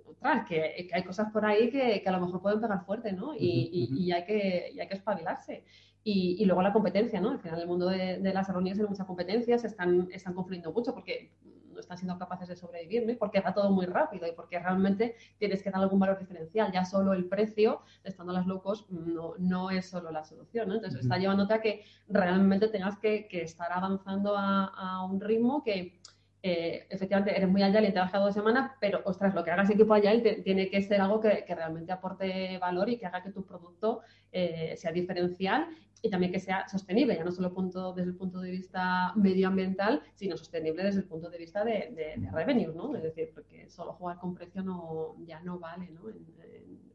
ostras, 0.05 0.45
que, 0.47 0.89
hay 0.93 1.03
cosas 1.03 1.31
por 1.31 1.45
ahí 1.45 1.69
que, 1.69 2.01
a 2.05 2.11
lo 2.11 2.25
mejor 2.25 2.41
pueden 2.41 2.61
pegar 2.61 2.85
fuerte, 2.85 3.11
¿no? 3.11 3.33
Y, 3.33 3.89
y, 3.91 4.11
hay, 4.11 4.23
que, 4.23 4.71
y 4.73 4.79
hay 4.79 4.87
que 4.87 4.93
espabilarse. 4.93 5.63
Y, 6.03 6.43
luego 6.45 6.61
la 6.63 6.73
competencia, 6.73 7.21
¿no? 7.21 7.29
Al 7.29 7.39
final 7.39 7.61
el 7.61 7.67
mundo 7.67 7.87
de, 7.87 8.19
las 8.33 8.47
reuniones 8.47 8.77
tiene 8.77 8.89
muchas 8.89 9.05
competencias, 9.05 9.63
están, 9.63 10.09
están 10.11 10.33
confluyendo 10.33 10.71
mucho 10.71 10.93
porque 10.93 11.31
no 11.71 11.79
están 11.79 11.97
siendo 11.97 12.17
capaces 12.17 12.47
de 12.47 12.55
sobrevivir, 12.55 13.05
¿no? 13.05 13.17
Porque 13.17 13.39
va 13.39 13.53
todo 13.53 13.71
muy 13.71 13.85
rápido 13.85 14.27
y 14.27 14.31
porque 14.31 14.59
realmente 14.59 15.15
tienes 15.37 15.61
que 15.61 15.69
dar 15.69 15.81
algún 15.81 15.99
valor 15.99 16.19
diferencial. 16.19 16.71
Ya 16.71 16.85
solo 16.85 17.13
el 17.13 17.25
precio, 17.25 17.81
estando 18.03 18.33
las 18.33 18.47
locos, 18.47 18.89
no, 18.89 19.35
no 19.37 19.69
es 19.69 19.89
solo 19.89 20.11
la 20.11 20.23
solución, 20.23 20.69
¿no? 20.69 20.75
Entonces 20.75 21.01
está 21.01 21.17
llevándote 21.17 21.53
a 21.53 21.61
que 21.61 21.83
realmente 22.07 22.67
tengas 22.67 22.97
que, 22.97 23.27
que 23.27 23.43
estar 23.43 23.71
avanzando 23.71 24.35
a, 24.35 24.65
a 24.65 25.05
un 25.05 25.21
ritmo 25.21 25.63
que 25.63 25.99
eh, 26.43 26.87
efectivamente 26.89 27.35
eres 27.35 27.49
muy 27.49 27.61
agile 27.61 27.89
y 27.89 27.93
te 27.93 27.99
has 27.99 28.11
dos 28.11 28.33
semanas, 28.33 28.71
pero 28.79 29.01
ostras, 29.05 29.35
lo 29.35 29.43
que 29.43 29.51
hagas 29.51 29.69
equipo 29.69 29.93
agile 29.93 30.41
tiene 30.43 30.69
que 30.69 30.81
ser 30.81 30.99
algo 30.99 31.19
que, 31.19 31.45
realmente 31.47 31.91
aporte 31.91 32.57
valor 32.57 32.89
y 32.89 32.97
que 32.97 33.05
haga 33.05 33.21
que 33.21 33.31
tu 33.31 33.45
producto 33.45 34.01
eh, 34.31 34.73
sea 34.75 34.91
diferencial 34.91 35.67
y 36.01 36.09
también 36.09 36.31
que 36.31 36.39
sea 36.39 36.67
sostenible, 36.67 37.15
ya 37.15 37.23
no 37.23 37.31
solo 37.31 37.53
punto, 37.53 37.93
desde 37.93 38.09
el 38.09 38.17
punto 38.17 38.39
de 38.39 38.49
vista 38.49 39.13
medioambiental, 39.15 40.01
sino 40.15 40.35
sostenible 40.35 40.83
desde 40.83 41.01
el 41.01 41.07
punto 41.07 41.29
de 41.29 41.37
vista 41.37 41.63
de, 41.63 42.17
de, 42.17 42.31
revenue, 42.31 42.73
¿no? 42.73 42.95
Es 42.95 43.03
decir, 43.03 43.29
porque 43.35 43.69
solo 43.69 43.93
jugar 43.93 44.17
con 44.17 44.33
precio 44.33 44.63
no, 44.63 45.15
ya 45.25 45.41
no 45.41 45.59
vale, 45.59 45.91
¿no? 45.91 46.01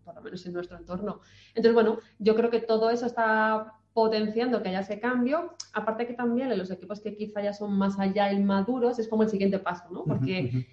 por 0.06 0.14
lo 0.14 0.22
menos 0.22 0.46
en 0.46 0.52
nuestro 0.52 0.78
entorno. 0.78 1.20
Entonces, 1.48 1.74
bueno, 1.74 1.98
yo 2.18 2.36
creo 2.36 2.48
que 2.48 2.60
todo 2.60 2.90
eso 2.90 3.06
está 3.06 3.74
potenciando 3.96 4.62
que 4.62 4.68
haya 4.68 4.80
ese 4.80 5.00
cambio. 5.00 5.54
Aparte 5.72 6.06
que 6.06 6.12
también 6.12 6.52
en 6.52 6.58
los 6.58 6.70
equipos 6.70 7.00
que 7.00 7.16
quizá 7.16 7.40
ya 7.40 7.54
son 7.54 7.72
más 7.78 7.98
allá 7.98 8.30
y 8.30 8.38
maduros, 8.42 8.98
es 8.98 9.08
como 9.08 9.22
el 9.22 9.30
siguiente 9.30 9.58
paso, 9.58 9.88
¿no? 9.90 10.04
Porque 10.04 10.66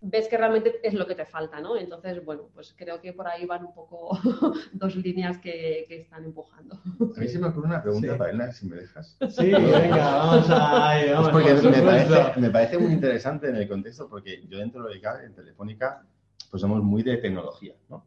ves 0.00 0.26
que 0.26 0.38
realmente 0.38 0.80
es 0.82 0.94
lo 0.94 1.06
que 1.06 1.14
te 1.14 1.26
falta, 1.26 1.60
¿no? 1.60 1.76
Entonces, 1.76 2.24
bueno, 2.24 2.48
pues 2.54 2.74
creo 2.74 2.98
que 3.02 3.12
por 3.12 3.28
ahí 3.28 3.44
van 3.44 3.66
un 3.66 3.74
poco 3.74 4.18
dos 4.72 4.96
líneas 4.96 5.36
que, 5.36 5.84
están 5.90 6.24
empujando. 6.24 6.76
A 7.14 7.20
mí 7.20 7.28
se 7.28 7.38
me 7.38 7.48
ocurre 7.48 7.66
una 7.66 7.82
pregunta 7.82 8.16
para 8.16 8.30
Elena, 8.30 8.50
si 8.50 8.66
me 8.66 8.76
dejas. 8.76 9.18
Sí, 9.28 9.50
venga, 9.50 10.16
vamos 10.16 10.46
a... 10.48 10.96
Vamos, 11.12 11.28
porque 11.28 11.52
me 11.52 11.82
parece, 11.82 12.40
me 12.40 12.50
parece, 12.50 12.78
muy 12.78 12.92
interesante 12.94 13.50
en 13.50 13.56
el 13.56 13.68
contexto, 13.68 14.08
porque 14.08 14.46
yo 14.48 14.56
dentro 14.60 14.84
de 14.84 14.94
en 14.96 15.34
Telefónica, 15.34 16.06
pues 16.50 16.60
somos 16.60 16.82
muy 16.82 17.02
de 17.02 17.16
tecnología, 17.18 17.74
¿no? 17.88 18.06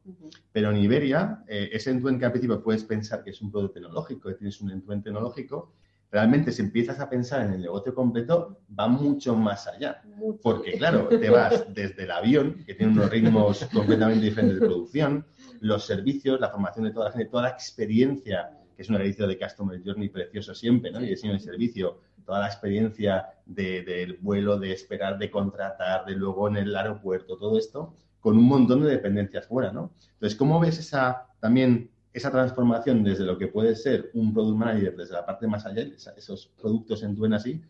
Pero 0.51 0.71
en 0.71 0.77
Iberia, 0.77 1.43
eh, 1.47 1.69
ese 1.71 1.91
end-to-end 1.91 2.19
que 2.19 2.25
al 2.25 2.31
principio 2.31 2.63
puedes 2.63 2.83
pensar 2.83 3.23
que 3.23 3.31
es 3.31 3.41
un 3.41 3.51
producto 3.51 3.75
tecnológico, 3.75 4.29
que 4.29 4.35
tienes 4.35 4.59
un 4.61 4.71
end-to-end 4.71 5.03
tecnológico, 5.03 5.73
realmente 6.11 6.51
si 6.51 6.61
empiezas 6.61 6.99
a 6.99 7.09
pensar 7.09 7.45
en 7.45 7.53
el 7.53 7.61
negocio 7.61 7.93
completo, 7.93 8.61
va 8.77 8.87
mucho 8.87 9.35
más 9.35 9.67
allá. 9.67 10.01
Porque, 10.41 10.73
claro, 10.73 11.07
te 11.07 11.29
vas 11.29 11.65
desde 11.73 12.03
el 12.03 12.11
avión, 12.11 12.63
que 12.65 12.73
tiene 12.73 12.93
unos 12.93 13.09
ritmos 13.09 13.65
completamente 13.73 14.25
diferentes 14.25 14.59
de 14.59 14.65
producción, 14.65 15.25
los 15.59 15.85
servicios, 15.85 16.39
la 16.39 16.49
formación 16.49 16.85
de 16.85 16.91
toda 16.91 17.05
la 17.05 17.11
gente, 17.11 17.29
toda 17.29 17.43
la 17.43 17.49
experiencia, 17.49 18.49
que 18.75 18.81
es 18.81 18.89
un 18.89 18.97
servicio 18.97 19.27
de 19.27 19.37
Customer 19.37 19.81
Journey 19.83 20.09
precioso 20.09 20.55
siempre, 20.55 20.91
¿no? 20.91 21.01
Y 21.01 21.09
diseño 21.09 21.33
de 21.33 21.39
servicio, 21.39 21.99
toda 22.25 22.39
la 22.39 22.47
experiencia 22.47 23.27
del 23.45 24.17
vuelo, 24.21 24.57
de 24.57 24.71
esperar, 24.71 25.17
de 25.17 25.29
contratar, 25.29 26.05
de 26.05 26.13
luego 26.13 26.47
en 26.47 26.57
el 26.57 26.75
aeropuerto, 26.75 27.37
todo 27.37 27.57
esto, 27.57 27.95
con 28.19 28.37
un 28.37 28.45
montón 28.45 28.81
de 28.83 28.89
dependencias 28.89 29.47
fuera, 29.47 29.71
¿no? 29.71 29.91
Entonces, 30.13 30.37
¿cómo 30.37 30.59
ves 30.59 30.79
esa 30.79 31.27
también 31.39 31.89
esa 32.13 32.31
transformación 32.31 33.03
desde 33.03 33.23
lo 33.23 33.37
que 33.37 33.47
puede 33.47 33.75
ser 33.75 34.09
un 34.13 34.33
product 34.33 34.57
manager 34.57 34.95
desde 34.95 35.13
la 35.13 35.25
parte 35.25 35.47
más 35.47 35.65
allá, 35.65 35.83
esos 36.17 36.47
productos 36.59 37.03
en 37.03 37.15
tu 37.15 37.25
en 37.25 37.33
así, 37.33 37.61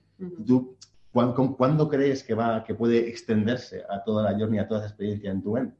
tú 0.46 0.76
¿cuándo, 1.12 1.90
crees 1.90 2.24
que 2.24 2.34
va 2.34 2.64
que 2.64 2.76
puede 2.76 3.10
extenderse 3.10 3.84
a 3.90 4.04
toda 4.04 4.32
la 4.32 4.38
journey, 4.38 4.60
a 4.60 4.68
toda 4.68 4.82
esa 4.82 4.90
experiencia 4.90 5.32
en 5.32 5.42
tu 5.42 5.58
en? 5.58 5.76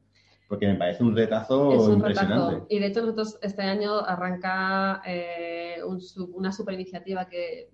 Porque 0.48 0.68
me 0.68 0.76
parece 0.76 1.04
un 1.04 1.16
retazo 1.16 1.72
es 1.74 1.82
un 1.82 1.94
impresionante. 1.94 2.56
Retazo. 2.56 2.68
Y 2.70 2.80
de 2.80 2.86
hecho 2.88 3.02
nosotros 3.02 3.40
este 3.42 3.62
año 3.62 4.00
arranca 4.00 5.02
eh, 5.06 5.78
una 6.34 6.52
super 6.52 6.74
iniciativa 6.74 7.30
que 7.30 7.70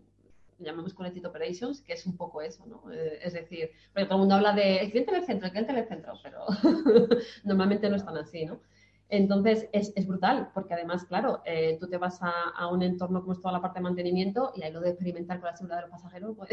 llamamos 0.60 0.94
Connected 0.94 1.26
Operations, 1.26 1.82
que 1.82 1.94
es 1.94 2.06
un 2.06 2.15
poco 2.15 2.41
eso, 2.41 2.65
¿no? 2.65 2.91
Eh, 2.91 3.20
es 3.22 3.34
decir, 3.34 3.72
porque 3.94 4.06
todo 4.06 4.15
el 4.15 4.20
mundo 4.22 4.36
habla 4.36 4.54
de 4.54 4.78
el 4.78 4.91
cliente 4.91 5.12
en 5.12 5.18
el 5.18 5.26
centro, 5.26 5.46
el 5.48 5.52
cliente 5.52 5.72
en 5.72 5.78
el 5.80 5.88
centro, 5.88 6.13
pero 6.24 6.46
normalmente 7.44 7.89
no 7.89 7.96
están 7.96 8.18
así, 8.18 8.46
¿no? 8.46 8.60
Entonces 9.08 9.70
es, 9.72 9.94
es 9.96 10.08
brutal, 10.08 10.50
porque 10.54 10.74
además, 10.74 11.06
claro, 11.06 11.41
eh, 11.46 11.78
tú 11.80 11.88
te 11.88 11.98
vas 11.98 12.22
a, 12.24 12.32
a, 12.58 12.68
un 12.68 12.82
entorno 12.82 13.22
como 13.22 13.34
es 13.34 13.39
toda 13.39 13.54
la 13.54 13.62
parte 13.62 13.80
de 13.80 13.84
mantenimiento 13.84 14.52
y 14.56 14.63
ahí 14.63 14.72
lo 14.72 14.82
de 14.82 14.89
experimentar 14.89 15.39
con 15.39 15.52
la 15.52 15.56
seguridad 15.56 15.78
de 15.78 15.82
los 15.84 15.91
pasajeros, 15.91 16.36
pues, 16.36 16.50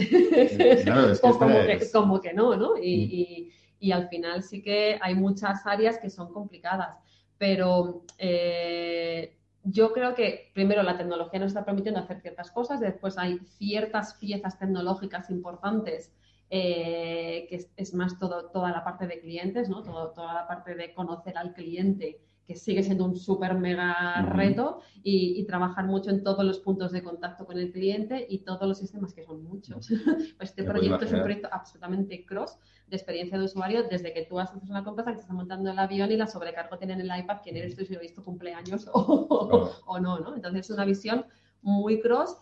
claro, 0.85 1.11
es 1.11 1.21
que 1.21 1.31
como, 1.31 1.49
que, 1.49 1.91
como, 1.93 2.21
que, 2.21 2.35
no, 2.35 2.57
¿no? 2.57 2.77
Y, 2.77 2.81
mm. 2.81 3.11
y, 3.11 3.53
y, 3.81 3.93
al 3.93 4.09
final 4.09 4.43
sí 4.43 4.63
que 4.63 4.99
hay 5.01 5.15
muchas 5.15 5.67
áreas 5.67 5.99
que 5.99 6.11
son 6.11 6.31
complicadas, 6.31 6.99
pero 7.39 8.05
eh, 8.19 9.35
yo 9.65 9.93
creo 9.93 10.15
que 10.15 10.51
primero 10.55 10.83
la 10.83 10.97
tecnología 10.97 11.41
nos 11.41 11.49
está 11.49 11.65
permitiendo 11.65 12.01
hacer 12.01 12.21
ciertas 12.21 12.51
cosas, 12.51 12.81
después 12.81 13.19
hay 13.19 13.39
ciertas 13.59 14.15
piezas 14.15 14.59
tecnológicas 14.59 15.31
importantes 15.31 16.13
eh, 16.51 17.47
que 17.49 17.67
es, 17.77 17.95
más 17.95 18.19
todo, 18.19 18.51
toda 18.51 18.71
la 18.71 18.85
parte 18.85 19.07
de 19.07 19.21
clientes, 19.21 19.69
¿no? 19.69 19.83
Todo, 19.83 20.11
toda 20.11 20.35
la 20.35 20.47
parte 20.47 20.75
de 20.75 20.93
conocer 20.93 21.39
al 21.39 21.55
cliente 21.55 22.21
que 22.53 22.59
sigue 22.59 22.83
siendo 22.83 23.05
un 23.05 23.17
súper 23.17 23.55
mega 23.55 24.23
reto 24.31 24.81
y, 25.03 25.45
trabajar 25.45 25.87
mucho 25.87 26.11
en 26.11 26.23
todos 26.23 26.45
los 26.45 26.61
puntos 26.61 26.93
de 26.93 27.03
contacto 27.03 27.45
con 27.45 27.59
el 27.59 27.73
cliente 27.73 28.27
y 28.29 28.39
todos 28.39 28.67
los 28.69 28.79
sistemas, 28.79 29.13
que 29.13 29.25
son 29.25 29.43
muchos. 29.43 29.89
pues 30.37 30.51
este 30.51 30.65
proyecto 30.65 31.05
es 31.05 31.13
un 31.13 31.23
proyecto 31.23 31.49
absolutamente 31.51 32.25
cross 32.25 32.59
de 32.87 32.97
experiencia 32.97 33.39
de 33.39 33.45
usuario 33.45 33.83
desde 33.85 34.13
que 34.13 34.23
tú 34.23 34.39
haces 34.39 34.63
una 34.69 34.85
compra 34.85 35.05
que 35.05 35.13
te 35.13 35.21
está 35.21 35.33
montando 35.33 35.71
el 35.71 35.79
avión 35.79 36.11
y 36.13 36.17
la 36.17 36.27
sobrecargo 36.27 36.79
tiene 36.79 36.95
en 36.95 37.01
el 37.01 37.19
iPad 37.19 37.39
quién 37.43 37.57
eres 37.57 37.75
tú 37.75 37.85
si 37.85 37.95
lo 37.95 38.01
he 38.01 38.03
visto 38.03 38.23
cumpleaños 38.23 38.89
o, 38.93 39.99
no, 40.01 40.21
¿no? 40.21 40.35
Entonces 40.35 40.67
es 40.67 40.71
una 40.71 40.85
visión 40.85 41.25
muy 41.63 42.01
cross 42.01 42.37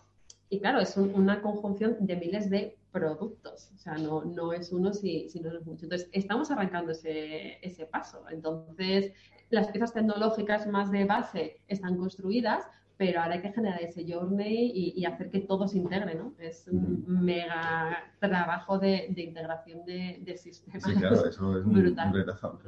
y 0.49 0.59
claro, 0.59 0.79
es 0.79 0.95
una 0.97 1.41
conjunción 1.41 1.97
de 1.99 2.15
miles 2.15 2.49
de 2.49 2.77
productos. 2.91 3.71
O 3.73 3.77
sea, 3.77 3.95
no, 3.95 4.23
no 4.23 4.53
es 4.53 4.71
uno 4.71 4.93
si, 4.93 5.29
si, 5.29 5.39
no 5.39 5.57
es 5.57 5.65
mucho. 5.65 5.85
Entonces, 5.85 6.09
estamos 6.11 6.51
arrancando 6.51 6.91
ese, 6.91 7.57
ese 7.65 7.85
paso. 7.85 8.23
Entonces, 8.29 9.13
las 9.49 9.67
piezas 9.69 9.93
tecnológicas 9.93 10.67
más 10.67 10.91
de 10.91 11.05
base 11.05 11.61
están 11.67 11.97
construidas, 11.97 12.65
pero 12.97 13.21
ahora 13.21 13.35
hay 13.35 13.41
que 13.41 13.51
generar 13.51 13.81
ese 13.81 14.05
journey 14.07 14.71
y, 14.75 15.05
hacer 15.05 15.31
que 15.31 15.39
todo 15.39 15.67
se 15.67 15.79
integre, 15.79 16.15
¿no? 16.15 16.33
Es 16.37 16.67
un 16.67 17.03
mega 17.07 17.97
trabajo 18.19 18.77
de, 18.77 19.07
integración 19.17 19.83
de, 19.85 20.37
sistemas. 20.37 20.83
Sí, 20.83 20.93
claro, 20.95 21.25
eso 21.25 21.57
es 21.57 21.65
brutal. 21.65 22.11
brutal, 22.11 22.59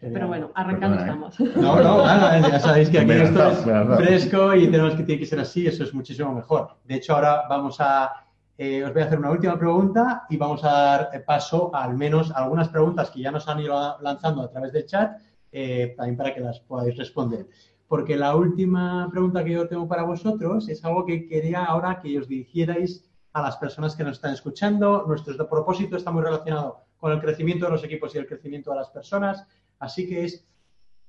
Pero 0.00 0.28
bueno, 0.28 0.50
arrancando 0.54 0.96
¿eh? 0.96 1.00
estamos. 1.00 1.40
No, 1.40 1.76
no, 1.76 2.04
nada, 2.04 2.40
ya 2.40 2.58
sabéis 2.58 2.88
que 2.88 3.00
aquí 3.00 3.12
esto 3.12 3.50
es 3.50 3.58
fresco 3.96 4.54
y 4.54 4.70
tenemos 4.70 4.94
que 4.94 5.02
tiene 5.02 5.20
que 5.20 5.26
ser 5.26 5.40
así, 5.40 5.66
eso 5.66 5.84
es 5.84 5.92
muchísimo 5.92 6.32
mejor. 6.32 6.76
De 6.84 6.94
hecho, 6.94 7.14
ahora 7.14 7.42
vamos 7.48 7.76
a, 7.80 8.24
eh, 8.56 8.82
os 8.82 8.92
voy 8.92 9.02
a 9.02 9.04
hacer 9.04 9.18
una 9.18 9.30
última 9.30 9.58
pregunta 9.58 10.24
y 10.30 10.36
vamos 10.38 10.64
a 10.64 10.70
dar 10.70 11.24
paso 11.26 11.70
a 11.74 11.84
al 11.84 11.96
menos 11.96 12.32
algunas 12.32 12.68
preguntas 12.68 13.10
que 13.10 13.20
ya 13.20 13.30
nos 13.30 13.46
han 13.46 13.60
ido 13.60 13.98
lanzando 14.00 14.42
a 14.42 14.50
través 14.50 14.72
del 14.72 14.86
chat, 14.86 15.18
eh, 15.52 15.94
también 15.96 16.16
para 16.16 16.34
que 16.34 16.40
las 16.40 16.60
podáis 16.60 16.96
responder 16.96 17.46
porque 17.90 18.16
la 18.16 18.36
última 18.36 19.08
pregunta 19.10 19.42
que 19.42 19.50
yo 19.50 19.66
tengo 19.66 19.88
para 19.88 20.04
vosotros 20.04 20.68
es 20.68 20.84
algo 20.84 21.04
que 21.04 21.26
quería 21.26 21.64
ahora 21.64 22.00
que 22.00 22.16
os 22.20 22.28
dirigierais 22.28 23.04
a 23.32 23.42
las 23.42 23.56
personas 23.56 23.96
que 23.96 24.04
nos 24.04 24.12
están 24.12 24.32
escuchando. 24.32 25.04
Nuestro 25.08 25.48
propósito 25.48 25.96
está 25.96 26.12
muy 26.12 26.22
relacionado 26.22 26.84
con 26.98 27.10
el 27.10 27.20
crecimiento 27.20 27.64
de 27.64 27.72
los 27.72 27.82
equipos 27.82 28.14
y 28.14 28.18
el 28.18 28.28
crecimiento 28.28 28.70
de 28.70 28.76
las 28.76 28.90
personas. 28.90 29.44
Así 29.80 30.06
que 30.06 30.24
es, 30.24 30.46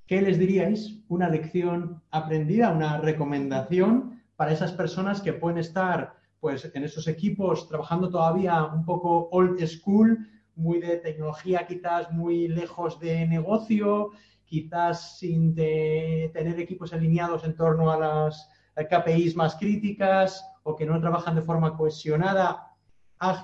¿qué 0.07 0.21
les 0.21 0.39
diríais? 0.39 1.03
Una 1.09 1.29
lección 1.29 2.01
aprendida, 2.09 2.71
una 2.71 2.97
recomendación 2.97 4.23
para 4.35 4.53
esas 4.53 4.71
personas 4.71 5.21
que 5.21 5.33
pueden 5.33 5.59
estar 5.59 6.15
pues, 6.39 6.69
en 6.73 6.83
esos 6.83 7.07
equipos 7.07 7.67
trabajando 7.67 8.09
todavía 8.09 8.65
un 8.65 8.83
poco 8.83 9.29
old 9.31 9.63
school, 9.67 10.27
muy 10.55 10.79
de 10.79 10.97
tecnología 10.97 11.67
quizás 11.67 12.11
muy 12.11 12.47
lejos 12.47 12.99
de 12.99 13.27
negocio, 13.27 14.11
quizás 14.45 15.17
sin 15.19 15.53
tener 15.53 16.59
equipos 16.59 16.93
alineados 16.93 17.43
en 17.43 17.55
torno 17.55 17.91
a 17.91 17.99
las 17.99 18.49
KPIs 18.75 19.35
más 19.35 19.55
críticas 19.55 20.43
o 20.63 20.75
que 20.75 20.85
no 20.85 20.99
trabajan 20.99 21.35
de 21.35 21.41
forma 21.41 21.77
cohesionada 21.77 22.67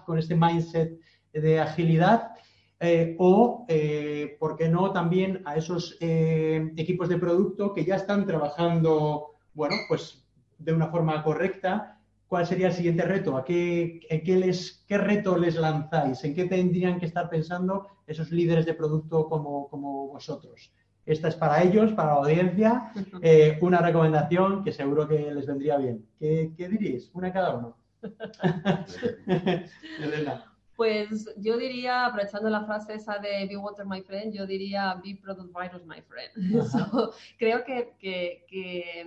con 0.06 0.18
este 0.18 0.36
mindset 0.36 1.00
de 1.32 1.60
agilidad. 1.60 2.32
Eh, 2.80 3.16
o, 3.18 3.66
eh, 3.68 4.38
¿por 4.40 4.56
qué 4.56 4.70
no?, 4.70 4.92
también 4.92 5.42
a 5.46 5.56
esos 5.56 5.98
eh, 6.00 6.72
equipos 6.78 7.10
de 7.10 7.18
producto 7.18 7.74
que 7.74 7.84
ya 7.84 7.96
están 7.96 8.26
trabajando, 8.28 9.32
bueno, 9.54 9.76
pues 9.88 10.24
de 10.60 10.74
una 10.74 10.88
forma 10.88 11.24
correcta. 11.24 12.00
¿Cuál 12.28 12.46
sería 12.46 12.68
el 12.68 12.74
siguiente 12.74 13.04
reto? 13.04 13.38
¿A 13.38 13.46
qué, 13.46 14.02
qué, 14.26 14.36
les, 14.36 14.84
qué 14.88 14.98
reto 14.98 15.38
les 15.38 15.56
lanzáis? 15.56 16.24
¿En 16.26 16.36
qué 16.36 16.46
tendrían 16.46 17.00
que 17.00 17.06
estar 17.06 17.30
pensando 17.30 17.88
esos 18.06 18.32
líderes 18.32 18.66
de 18.66 18.74
producto 18.74 19.30
como, 19.30 19.70
como 19.70 20.10
vosotros? 20.10 20.74
Esta 21.06 21.30
es 21.30 21.36
para 21.36 21.64
ellos, 21.64 21.94
para 21.94 22.10
la 22.10 22.20
audiencia, 22.20 22.92
eh, 23.22 23.58
una 23.62 23.80
recomendación 23.80 24.62
que 24.62 24.74
seguro 24.74 25.08
que 25.08 25.32
les 25.34 25.48
vendría 25.48 25.78
bien. 25.78 26.06
¿Qué, 26.20 26.52
qué 26.58 26.68
diréis? 26.68 27.10
Una 27.14 27.32
cada 27.32 27.56
uno. 27.56 27.78
Elena. 29.98 30.47
Pues 30.78 31.30
yo 31.38 31.58
diría, 31.58 32.06
aprovechando 32.06 32.50
la 32.50 32.64
frase 32.64 32.94
esa 32.94 33.18
de 33.18 33.46
Be 33.48 33.58
Water, 33.58 33.86
my 33.86 34.02
friend, 34.04 34.34
yo 34.34 34.48
diría 34.48 34.94
Be 35.04 35.20
Product 35.22 35.52
Virus, 35.54 35.86
my 35.86 36.02
friend. 36.02 36.32
creo 37.38 37.66
que, 37.66 37.96
que, 38.00 38.46
que, 38.48 39.02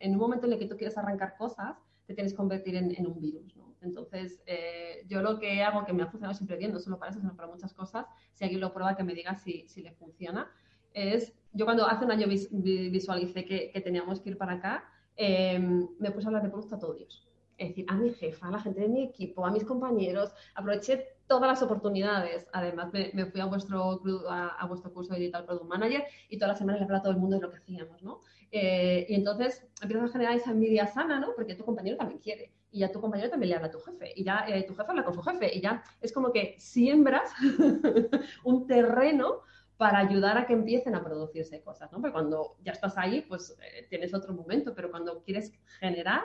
en 0.00 0.12
un 0.12 0.18
momento 0.18 0.46
en 0.46 0.52
el 0.52 0.58
que 0.58 0.66
tú 0.66 0.76
quieres 0.76 0.98
arrancar 0.98 1.36
cosas, 1.38 1.78
te 2.06 2.14
tienes 2.14 2.32
que 2.32 2.36
convertir 2.36 2.76
en, 2.76 2.94
en 2.94 3.06
un 3.06 3.20
virus. 3.20 3.56
¿no? 3.56 3.72
Entonces, 3.82 4.42
eh, 4.46 5.04
yo 5.08 5.22
lo 5.22 5.38
que 5.38 5.62
hago, 5.62 5.84
que 5.84 5.92
me 5.92 6.02
ha 6.02 6.06
funcionado 6.06 6.34
siempre 6.34 6.56
bien, 6.56 6.72
no 6.72 6.80
solo 6.80 6.98
para 6.98 7.10
eso, 7.10 7.20
sino 7.20 7.34
para 7.34 7.48
muchas 7.48 7.72
cosas, 7.72 8.06
si 8.34 8.44
alguien 8.44 8.60
lo 8.60 8.72
prueba, 8.72 8.96
que 8.96 9.04
me 9.04 9.14
diga 9.14 9.34
si, 9.36 9.66
si 9.68 9.82
le 9.82 9.92
funciona, 9.92 10.50
es 10.92 11.32
yo 11.52 11.64
cuando 11.64 11.86
hace 11.86 12.04
un 12.04 12.10
año 12.10 12.26
visualicé 12.26 13.44
que, 13.44 13.80
teníamos 13.82 14.20
que 14.20 14.30
ir 14.30 14.38
para 14.38 14.54
acá, 14.54 14.84
em, 15.16 15.86
me 15.98 16.10
puse 16.10 16.26
a 16.26 16.28
hablar 16.28 16.42
de 16.42 16.48
producto 16.48 16.76
a 16.76 16.78
todos 16.78 16.96
Dios. 16.96 17.28
Es 17.56 17.68
decir, 17.68 17.86
a 17.88 17.94
mi 17.94 18.12
jefa, 18.12 18.48
a 18.48 18.50
la 18.50 18.60
gente 18.60 18.80
de 18.80 18.88
mi 18.88 19.02
equipo, 19.04 19.44
a 19.46 19.50
mis 19.50 19.64
compañeros, 19.64 20.32
aproveché 20.54 21.16
todas 21.26 21.48
las 21.48 21.62
oportunidades. 21.62 22.46
Además, 22.52 22.92
me, 22.92 23.26
fui 23.26 23.40
a 23.40 23.46
vuestro, 23.46 24.00
a, 24.28 24.66
vuestro 24.66 24.92
curso 24.92 25.14
de 25.14 25.20
Digital 25.20 25.44
Product 25.44 25.66
Manager 25.66 26.04
y 26.28 26.36
todas 26.36 26.50
las 26.50 26.58
semanas 26.58 26.80
le 26.80 26.84
hablaba 26.84 26.98
a 27.00 27.02
todo 27.02 27.12
el 27.12 27.18
mundo 27.18 27.36
de 27.36 27.42
lo 27.42 27.50
que 27.50 27.58
hacíamos, 27.58 28.02
¿no? 28.02 28.20
Eh, 28.50 29.06
y 29.08 29.14
entonces 29.14 29.66
empiezas 29.80 30.10
a 30.10 30.12
generar 30.12 30.34
esa 30.34 30.50
envidia 30.50 30.86
sana, 30.86 31.18
¿no? 31.18 31.34
Porque 31.34 31.54
tu 31.54 31.64
compañero 31.64 31.96
también 31.96 32.20
quiere. 32.20 32.52
Y 32.70 32.80
ya 32.80 32.92
tu 32.92 33.00
compañero 33.00 33.30
también 33.30 33.50
le 33.50 33.56
habla 33.56 33.68
a 33.68 33.70
tu 33.70 33.80
jefe. 33.80 34.12
Y 34.14 34.24
ya 34.24 34.44
eh, 34.48 34.64
tu 34.64 34.74
jefe 34.74 34.90
habla 34.90 35.04
con 35.04 35.14
su 35.14 35.22
jefe. 35.22 35.56
Y 35.56 35.60
ya 35.60 35.82
es 36.00 36.12
como 36.12 36.32
que 36.32 36.54
siembras 36.58 37.32
un 38.44 38.66
terreno 38.66 39.40
para 39.76 39.98
ayudar 39.98 40.38
a 40.38 40.46
que 40.46 40.52
empiecen 40.52 40.94
a 40.94 41.02
producirse 41.02 41.60
cosas, 41.62 41.90
¿no? 41.90 42.00
Porque 42.00 42.12
cuando 42.12 42.56
ya 42.62 42.72
estás 42.72 42.96
ahí, 42.98 43.22
pues 43.22 43.56
eh, 43.60 43.86
tienes 43.88 44.14
otro 44.14 44.32
momento, 44.34 44.74
pero 44.74 44.90
cuando 44.90 45.22
quieres 45.22 45.52
generar, 45.80 46.22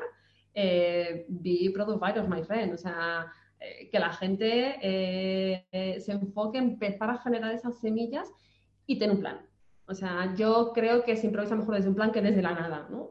eh, 0.60 1.26
be 1.30 1.70
product 1.72 2.00
virus, 2.02 2.28
my 2.28 2.44
friend, 2.44 2.74
o 2.74 2.78
sea, 2.78 3.32
eh, 3.60 3.90
que 3.92 4.00
la 4.00 4.12
gente 4.12 4.80
eh, 4.82 6.00
se 6.00 6.12
enfoque 6.14 6.58
en 6.58 6.72
empezar 6.72 7.12
a 7.12 7.20
generar 7.20 7.54
esas 7.54 7.80
semillas 7.80 8.28
y 8.88 8.98
tener 8.98 9.16
un 9.16 9.22
plan. 9.22 9.46
O 9.90 9.94
sea, 9.94 10.34
yo 10.36 10.74
creo 10.74 11.04
que 11.06 11.16
se 11.16 11.28
improvisa 11.28 11.56
mejor 11.56 11.76
desde 11.76 11.88
un 11.88 11.96
plan 11.96 12.12
que 12.12 12.22
desde 12.22 12.42
la 12.42 12.54
nada, 12.54 12.88
¿no? 12.90 13.08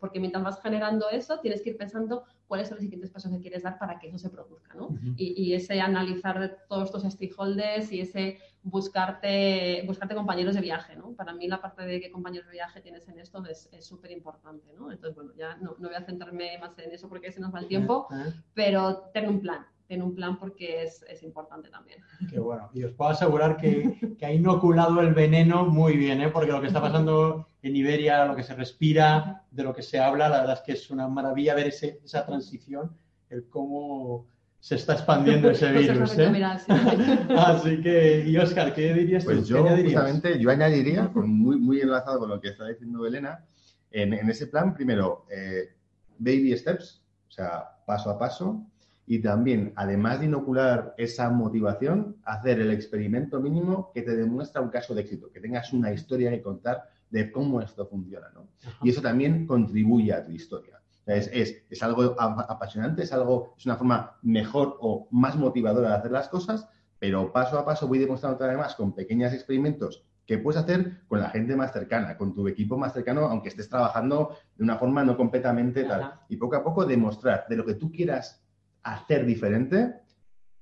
porque 0.00 0.20
mientras 0.20 0.44
vas 0.44 0.62
generando 0.62 1.10
eso, 1.10 1.40
tienes 1.40 1.60
que 1.60 1.70
ir 1.70 1.76
pensando 1.76 2.24
cuáles 2.46 2.68
son 2.68 2.76
los 2.76 2.82
siguientes 2.82 3.10
pasos 3.10 3.32
que 3.32 3.40
quieres 3.40 3.64
dar 3.64 3.78
para 3.78 3.98
que 3.98 4.08
eso 4.08 4.18
se 4.18 4.30
produzca, 4.30 4.74
¿no? 4.74 4.96
y, 5.16 5.52
ese 5.54 5.80
analizar 5.80 6.58
todos 6.68 6.84
estos 6.84 7.02
stakeholders 7.12 7.90
y 7.90 8.00
ese 8.00 8.38
buscarte, 8.62 9.82
buscarte 9.86 10.14
compañeros 10.14 10.54
de 10.54 10.60
viaje, 10.60 10.94
¿no? 10.94 11.12
Para 11.14 11.32
mí 11.32 11.48
la 11.48 11.60
parte 11.60 11.82
de 11.82 12.00
qué 12.00 12.10
compañeros 12.10 12.46
de 12.46 12.52
viaje 12.52 12.80
tienes 12.80 13.08
en 13.08 13.18
esto 13.18 13.42
es 13.46 13.68
súper 13.80 14.10
importante, 14.12 14.72
¿no? 14.74 14.92
Entonces, 14.92 15.14
bueno, 15.14 15.32
ya 15.36 15.56
no, 15.56 15.76
no, 15.78 15.88
voy 15.88 15.96
a 15.96 16.02
centrarme 16.02 16.58
más 16.58 16.78
en 16.78 16.92
eso 16.92 17.08
porque 17.08 17.32
se 17.32 17.40
nos 17.40 17.52
va 17.52 17.60
el 17.60 17.66
tiempo, 17.66 18.06
pero 18.54 19.10
tener 19.12 19.30
un 19.30 19.40
plan, 19.40 19.66
en 19.90 20.02
un 20.02 20.14
plan 20.14 20.38
porque 20.38 20.82
es, 20.84 21.04
es, 21.08 21.22
importante 21.22 21.68
también. 21.68 21.98
Qué 22.30 22.38
bueno. 22.38 22.70
Y 22.72 22.84
os 22.84 22.92
puedo 22.92 23.10
asegurar 23.10 23.56
que, 23.56 24.16
que, 24.18 24.24
ha 24.24 24.32
inoculado 24.32 25.00
el 25.00 25.12
veneno 25.12 25.66
muy 25.66 25.96
bien, 25.96 26.20
¿eh? 26.20 26.28
porque 26.28 26.52
lo 26.52 26.60
que 26.60 26.68
está 26.68 26.80
pasando 26.80 27.48
en 27.62 27.76
Iberia, 27.76 28.24
lo 28.24 28.36
que 28.36 28.44
se 28.44 28.54
respira, 28.54 29.44
de 29.50 29.64
lo 29.64 29.74
que 29.74 29.82
se 29.82 29.98
habla, 29.98 30.28
la 30.28 30.40
verdad 30.40 30.58
es 30.58 30.62
que 30.62 30.72
es 30.72 30.90
una 30.90 31.08
maravilla 31.08 31.54
ver 31.54 31.68
ese, 31.68 32.00
esa 32.04 32.24
transición, 32.24 32.96
el 33.28 33.48
cómo 33.48 34.26
se 34.60 34.76
está 34.76 34.92
expandiendo 34.92 35.50
ese 35.50 35.72
pues 35.72 35.88
virus. 35.88 36.18
¿eh? 36.18 36.44
Así 37.36 37.80
que, 37.80 38.24
y 38.26 38.36
Oscar, 38.36 38.72
¿qué 38.72 38.94
dirías 38.94 39.24
pues 39.24 39.48
yo, 39.48 39.66
justamente, 39.66 40.38
yo 40.38 40.50
añadiría, 40.50 41.10
muy, 41.14 41.56
muy 41.58 41.80
enlazado 41.80 42.20
con 42.20 42.28
lo 42.28 42.40
que 42.40 42.48
está 42.48 42.68
diciendo 42.68 43.04
Elena, 43.06 43.44
en, 43.90 44.12
en 44.12 44.30
ese 44.30 44.46
plan, 44.46 44.72
primero, 44.72 45.26
eh, 45.30 45.70
baby 46.18 46.56
steps, 46.56 47.02
o 47.28 47.32
sea, 47.32 47.64
paso 47.86 48.10
a 48.10 48.18
paso, 48.18 48.69
y 49.10 49.18
también, 49.18 49.72
además 49.74 50.20
de 50.20 50.26
inocular 50.26 50.94
esa 50.96 51.30
motivación, 51.30 52.18
hacer 52.22 52.60
el 52.60 52.70
experimento 52.70 53.40
mínimo 53.40 53.90
que 53.92 54.02
te 54.02 54.14
demuestra 54.14 54.60
un 54.60 54.68
caso 54.68 54.94
de 54.94 55.00
éxito, 55.00 55.32
que 55.32 55.40
tengas 55.40 55.72
una 55.72 55.92
historia 55.92 56.30
que 56.30 56.40
contar 56.40 56.84
de 57.10 57.32
cómo 57.32 57.60
esto 57.60 57.84
funciona. 57.88 58.28
¿no? 58.32 58.46
Y 58.84 58.90
eso 58.90 59.02
también 59.02 59.48
contribuye 59.48 60.12
a 60.12 60.24
tu 60.24 60.30
historia. 60.30 60.80
Es, 61.06 61.28
es, 61.32 61.60
es, 61.68 61.82
algo 61.82 62.14
apasionante, 62.20 63.02
es 63.02 63.12
algo, 63.12 63.56
es 63.58 63.66
una 63.66 63.74
forma 63.74 64.16
mejor 64.22 64.76
o 64.80 65.08
más 65.10 65.34
motivadora 65.34 65.88
de 65.88 65.96
hacer 65.96 66.12
las 66.12 66.28
cosas, 66.28 66.68
pero 67.00 67.32
paso 67.32 67.58
a 67.58 67.64
paso 67.64 67.88
voy 67.88 67.98
demostrando 67.98 68.44
además 68.44 68.76
con 68.76 68.94
pequeños 68.94 69.32
experimentos 69.32 70.04
que 70.24 70.38
puedes 70.38 70.62
hacer 70.62 71.00
con 71.08 71.18
la 71.18 71.30
gente 71.30 71.56
más 71.56 71.72
cercana, 71.72 72.16
con 72.16 72.32
tu 72.32 72.46
equipo 72.46 72.78
más 72.78 72.92
cercano, 72.92 73.22
aunque 73.22 73.48
estés 73.48 73.68
trabajando 73.68 74.36
de 74.54 74.62
una 74.62 74.76
forma 74.76 75.02
no 75.02 75.16
completamente 75.16 75.82
tal. 75.82 76.20
Y 76.28 76.36
poco 76.36 76.54
a 76.54 76.62
poco 76.62 76.86
demostrar 76.86 77.46
de 77.48 77.56
lo 77.56 77.66
que 77.66 77.74
tú 77.74 77.90
quieras 77.90 78.39
hacer 78.82 79.26
diferente, 79.26 79.94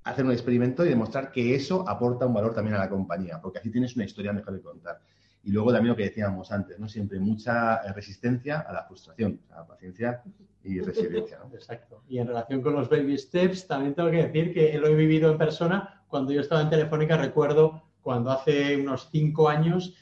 hacer 0.04 0.24
un 0.24 0.32
experimento 0.32 0.84
y 0.84 0.88
demostrar 0.88 1.30
que 1.30 1.54
eso 1.54 1.88
aporta 1.88 2.26
un 2.26 2.34
valor 2.34 2.54
también 2.54 2.76
a 2.76 2.78
la 2.78 2.88
compañía, 2.88 3.40
porque 3.40 3.58
así 3.58 3.70
tienes 3.70 3.94
una 3.96 4.04
historia 4.04 4.32
mejor 4.32 4.54
de 4.54 4.62
contar. 4.62 5.00
Y 5.42 5.52
luego 5.52 5.72
también 5.72 5.90
lo 5.90 5.96
que 5.96 6.04
decíamos 6.04 6.50
antes, 6.50 6.78
¿no? 6.78 6.88
Siempre 6.88 7.20
mucha 7.20 7.76
eh, 7.76 7.92
resistencia 7.92 8.60
a 8.60 8.72
la 8.72 8.84
frustración, 8.84 9.40
o 9.44 9.46
sea, 9.46 9.66
paciencia 9.66 10.22
y 10.64 10.80
resiliencia, 10.80 11.38
¿no? 11.38 11.54
Exacto. 11.54 12.02
Y 12.08 12.18
en 12.18 12.26
relación 12.26 12.60
con 12.60 12.74
los 12.74 12.88
baby 12.88 13.16
steps, 13.16 13.66
también 13.66 13.94
tengo 13.94 14.10
que 14.10 14.26
decir 14.26 14.52
que 14.52 14.76
lo 14.78 14.88
he 14.88 14.94
vivido 14.94 15.30
en 15.30 15.38
persona. 15.38 16.02
Cuando 16.08 16.32
yo 16.32 16.40
estaba 16.40 16.62
en 16.62 16.70
Telefónica, 16.70 17.16
recuerdo 17.16 17.82
cuando 18.02 18.30
hace 18.30 18.76
unos 18.76 19.08
cinco 19.12 19.48
años 19.48 19.94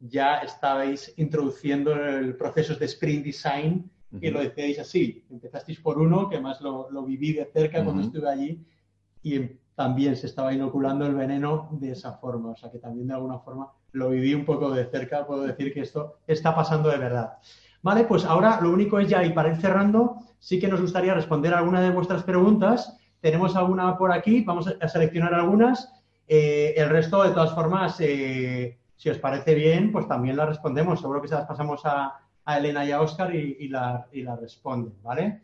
ya 0.00 0.38
estabais 0.38 1.12
introduciendo 1.16 1.94
el 1.94 2.36
proceso 2.36 2.74
de 2.74 2.84
sprint 2.84 3.24
design 3.24 3.90
y 4.20 4.30
lo 4.30 4.40
decíais 4.40 4.78
así. 4.78 5.24
Empezasteis 5.30 5.80
por 5.80 5.98
uno, 5.98 6.28
que 6.28 6.40
más 6.40 6.60
lo, 6.60 6.90
lo 6.90 7.02
viví 7.04 7.32
de 7.32 7.46
cerca 7.46 7.82
cuando 7.84 8.02
estuve 8.02 8.28
allí, 8.28 8.64
y 9.22 9.40
también 9.74 10.16
se 10.16 10.26
estaba 10.26 10.52
inoculando 10.52 11.06
el 11.06 11.14
veneno 11.14 11.68
de 11.72 11.92
esa 11.92 12.12
forma. 12.14 12.50
O 12.50 12.56
sea 12.56 12.70
que 12.70 12.78
también 12.78 13.08
de 13.08 13.14
alguna 13.14 13.38
forma 13.38 13.70
lo 13.92 14.10
viví 14.10 14.34
un 14.34 14.44
poco 14.44 14.70
de 14.70 14.86
cerca. 14.86 15.26
Puedo 15.26 15.42
decir 15.42 15.72
que 15.72 15.80
esto 15.80 16.18
está 16.26 16.54
pasando 16.54 16.88
de 16.88 16.98
verdad. 16.98 17.38
Vale, 17.82 18.04
pues 18.04 18.24
ahora 18.24 18.60
lo 18.60 18.70
único 18.70 18.98
es 18.98 19.08
ya, 19.08 19.24
y 19.24 19.32
para 19.32 19.50
ir 19.50 19.56
cerrando, 19.56 20.16
sí 20.38 20.58
que 20.58 20.68
nos 20.68 20.80
gustaría 20.80 21.14
responder 21.14 21.54
alguna 21.54 21.80
de 21.80 21.90
vuestras 21.90 22.22
preguntas. 22.24 22.96
Tenemos 23.20 23.54
alguna 23.54 23.96
por 23.96 24.12
aquí, 24.12 24.42
vamos 24.42 24.66
a 24.80 24.88
seleccionar 24.88 25.34
algunas. 25.34 25.92
Eh, 26.26 26.74
el 26.76 26.88
resto, 26.88 27.22
de 27.22 27.30
todas 27.30 27.54
formas, 27.54 27.96
eh, 28.00 28.78
si 28.96 29.10
os 29.10 29.18
parece 29.18 29.54
bien, 29.54 29.92
pues 29.92 30.08
también 30.08 30.36
las 30.36 30.48
respondemos. 30.48 31.00
Seguro 31.00 31.22
que 31.22 31.28
se 31.28 31.34
las 31.34 31.46
pasamos 31.46 31.82
a, 31.84 32.18
a 32.46 32.58
Elena 32.58 32.84
y 32.86 32.92
a 32.92 33.00
Oscar 33.00 33.34
y, 33.34 33.68
la, 33.68 34.06
responden, 34.40 34.94
¿vale? 35.02 35.42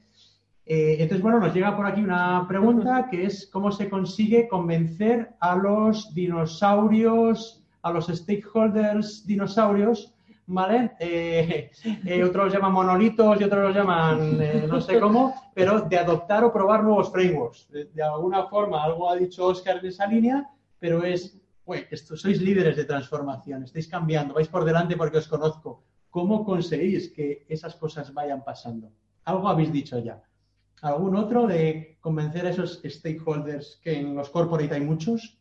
Eh, 0.65 0.97
entonces, 1.01 1.21
bueno, 1.21 1.41
nos 1.41 1.53
llega 1.53 1.77
por 1.77 1.85
aquí 1.85 2.01
una 2.01 2.47
pregunta 2.47 3.09
que 3.11 3.27
es 3.27 3.49
cómo 3.53 3.73
se 3.73 3.91
consigue 3.91 4.49
convencer 4.49 5.31
a 5.41 5.57
los 5.57 6.15
dinosaurios, 6.15 7.65
a 7.83 7.91
los 7.91 8.07
stakeholders 8.07 9.27
dinosaurios, 9.27 10.15
¿vale? 10.47 10.93
Eh, 11.01 11.73
eh, 12.07 12.23
otros 12.23 12.45
los 12.45 12.55
llaman 12.55 12.73
monolitos 12.73 13.41
y 13.41 13.45
otros 13.45 13.65
los 13.65 13.75
llaman 13.75 14.39
no 14.69 14.81
sé 14.81 15.01
cómo, 15.01 15.35
pero 15.55 15.81
de 15.81 15.99
adoptar 15.99 16.45
o 16.45 16.53
probar 16.53 16.85
nuevos 16.85 17.11
frameworks. 17.11 17.69
De, 17.69 18.03
alguna 18.03 18.47
forma, 18.47 18.85
algo 18.85 19.11
ha 19.11 19.17
dicho 19.17 19.47
Oscar 19.47 19.79
en 19.79 19.87
esa 19.87 20.07
línea, 20.07 20.49
pero 20.79 21.03
es, 21.03 21.37
esto, 21.91 22.17
sois 22.17 22.41
líderes 22.41 22.77
de 22.77 22.85
transformación, 22.85 23.65
estáis 23.65 23.89
cambiando, 23.89 24.35
vais 24.35 24.49
por 24.49 24.65
delante 24.65 24.97
porque 24.97 25.19
os 25.19 25.27
conozco. 25.27 25.83
¿Cómo 26.13 26.45
conseguís 26.45 27.09
que 27.09 27.47
esas 27.49 27.75
cosas 27.75 28.13
vayan 28.13 28.45
pasando? 28.45 28.93
Algo 29.25 29.49
habéis 29.49 29.73
dicho 29.73 29.99
ya. 29.99 30.23
¿Algún 30.83 31.17
otro 31.17 31.47
de 31.47 31.97
convencer 32.03 32.45
a 32.45 32.51
esos 32.51 32.83
stakeholders 32.85 33.81
que 33.83 33.99
en 33.99 34.15
los 34.15 34.29
corporate 34.29 34.75
hay 34.75 34.83
muchos? 34.83 35.41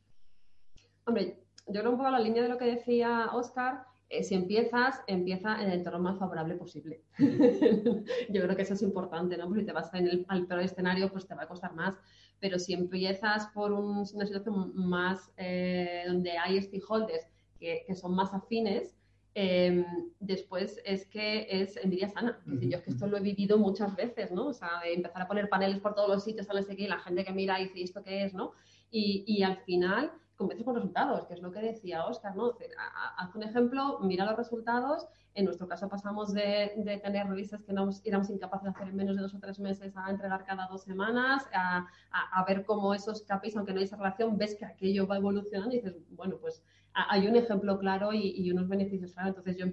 Hombre, 1.06 1.44
yo 1.68 1.82
creo 1.82 1.92
un 1.92 1.98
poco 1.98 2.10
la 2.10 2.22
línea 2.22 2.44
de 2.44 2.48
lo 2.48 2.58
que 2.58 2.74
decía 2.78 3.32
Oscar. 3.34 3.84
Eh, 4.08 4.24
si 4.24 4.34
empiezas, 4.34 5.02
empieza 5.08 5.62
en 5.62 5.72
el 5.72 5.80
entorno 5.80 6.00
más 6.00 6.18
favorable 6.18 6.56
posible. 6.56 7.04
yo 7.18 8.42
creo 8.42 8.56
que 8.56 8.62
eso 8.62 8.76
es 8.76 8.82
importante, 8.82 9.36
¿no? 9.36 9.48
Porque 9.48 9.62
si 9.62 9.66
te 9.66 9.74
vas 9.74 9.94
en 9.94 10.08
el, 10.08 10.26
al 10.30 10.48
peor 10.48 10.62
escenario, 10.62 11.12
pues 11.12 11.28
te 11.28 11.36
va 11.36 11.44
a 11.44 11.48
costar 11.50 11.74
más. 11.74 11.96
Pero 12.40 12.58
si 12.58 12.72
empiezas 12.72 13.48
por 13.48 13.74
una 13.74 14.06
situación 14.06 14.72
más 14.74 15.34
eh, 15.36 16.06
donde 16.08 16.32
hay 16.38 16.62
stakeholders 16.62 17.28
que, 17.60 17.84
que 17.86 17.94
son 17.94 18.16
más 18.16 18.34
afines, 18.34 18.96
Em, 19.34 19.86
después 20.20 20.82
es 20.84 21.06
que 21.06 21.48
es 21.50 21.78
envidia 21.78 22.10
sana. 22.10 22.42
yo 22.46 22.78
es 22.78 22.84
que 22.84 22.90
esto 22.90 23.08
lo 23.08 23.18
he 23.18 23.22
vivido 23.22 23.58
muchas 23.58 23.96
veces, 23.96 24.32
¿no? 24.32 24.48
O 24.48 24.54
sea, 24.54 24.82
de 24.84 24.94
empezar 24.94 25.22
a 25.22 25.28
poner 25.28 25.48
paneles 25.48 25.80
por 25.80 25.96
todos 25.96 26.10
los 26.10 26.24
sitios, 26.24 26.48
tal, 26.48 26.66
y 26.70 26.88
la 26.88 27.00
gente 27.00 27.24
que 27.24 27.32
mira 27.32 27.60
y 27.60 27.66
dice, 27.66 27.82
¿esto 27.82 28.04
qué 28.04 28.26
es, 28.26 28.34
no? 28.34 28.52
Y, 28.90 29.24
y 29.26 29.44
al 29.44 29.58
final 29.58 30.12
convences 30.36 30.66
con 30.66 30.76
resultados, 30.76 31.26
que 31.28 31.36
es 31.36 31.42
lo 31.42 31.52
que 31.52 31.62
decía 31.62 32.06
Oscar, 32.06 32.36
¿no? 32.36 32.54
Haz 33.18 33.36
un 33.36 33.44
ejemplo, 33.44 34.00
mira 34.02 34.26
los 34.26 34.36
resultados. 34.36 35.08
En 35.34 35.46
nuestro 35.46 35.66
caso 35.68 35.88
pasamos 35.88 36.34
de, 36.34 36.74
de 36.76 36.98
tener 36.98 37.28
revistas 37.28 37.64
que 37.64 37.72
nos 37.72 38.06
éramos 38.06 38.30
incapaces 38.30 38.66
de 38.66 38.70
hacer 38.72 38.90
en 38.90 38.96
menos 38.98 39.16
de 39.16 39.22
dos 39.22 39.34
o 39.34 39.40
tres 39.40 39.60
meses 39.60 39.96
a 39.96 40.10
entregar 40.10 40.44
cada 40.44 40.68
dos 40.68 40.82
semanas, 40.82 41.48
a, 41.54 41.88
a, 42.12 42.42
a 42.42 42.46
ver 42.46 42.66
cómo 42.66 42.94
esos 42.94 43.22
KPIs, 43.22 43.56
aunque 43.56 43.72
no 43.72 43.80
hay 43.80 43.86
esa 43.86 43.96
relación, 43.96 44.38
ves 44.38 44.56
que 44.56 44.66
aquello 44.66 45.08
va 45.08 45.18
evolucionando 45.18 45.74
y 45.74 45.80
dices, 45.80 45.96
bueno, 46.10 46.38
pues 46.38 46.62
hay 46.94 47.28
un 47.28 47.36
ejemplo 47.36 47.78
claro 47.80 48.14
y, 48.14 48.52
unos 48.52 48.68
beneficios 48.68 49.14
claros. 49.14 49.30
Entonces 49.30 49.58
yo, 49.58 49.68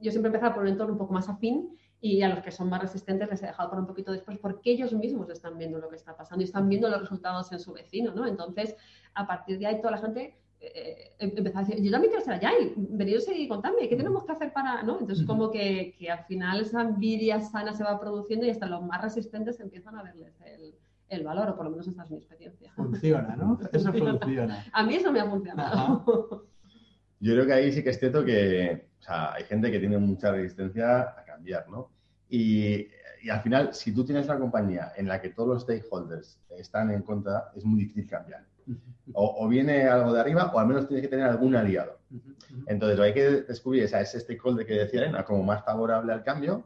yo 0.00 0.10
siempre 0.10 0.28
empezaba 0.28 0.54
por 0.54 0.64
un 0.64 0.70
entorno 0.70 0.94
un 0.94 0.98
poco 0.98 1.14
más 1.14 1.28
afín 1.28 1.76
y 2.00 2.22
a 2.22 2.28
los 2.28 2.42
que 2.42 2.50
son 2.50 2.68
más 2.68 2.82
resistentes 2.82 3.30
les 3.30 3.42
he 3.42 3.46
dejado 3.46 3.70
por 3.70 3.78
un 3.78 3.86
poquito 3.86 4.10
después 4.10 4.36
porque 4.38 4.72
ellos 4.72 4.92
mismos 4.92 5.30
están 5.30 5.56
viendo 5.56 5.78
lo 5.78 5.88
que 5.88 5.96
está 5.96 6.16
pasando 6.16 6.42
y 6.42 6.46
están 6.46 6.68
viendo 6.68 6.88
los 6.88 7.00
resultados 7.00 7.52
en 7.52 7.60
su 7.60 7.72
vecino, 7.72 8.12
¿no? 8.12 8.26
Entonces, 8.26 8.76
a 9.14 9.26
partir 9.26 9.58
de 9.60 9.66
ahí 9.66 9.80
toda 9.80 9.92
la 9.92 9.98
gente 9.98 10.36
eh, 10.60 11.14
eh 11.18 11.34
empezó 11.36 11.58
a 11.58 11.62
decir, 11.62 11.80
yo 11.80 11.92
también 11.92 12.10
quiero 12.10 12.24
ser 12.24 12.34
allá 12.34 12.50
y 12.60 12.74
veniros 12.76 13.28
y 13.28 13.46
contadme, 13.46 13.88
¿qué 13.88 13.96
tenemos 13.96 14.24
que 14.24 14.32
hacer 14.32 14.52
para...? 14.52 14.82
¿no? 14.82 14.98
Entonces, 14.98 15.24
como 15.24 15.50
que, 15.50 15.94
que, 15.96 16.10
al 16.10 16.24
final 16.24 16.60
esa 16.60 16.82
envidia 16.82 17.40
sana 17.40 17.72
se 17.72 17.84
va 17.84 18.00
produciendo 18.00 18.46
y 18.46 18.50
hasta 18.50 18.66
los 18.66 18.82
más 18.82 19.00
resistentes 19.00 19.60
empiezan 19.60 19.96
a 19.96 20.02
verles 20.02 20.34
el, 20.44 20.74
el 21.12 21.24
valor, 21.24 21.50
o 21.50 21.56
por 21.56 21.64
lo 21.64 21.70
menos 21.70 21.86
esa 21.86 22.04
es 22.04 22.10
mi 22.10 22.16
experiencia. 22.16 22.72
Funciona, 22.74 23.36
¿no? 23.36 23.58
Eso 23.72 23.92
funciona. 23.92 24.64
A 24.72 24.82
mí 24.82 24.94
eso 24.94 25.12
me 25.12 25.20
ha 25.20 25.28
funcionado. 25.28 26.46
Yo 27.20 27.34
creo 27.34 27.46
que 27.46 27.52
ahí 27.52 27.72
sí 27.72 27.84
que 27.84 27.90
es 27.90 27.98
cierto 27.98 28.24
que 28.24 28.88
o 29.02 29.04
sea, 29.04 29.34
hay 29.34 29.44
gente 29.44 29.70
que 29.70 29.80
tiene 29.80 29.98
mucha 29.98 30.30
resistencia 30.30 31.00
a 31.00 31.24
cambiar, 31.24 31.68
¿no? 31.68 31.90
Y, 32.28 32.86
y, 33.22 33.30
al 33.30 33.40
final, 33.42 33.74
si 33.74 33.92
tú 33.92 34.04
tienes 34.04 34.26
una 34.26 34.38
compañía 34.38 34.92
en 34.96 35.08
la 35.08 35.20
que 35.20 35.30
todos 35.30 35.48
los 35.48 35.62
stakeholders 35.62 36.40
están 36.50 36.90
en 36.92 37.02
contra, 37.02 37.50
es 37.56 37.64
muy 37.64 37.80
difícil 37.80 38.06
cambiar. 38.06 38.46
O, 39.12 39.44
o 39.44 39.48
viene 39.48 39.88
algo 39.88 40.12
de 40.12 40.20
arriba 40.20 40.52
o 40.54 40.58
al 40.58 40.68
menos 40.68 40.86
tienes 40.86 41.02
que 41.02 41.08
tener 41.08 41.26
algún 41.26 41.56
aliado. 41.56 41.98
Entonces, 42.66 43.00
hay 43.00 43.12
que 43.12 43.42
descubrir 43.42 43.82
esa, 43.82 44.00
ese 44.00 44.20
stakeholder 44.20 44.64
que 44.64 44.74
decía 44.74 45.00
Elena 45.00 45.24
como 45.24 45.42
más 45.42 45.64
favorable 45.64 46.12
al 46.12 46.22
cambio 46.22 46.64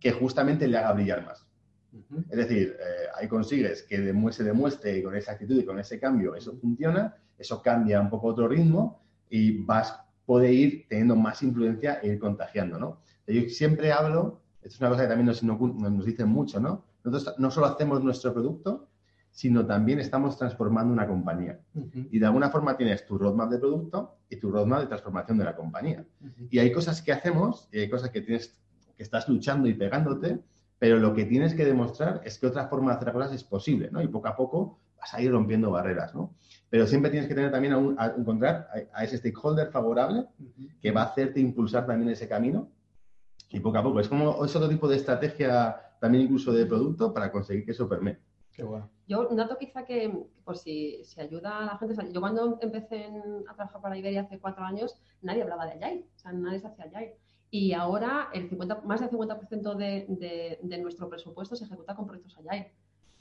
que 0.00 0.10
justamente 0.10 0.66
le 0.66 0.78
haga 0.78 0.92
brillar 0.92 1.24
más. 1.24 1.47
Es 2.30 2.36
decir, 2.36 2.76
eh, 2.78 3.06
ahí 3.16 3.28
consigues 3.28 3.82
que 3.82 3.96
se 4.30 4.44
demuestre 4.44 5.02
con 5.02 5.16
esa 5.16 5.32
actitud 5.32 5.58
y 5.58 5.64
con 5.64 5.78
ese 5.78 5.98
cambio 5.98 6.34
eso 6.34 6.56
funciona, 6.56 7.14
eso 7.38 7.62
cambia 7.62 8.00
un 8.00 8.10
poco 8.10 8.28
otro 8.28 8.48
ritmo 8.48 9.02
y 9.30 9.62
vas 9.64 9.94
poder 10.28 10.52
ir 10.52 10.86
teniendo 10.90 11.16
más 11.16 11.42
influencia 11.42 12.00
e 12.02 12.08
ir 12.08 12.18
contagiando, 12.18 12.78
¿no? 12.78 13.00
Yo 13.26 13.48
siempre 13.48 13.92
hablo, 13.92 14.42
esto 14.60 14.74
es 14.74 14.80
una 14.80 14.90
cosa 14.90 15.02
que 15.04 15.08
también 15.08 15.26
nos, 15.26 15.42
nos 15.42 16.04
dicen 16.04 16.28
mucho, 16.28 16.60
¿no? 16.60 16.84
Nosotros 17.02 17.38
no 17.38 17.50
solo 17.50 17.66
hacemos 17.66 18.04
nuestro 18.04 18.34
producto, 18.34 18.88
sino 19.30 19.64
también 19.64 20.00
estamos 20.00 20.36
transformando 20.36 20.92
una 20.92 21.06
compañía. 21.06 21.60
Y 22.10 22.18
de 22.18 22.26
alguna 22.26 22.50
forma 22.50 22.76
tienes 22.76 23.06
tu 23.06 23.16
roadmap 23.16 23.50
de 23.50 23.58
producto 23.58 24.18
y 24.28 24.36
tu 24.36 24.50
roadmap 24.50 24.80
de 24.80 24.86
transformación 24.88 25.38
de 25.38 25.44
la 25.44 25.56
compañía. 25.56 26.04
Y 26.50 26.58
hay 26.58 26.72
cosas 26.72 27.00
que 27.00 27.12
hacemos 27.12 27.66
y 27.72 27.78
hay 27.78 27.88
cosas 27.88 28.10
que 28.10 28.20
tienes 28.20 28.54
que 28.98 29.02
estás 29.02 29.30
luchando 29.30 29.66
y 29.66 29.72
pegándote 29.74 30.40
pero 30.78 30.98
lo 30.98 31.14
que 31.14 31.24
tienes 31.24 31.54
que 31.54 31.64
demostrar 31.64 32.20
es 32.24 32.38
que 32.38 32.46
otra 32.46 32.68
forma 32.68 32.92
de 32.92 32.96
hacer 32.96 33.08
las 33.08 33.14
cosas 33.14 33.32
es 33.32 33.44
posible, 33.44 33.90
¿no? 33.90 34.00
Y 34.00 34.08
poco 34.08 34.28
a 34.28 34.36
poco 34.36 34.78
vas 34.98 35.12
a 35.14 35.20
ir 35.20 35.30
rompiendo 35.30 35.70
barreras, 35.70 36.14
¿no? 36.14 36.34
Pero 36.70 36.86
siempre 36.86 37.10
tienes 37.10 37.28
que 37.28 37.34
tener 37.34 37.50
también 37.50 37.96
a, 37.98 38.14
encontrar 38.16 38.68
a, 38.92 39.04
ese 39.04 39.18
stakeholder 39.18 39.70
favorable 39.70 40.26
que 40.80 40.90
va 40.90 41.02
a 41.02 41.04
hacerte 41.04 41.40
impulsar 41.40 41.86
también 41.86 42.10
ese 42.10 42.28
camino 42.28 42.70
y 43.50 43.60
poco 43.60 43.78
a 43.78 43.82
poco. 43.82 44.00
Es 44.00 44.08
como 44.08 44.44
es 44.44 44.54
otro 44.54 44.68
tipo 44.68 44.86
de 44.88 44.96
estrategia 44.96 45.80
también 46.00 46.24
incluso 46.24 46.52
de 46.52 46.66
producto 46.66 47.12
para 47.12 47.32
conseguir 47.32 47.64
que 47.64 47.72
eso 47.72 47.88
permee. 47.88 48.18
Qué 48.52 48.64
bueno. 48.64 48.90
Yo 49.06 49.28
noto 49.30 49.56
quizá 49.56 49.84
que, 49.84 50.12
por 50.44 50.58
si, 50.58 51.02
ayuda 51.16 51.58
a 51.60 51.66
la 51.66 51.78
gente, 51.78 52.12
yo 52.12 52.20
cuando 52.20 52.58
empecé 52.60 53.06
a 53.48 53.54
trabajar 53.54 53.80
para 53.80 53.96
Iberia 53.96 54.22
hace 54.22 54.38
cuatro 54.38 54.64
años, 54.64 55.00
nadie 55.22 55.42
hablaba 55.42 55.64
de 55.64 55.72
Agile, 55.72 56.06
o 56.14 56.18
sea, 56.18 56.32
nadie 56.32 56.58
se 56.58 56.66
hacía 56.66 56.84
Agile. 56.86 57.16
Y 57.50 57.72
ahora 57.72 58.28
el 58.34 58.48
50, 58.48 58.82
más 58.82 59.00
del 59.00 59.10
50% 59.10 59.74
de, 59.74 60.58
de, 60.62 60.78
nuestro 60.78 61.08
presupuesto 61.08 61.56
se 61.56 61.64
ejecuta 61.64 61.94
con 61.94 62.06
proyectos 62.06 62.36
Agile. 62.38 62.72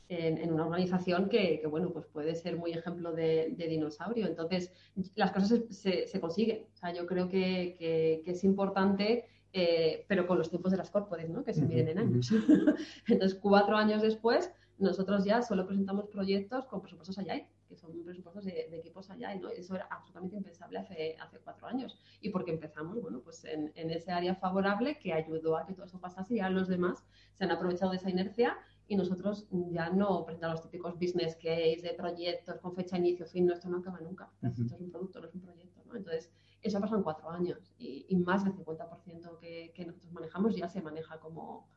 En, 0.09 0.38
en 0.38 0.53
una 0.53 0.65
organización 0.65 1.28
que, 1.28 1.59
que, 1.59 1.67
bueno, 1.67 1.91
pues 1.91 2.05
puede 2.05 2.34
ser 2.36 2.55
muy 2.55 2.71
ejemplo 2.71 3.11
de, 3.11 3.53
de 3.57 3.67
dinosaurio. 3.67 4.25
Entonces, 4.25 4.71
las 5.15 5.34
cosas 5.34 5.61
se, 5.69 6.07
se, 6.07 6.21
consiguen. 6.21 6.65
O 6.73 6.78
sea, 6.78 6.93
yo 6.93 7.05
creo 7.05 7.28
que, 7.28 7.75
que, 8.23 8.32
es 8.32 8.43
importante, 8.45 9.25
eh, 9.51 10.05
pero 10.07 10.25
con 10.25 10.38
los 10.38 10.49
tiempos 10.49 10.71
de 10.71 10.78
las 10.78 10.91
corporates, 10.91 11.30
¿no? 11.30 11.43
Que 11.43 11.53
se 11.53 11.65
miden 11.65 11.89
en 11.89 11.99
años. 11.99 12.32
Entonces, 13.07 13.38
cuatro 13.41 13.75
años 13.75 14.01
después, 14.01 14.49
nosotros 14.78 15.25
ya 15.25 15.41
solo 15.41 15.67
presentamos 15.67 16.07
proyectos 16.07 16.65
con 16.67 16.82
presupuestos 16.82 17.17
Agile 17.17 17.49
que 17.68 17.76
son 17.76 18.03
presupuestos 18.03 18.45
de, 18.45 18.68
de, 18.70 18.78
equipos 18.78 19.09
allá, 19.09 19.36
y 19.36 19.39
¿no? 19.39 19.49
eso 19.49 19.76
era 19.76 19.88
absolutamente 19.89 20.36
impensable 20.38 20.80
hace, 20.80 21.15
hace 21.20 21.39
cuatro 21.39 21.68
años. 21.68 21.99
Y 22.22 22.30
porque 22.30 22.51
empezamos, 22.51 23.01
bueno, 23.01 23.22
pues 23.22 23.43
en, 23.45 23.72
en, 23.76 23.91
ese 23.91 24.11
área 24.11 24.36
favorable 24.36 24.97
que 24.99 25.13
ayudó 25.13 25.57
a 25.57 25.65
que 25.65 25.74
todo 25.74 25.86
eso 25.86 25.99
pasase 25.99 26.36
y 26.36 26.38
ya 26.38 26.49
los 26.49 26.68
demás 26.68 27.03
se 27.34 27.43
han 27.43 27.51
aprovechado 27.51 27.91
de 27.91 27.97
esa 27.97 28.09
inercia 28.09 28.57
y 28.88 28.95
nosotros 28.95 29.47
ya 29.51 29.89
no 29.89 30.26
presentamos 30.26 30.59
los 30.59 30.63
típicos 30.63 30.93
business 30.95 31.36
case 31.36 31.82
de 31.84 31.93
proyectos 31.95 32.59
con 32.59 32.74
fecha 32.74 32.97
inicio, 32.97 33.26
fin, 33.26 33.45
no, 33.45 33.53
esto 33.53 33.70
no 33.70 33.80
acaba 33.80 33.99
nunca. 33.99 34.30
Esto 34.41 34.63
es 34.63 34.82
un 34.82 34.91
producto, 34.91 35.20
no 35.20 35.28
es 35.28 35.36
un 35.36 35.41
proyecto, 35.41 35.82
¿no? 35.86 35.95
Entonces, 35.95 36.32
eso 36.61 36.78
ha 36.78 36.82
pasado 36.82 36.97
en 36.97 37.03
cuatro 37.03 37.30
años 37.30 37.72
y, 37.78 38.05
y 38.09 38.15
más 38.15 38.43
del 38.43 38.53
50% 38.53 39.38
que, 39.39 39.72
que 39.76 39.86
nosotros 39.86 40.11
manejamos 40.11 40.55
ya 40.55 40.68
se 40.70 40.82
maneja 40.82 41.20
como, 41.20 41.68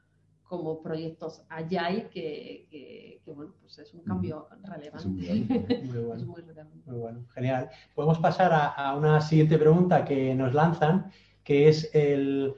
como 0.50 0.82
proyectos 0.82 1.44
Agile, 1.48 2.08
que, 2.10 2.66
que, 2.68 3.20
que, 3.24 3.32
bueno, 3.32 3.54
pues 3.60 3.78
es 3.78 3.94
un 3.94 4.00
cambio 4.00 4.48
relevante. 4.64 5.08
Muy 5.08 5.98
bueno. 6.02 6.24
muy, 6.26 6.42
muy, 6.86 6.98
bueno. 6.98 7.24
genial. 7.32 7.70
Podemos 7.94 8.18
pasar 8.18 8.52
a, 8.52 8.66
a, 8.66 8.96
una 8.96 9.20
siguiente 9.20 9.56
pregunta 9.58 10.04
que 10.04 10.34
nos 10.34 10.52
lanzan, 10.52 11.12
que 11.44 11.68
es 11.68 11.88
el 11.94 12.52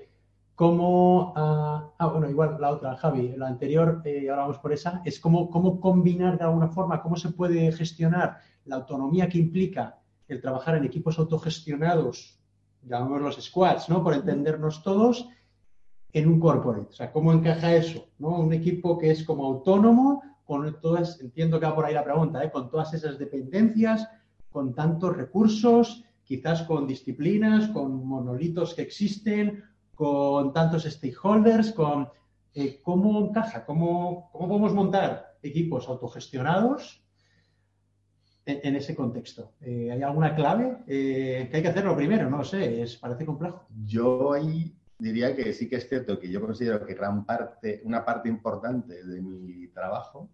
cómo, 0.55 1.33
uh, 1.33 1.93
ah, 1.99 2.07
bueno, 2.11 2.31
igual 2.31 2.57
la 2.59 2.71
otra, 2.71 2.97
Javi, 2.97 3.35
la 3.37 3.49
anterior, 3.49 4.01
eh, 4.07 4.31
ahora 4.31 4.43
vamos 4.43 4.59
por 4.59 4.73
esa, 4.73 5.03
es 5.05 5.21
cómo, 5.21 5.51
cómo 5.51 5.79
combinar 5.79 6.39
de 6.39 6.45
alguna 6.45 6.69
forma, 6.69 7.03
cómo 7.03 7.17
se 7.17 7.29
puede 7.29 7.73
gestionar 7.73 8.39
la 8.65 8.77
autonomía 8.77 9.29
que 9.29 9.37
implica 9.37 9.99
el 10.29 10.41
trabajar 10.41 10.77
en 10.77 10.85
equipos 10.85 11.19
autogestionados, 11.19 12.41
llamamos 12.85 13.21
los 13.21 13.45
squads, 13.45 13.91
¿no? 13.91 14.03
Por 14.03 14.15
entendernos 14.15 14.83
todos, 14.83 15.29
en 16.13 16.29
un 16.29 16.41
corporate. 16.41 16.89
O 16.91 16.93
sea, 16.93 17.13
¿cómo 17.13 17.33
encaja 17.33 17.75
eso? 17.75 18.09
¿no? 18.19 18.41
Un 18.41 18.53
equipo 18.53 18.99
que 18.99 19.11
es 19.11 19.25
como 19.25 19.47
autónomo, 19.47 20.23
con 20.45 20.81
todas, 20.81 21.21
entiendo 21.21 21.59
que 21.59 21.67
va 21.67 21.75
por 21.75 21.85
ahí 21.85 21.95
la 21.95 22.05
pregunta, 22.05 22.43
¿eh? 22.45 22.51
con 22.51 22.71
todas 22.71 22.93
esas 22.95 23.19
dependencias, 23.19 24.09
con 24.51 24.75
tantos 24.75 25.17
recursos, 25.17 26.05
quizás 26.25 26.63
con 26.63 26.87
disciplinas, 26.87 27.69
con 27.69 28.05
monolitos 28.07 28.75
que 28.75 28.83
existen, 28.83 29.65
con 29.95 30.53
tantos 30.53 30.85
stakeholders, 30.85 31.73
con 31.73 32.09
eh, 32.55 32.81
cómo 32.83 33.19
encaja, 33.21 33.65
¿Cómo, 33.65 34.31
cómo 34.33 34.49
podemos 34.49 34.75
montar 34.75 35.37
equipos 35.43 35.89
autogestionados 35.89 37.03
en, 38.45 38.75
ese 38.75 38.95
contexto. 38.95 39.53
Eh, 39.61 39.91
¿Hay 39.93 40.03
alguna 40.03 40.35
clave? 40.35 40.79
Eh, 40.87 41.49
que 41.51 41.57
hay 41.57 41.63
que 41.63 41.69
hacerlo 41.69 41.95
primero, 41.95 42.29
no 42.29 42.43
sé, 42.43 42.83
es, 42.83 42.97
parece 42.97 43.25
complejo. 43.25 43.67
Yo 43.85 44.33
ahí 44.33 44.75
diría 45.03 45.35
que 45.35 45.53
sí 45.53 45.69
que 45.69 45.77
es 45.77 45.89
cierto 45.89 46.19
que 46.19 46.31
yo 46.31 46.41
considero 46.41 46.87
que 46.87 46.95
gran 46.95 47.27
parte, 47.27 47.81
una 47.85 48.05
parte 48.05 48.29
importante 48.29 49.03
de 49.05 49.21
mi 49.21 49.67
trabajo, 49.69 50.31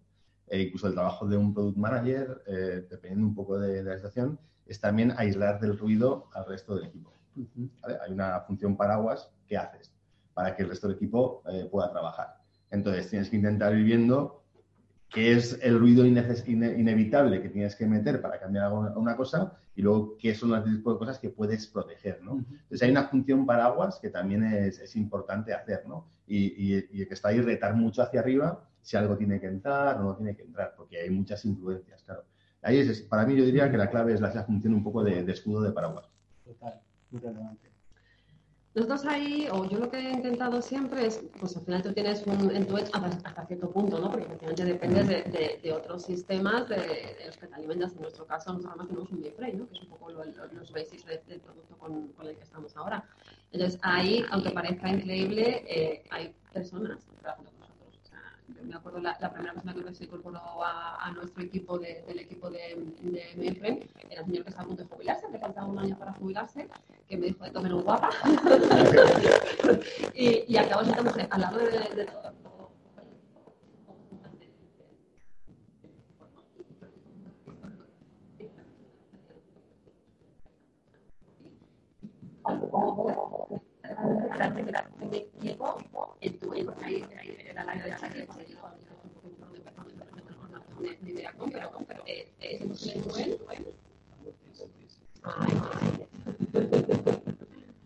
e 0.47 0.61
incluso 0.61 0.87
el 0.87 0.93
trabajo 0.93 1.27
de 1.27 1.37
un 1.37 1.53
product 1.53 1.77
manager, 1.77 2.43
eh, 2.45 2.85
dependiendo 2.89 3.27
un 3.27 3.35
poco 3.35 3.59
de, 3.59 3.83
la 3.83 3.95
situación, 3.95 4.39
es 4.67 4.79
también 4.79 5.13
aislar 5.17 5.59
del 5.59 5.77
ruido 5.77 6.29
al 6.33 6.45
resto 6.45 6.75
del 6.75 6.85
equipo. 6.85 7.13
Hay 8.03 8.11
una 8.11 8.41
función 8.41 8.77
paraguas 8.77 9.31
que 9.47 9.57
haces 9.57 9.91
para 10.35 10.55
que 10.55 10.63
el 10.63 10.69
resto 10.69 10.87
del 10.87 10.97
equipo 10.97 11.41
eh, 11.47 11.67
pueda 11.71 11.91
trabajar. 11.91 12.37
Entonces 12.69 13.09
tienes 13.09 13.29
que 13.29 13.37
intentar 13.37 13.73
ir 13.75 13.83
viendo 13.83 14.38
qué 15.09 15.33
es 15.33 15.59
el 15.61 15.79
ruido 15.79 16.05
inevitable 16.05 17.41
que 17.41 17.49
tienes 17.49 17.75
que 17.75 17.87
meter 17.87 18.21
para 18.21 18.39
cambiar 18.39 18.71
una 18.71 19.15
cosa 19.15 19.57
y 19.75 19.81
luego 19.81 20.17
qué 20.17 20.35
son 20.35 20.51
los 20.51 20.63
tipos 20.63 20.93
de 20.93 20.99
cosas 20.99 21.19
que 21.19 21.29
puedes 21.29 21.65
proteger, 21.67 22.21
¿no? 22.21 22.33
Entonces 22.33 22.83
hay 22.83 22.91
una 22.91 23.07
función 23.07 23.45
paraguas 23.45 23.99
que 23.99 24.09
también 24.09 24.43
es, 24.43 24.95
importante 24.95 25.53
hacer, 25.53 25.87
¿no? 25.87 26.07
Y, 26.27 26.77
y, 26.77 27.05
que 27.07 27.13
está 27.13 27.29
ahí 27.29 27.41
retar 27.41 27.75
mucho 27.75 28.03
hacia 28.03 28.19
arriba 28.19 28.67
si 28.81 28.97
algo 28.97 29.17
tiene 29.17 29.39
que 29.39 29.47
entrar 29.47 29.97
o 29.97 30.03
no 30.03 30.15
tiene 30.15 30.35
que 30.35 30.43
entrar, 30.43 30.73
porque 30.77 30.99
hay 30.99 31.09
muchas 31.09 31.43
influencias, 31.45 32.03
claro. 32.03 32.23
Ahí 32.61 32.77
es, 32.77 33.01
para 33.01 33.25
mí 33.25 33.35
yo 33.35 33.45
diría 33.45 33.71
que 33.71 33.77
la 33.77 33.89
clave 33.89 34.13
es 34.13 34.21
la, 34.21 34.31
función 34.43 34.73
un 34.73 34.83
poco 34.83 35.03
de, 35.03 35.23
de 35.23 35.31
escudo 35.31 35.61
de 35.61 35.71
paraguas. 35.71 36.09
Total, 36.43 36.81
muy 37.09 37.21
relevante. 37.21 37.68
Nosotros 38.75 39.05
ahí, 39.05 39.47
o 39.51 39.65
yo 39.65 39.79
lo 39.79 39.89
que 39.89 39.97
he 39.97 40.11
intentado 40.11 40.61
siempre 40.61 41.07
es, 41.07 41.23
pues 41.39 41.57
al 41.57 41.63
final 41.63 41.81
tú 41.81 41.91
tienes 41.91 42.25
un 42.27 42.55
en 42.55 42.67
hasta, 42.75 43.45
cierto 43.47 43.71
punto, 43.71 43.99
¿no? 43.99 44.11
Porque 44.11 44.27
efectivamente 44.27 44.65
dependes 44.65 45.07
de, 45.07 45.59
de, 45.63 45.73
otros 45.73 46.03
sistemas 46.03 46.69
de, 46.69 47.17
los 47.25 47.37
que 47.37 47.47
te 47.47 47.55
alimentas. 47.55 47.93
En 47.93 48.01
nuestro 48.01 48.27
caso, 48.27 48.53
nosotros 48.53 48.71
además 48.71 48.87
tenemos 48.89 49.11
un 49.11 49.21
mainframe, 49.21 49.53
¿no? 49.53 49.67
Que 49.67 49.73
es 49.73 49.81
un 49.81 49.89
poco 49.89 50.11
los 50.11 50.71
basics 50.71 51.05
del 51.05 51.39
producto 51.39 51.77
con, 51.79 52.09
con, 52.09 52.27
el 52.27 52.35
que 52.35 52.43
estamos 52.43 52.77
ahora. 52.77 53.03
Entonces, 53.51 53.79
ahí, 53.81 54.23
aunque 54.29 54.51
parezca 54.51 54.87
increíble, 54.87 55.63
eh, 55.67 56.03
hay 56.11 56.35
personas 56.53 56.99
trabajando 57.21 57.58
me 58.63 58.75
acuerdo 58.75 58.99
la, 58.99 59.17
primera 59.17 59.53
persona 59.53 59.73
que 59.73 59.93
se 59.93 60.03
incorporó 60.05 60.39
a, 60.63 61.11
nuestro 61.15 61.43
equipo 61.43 61.77
del 61.77 62.19
equipo 62.19 62.49
de, 62.49 62.75
de 63.01 63.89
era 64.09 64.21
un 64.21 64.27
señor 64.27 64.43
que 64.43 64.49
estaba 64.49 64.63
a 64.63 64.67
punto 64.67 64.83
de 64.83 64.89
jubilarse, 64.89 65.27
le 65.31 65.39
faltaba 65.39 65.67
un 65.67 65.79
año 65.79 65.97
para 65.97 66.13
jubilarse, 66.13 66.67
que 67.07 67.17
me 67.17 67.27
dijo 67.27 67.43
de 67.43 67.51
comer 67.51 67.73
un 67.73 67.83
guapa. 67.83 68.09
y, 70.13 70.45
y 70.47 70.57
acabó 70.57 70.83
sentándose 70.83 71.27
al 71.29 71.41
lado 71.41 71.57
de, 71.57 71.95
de 71.95 72.05
todo. 72.05 72.39
En 86.21 86.39
tu 86.39 86.53
en 86.53 86.69
ahí 86.83 87.05
era 87.49 87.63
la 87.63 87.73
de 87.73 87.89
la 87.89 87.97
que 87.97 88.27
ni 91.01 91.11
idea 91.11 91.31
con, 91.33 91.51
pero, 91.51 92.05
es. 92.05 92.27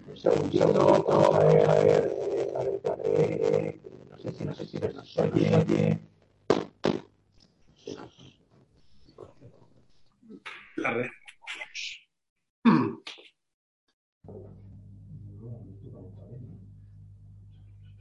Un 0.07 0.17
segundito, 0.17 1.33
a 1.35 1.39
ver, 1.39 1.69
a 1.69 1.73
ver, 1.73 2.11
a 2.55 2.63
ver, 2.63 2.81
a 2.85 2.95
ver, 2.95 3.79
no 4.09 4.17
sé 4.17 4.31
si, 4.31 4.45
no 4.45 4.53
sé 4.53 4.65
si 4.65 4.77
nos 4.79 5.17
oye. 5.17 5.99
La 10.75 10.91
red. 10.93 11.22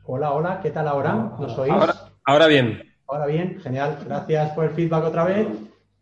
Hola, 0.04 0.32
hola, 0.32 0.60
¿qué 0.60 0.70
tal 0.70 0.88
ahora? 0.88 1.12
¿Nos 1.38 1.56
oís? 1.58 1.72
Ahora, 1.72 1.94
ahora 2.24 2.46
bien. 2.48 2.82
Ahora 3.06 3.26
bien, 3.26 3.60
genial. 3.60 3.98
Gracias 4.04 4.50
por 4.50 4.64
el 4.64 4.70
feedback 4.70 5.04
otra 5.04 5.24
vez. 5.24 5.46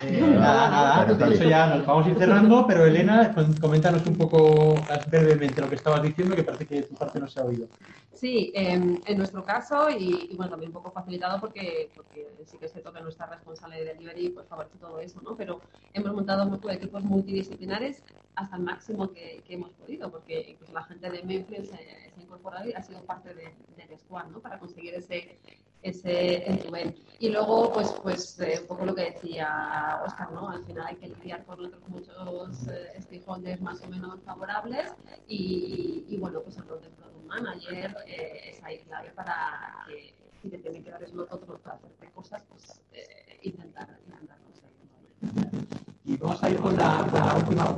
Eh, 0.02 0.18
nada, 0.18 0.70
nada, 0.70 1.14
de 1.14 1.34
hecho 1.34 1.44
ya 1.44 1.66
nos 1.66 1.84
vamos 1.84 2.06
a 2.06 2.08
ir 2.08 2.16
cerrando, 2.16 2.66
pero 2.66 2.86
Elena, 2.86 3.34
coméntanos 3.60 4.06
un 4.06 4.16
poco 4.16 4.74
brevemente 5.08 5.60
lo 5.60 5.68
que 5.68 5.74
estabas 5.74 6.02
diciendo, 6.02 6.34
que 6.34 6.42
parece 6.42 6.66
que 6.66 6.82
tu 6.84 6.94
parte 6.94 7.20
no 7.20 7.28
se 7.28 7.38
ha 7.38 7.44
oído. 7.44 7.66
Sí, 8.14 8.50
em, 8.54 8.98
en 9.04 9.18
nuestro 9.18 9.44
caso, 9.44 9.90
y, 9.90 10.34
bueno, 10.38 10.52
también 10.52 10.70
un 10.70 10.74
poco 10.74 10.90
facilitado 10.90 11.38
porque, 11.38 11.90
porque 11.94 12.30
sí 12.46 12.56
que 12.56 12.68
se 12.68 12.80
toca 12.80 13.00
nuestra 13.00 13.26
responsable 13.26 13.76
de 13.76 13.92
delivery, 13.92 14.30
pues 14.30 14.48
favorece 14.48 14.78
todo 14.78 15.00
eso, 15.00 15.20
¿no? 15.20 15.36
Pero 15.36 15.60
hemos 15.92 16.14
montado 16.14 16.46
muchos 16.46 16.72
equipos 16.72 17.04
multidisciplinares 17.04 18.02
hasta 18.36 18.56
el 18.56 18.62
máximo 18.62 19.12
que, 19.12 19.42
hemos 19.50 19.70
podido, 19.72 20.10
porque 20.10 20.46
incluso 20.48 20.72
la 20.72 20.84
gente 20.84 21.10
de 21.10 21.22
Memphis 21.24 21.68
se, 21.68 21.76
ha 22.16 22.22
incorporado 22.22 22.66
y 22.66 22.72
ha 22.72 22.82
sido 22.82 23.02
parte 23.02 23.34
de, 23.34 23.52
de 23.76 23.98
Squad, 23.98 24.28
¿no? 24.28 24.40
Para 24.40 24.58
conseguir 24.58 24.94
ese, 24.94 25.38
ese 25.82 26.48
end 26.48 26.94
Y 27.18 27.30
luego, 27.30 27.72
pues, 27.72 27.92
pues 28.02 28.38
eh, 28.40 28.58
un 28.60 28.66
poco 28.66 28.86
lo 28.86 28.94
que 28.94 29.12
decía 29.12 29.89
Oscar, 29.96 30.32
¿no? 30.32 30.48
Al 30.48 30.64
final 30.64 30.86
hay 30.86 30.96
que 30.96 31.08
lidiar 31.08 31.44
con 31.44 31.64
otros 31.64 31.88
muchos 31.88 32.68
eh, 32.68 33.00
stakeholders 33.00 33.60
más 33.60 33.80
o 33.82 33.88
menos 33.88 34.20
favorables 34.24 34.94
y, 35.26 36.16
bueno, 36.20 36.40
pues 36.40 36.56
el 36.58 36.66
rol 36.66 36.80
de 36.80 36.90
Product 36.90 37.26
Manager 37.26 37.96
eh, 38.06 38.50
es 38.50 38.62
ahí 38.64 38.78
clave 38.80 39.10
para 39.10 39.84
que 39.86 40.14
si 40.42 40.48
te 40.48 40.58
tienen 40.58 40.82
que 40.82 40.90
dar 40.90 41.02
otros 41.04 41.60
para 41.60 41.76
hacer 41.76 42.10
cosas, 42.12 42.42
pues 42.48 42.82
eh, 42.92 43.38
intentar, 43.42 43.88
intentar 44.06 44.38
conseguirlo. 44.40 45.66
Y 46.04 46.16
vamos 46.16 46.42
a 46.42 46.50
ir 46.50 46.58
con 46.60 46.76
la, 46.76 47.04
última 47.36 47.76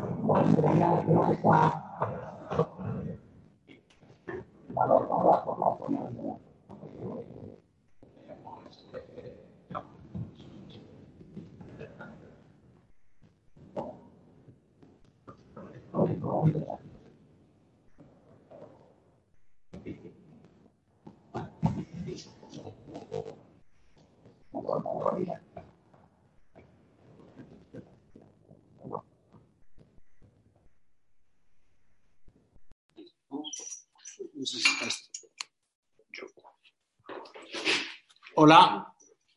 Hola, 38.35 38.93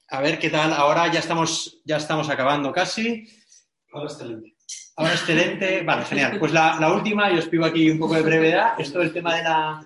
a 0.08 0.22
ver 0.22 0.40
qué 0.40 0.50
tal. 0.50 0.74
Ahora 0.74 1.12
ya 1.12 1.20
estamos, 1.20 1.82
ya 1.86 1.98
estamos 1.98 2.30
acabando 2.30 2.72
casi. 2.72 3.28
Ahora. 3.94 4.55
Ahora 4.98 5.14
excelente. 5.14 5.84
Vale, 5.84 6.06
genial. 6.06 6.40
Pues 6.40 6.54
la, 6.54 6.92
última, 6.94 7.32
y 7.32 7.38
os 7.38 7.48
pido 7.48 7.66
aquí 7.66 7.90
un 7.90 8.00
poco 8.00 8.16
de 8.16 8.22
brevedad, 8.22 8.80
esto 8.80 9.02
el 9.02 9.12
tema 9.12 9.36
de 9.36 9.44
la, 9.44 9.86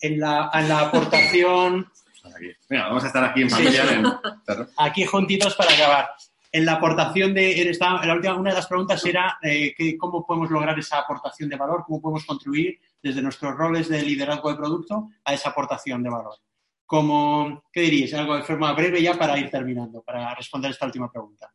en 0.00 0.20
la, 0.20 0.50
en 0.54 0.68
la 0.68 0.80
aportación. 0.80 1.90
Venga, 2.68 2.88
vamos 2.88 3.04
a 3.04 3.06
estar 3.08 3.24
aquí 3.24 3.42
en 3.42 3.50
familia. 3.50 4.20
Aquí 4.76 5.04
juntitos 5.04 5.54
para 5.54 5.72
acabar. 5.74 6.10
En 6.50 6.64
la 6.64 6.74
aportación 6.74 7.34
de, 7.34 7.60
en 7.60 7.68
esta, 7.68 8.04
la 8.06 8.14
última, 8.14 8.34
una 8.34 8.50
de 8.50 8.56
las 8.56 8.66
preguntas 8.66 9.04
era 9.04 9.38
eh, 9.42 9.74
cómo 9.98 10.26
podemos 10.26 10.50
lograr 10.50 10.78
esa 10.78 10.98
aportación 10.98 11.50
de 11.50 11.56
valor, 11.56 11.84
cómo 11.86 12.00
podemos 12.00 12.24
contribuir 12.24 12.80
desde 13.02 13.20
nuestros 13.20 13.54
roles 13.54 13.88
de 13.88 14.02
liderazgo 14.02 14.50
de 14.50 14.56
producto 14.56 15.10
a 15.24 15.34
esa 15.34 15.50
aportación 15.50 16.02
de 16.02 16.08
valor. 16.08 16.36
Como, 16.86 17.64
¿Qué 17.70 17.82
diríais? 17.82 18.14
Algo 18.14 18.36
de 18.36 18.42
forma 18.42 18.72
breve 18.72 19.02
ya 19.02 19.12
para 19.14 19.38
ir 19.38 19.50
terminando, 19.50 20.00
para 20.00 20.34
responder 20.34 20.70
esta 20.70 20.86
última 20.86 21.12
pregunta. 21.12 21.52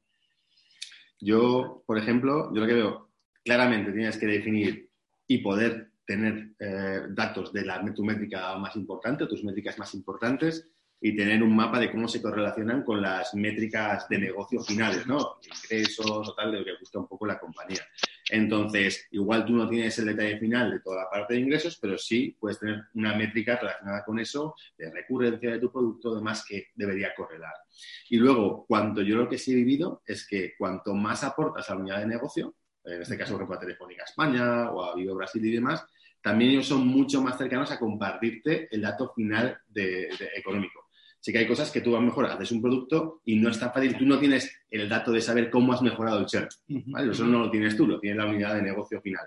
Yo, 1.24 1.84
por 1.86 1.98
ejemplo, 1.98 2.54
yo 2.54 2.62
lo 2.62 2.68
que 2.68 2.74
veo, 2.74 3.10
claramente 3.44 3.92
tienes 3.92 4.18
que 4.18 4.26
definir 4.26 4.90
y 5.28 5.38
poder 5.40 5.92
tener 6.06 6.54
eh, 6.60 7.02
datos 7.10 7.54
de 7.54 7.66
la, 7.66 7.84
tu 7.94 8.04
métrica 8.04 8.58
más 8.58 8.76
importante, 8.76 9.26
tus 9.26 9.44
métricas 9.44 9.80
más 9.80 9.94
importantes, 9.94 10.70
y 11.06 11.14
tener 11.18 11.44
un 11.44 11.54
mapa 11.54 11.82
de 11.82 11.92
cómo 11.92 12.08
se 12.08 12.22
correlacionan 12.22 12.82
con 12.82 13.02
las 13.02 13.34
métricas 13.34 14.08
de 14.08 14.20
negocio 14.20 14.62
finales, 14.64 15.06
¿no? 15.06 15.36
Ingresos 15.66 16.30
o 16.30 16.34
tal, 16.34 16.54
de 16.54 16.60
lo 16.60 16.64
que 16.66 16.78
gusta 16.80 17.00
un 17.00 17.10
poco 17.10 17.26
la 17.26 17.38
compañía. 17.38 17.82
Entonces, 18.30 19.10
igual 19.12 19.44
tú 19.44 19.52
no 19.52 19.68
tienes 19.68 20.00
el 20.00 20.06
detalle 20.06 20.38
final 20.38 20.72
de 20.72 20.80
toda 20.80 21.04
la 21.04 21.10
parte 21.10 21.34
de 21.34 21.42
ingresos, 21.42 21.78
pero 21.82 21.98
sí 21.98 22.38
puedes 22.40 22.58
tener 22.58 22.84
una 22.94 23.14
métrica 23.16 23.58
relacionada 23.58 24.06
con 24.06 24.18
eso, 24.18 24.56
de 24.78 24.92
recurrencia 24.92 25.52
de 25.52 25.60
tu 25.60 25.70
producto, 25.70 26.16
demás 26.16 26.46
que 26.48 26.68
debería 26.74 27.14
correlar. 27.14 27.54
Y 28.10 28.16
luego, 28.16 28.66
cuanto 28.66 29.02
yo 29.02 29.18
lo 29.18 29.28
que 29.28 29.38
sí 29.38 29.52
he 29.52 29.56
vivido 29.56 30.04
es 30.06 30.26
que 30.26 30.54
cuanto 30.58 30.96
más 30.96 31.26
aportas 31.26 31.70
a 31.70 31.76
la 31.76 31.82
unidad 31.82 32.00
de 32.00 32.08
negocio, 32.08 32.56
en 32.86 33.02
este 33.02 33.18
caso, 33.18 33.34
por 33.34 33.42
ejemplo, 33.42 33.58
a 33.58 33.60
Telefónica 33.60 34.04
España 34.06 34.72
o 34.72 34.86
a 34.86 34.96
Vivo 34.96 35.16
Brasil 35.16 35.46
y 35.46 35.52
demás, 35.52 35.86
también 36.22 36.52
ellos 36.52 36.68
son 36.68 36.88
mucho 36.88 37.22
más 37.22 37.38
cercanos 37.38 37.70
a 37.72 37.78
compartirte 37.78 38.74
el 38.74 38.80
dato 38.80 39.12
final 39.14 39.60
de 39.68 40.08
económico 40.38 40.83
sí 41.24 41.32
que 41.32 41.38
hay 41.40 41.48
cosas 41.48 41.72
que 41.72 41.80
tú 41.80 41.96
a 41.96 42.00
lo 42.02 42.06
mejor 42.06 42.26
haces 42.26 42.52
un 42.52 42.62
producto 42.62 43.22
y 43.24 43.38
no 43.38 43.50
es 43.50 43.58
tan 43.58 43.72
fácil, 43.72 43.98
tú 43.98 44.06
no 44.06 44.20
tienes 44.20 44.54
el 44.70 44.90
dato 44.90 45.14
de 45.14 45.22
saber 45.22 45.50
cómo 45.50 45.72
has 45.72 45.82
mejorado 45.82 46.20
el 46.20 46.26
churn, 46.26 46.50
¿vale? 46.88 47.12
Eso 47.14 47.24
no 47.26 47.40
lo 47.40 47.50
tienes 47.50 47.78
tú, 47.78 47.88
lo 47.88 47.98
tiene 47.98 48.18
la 48.18 48.26
unidad 48.26 48.56
de 48.56 48.62
negocio 48.62 49.00
final. 49.02 49.26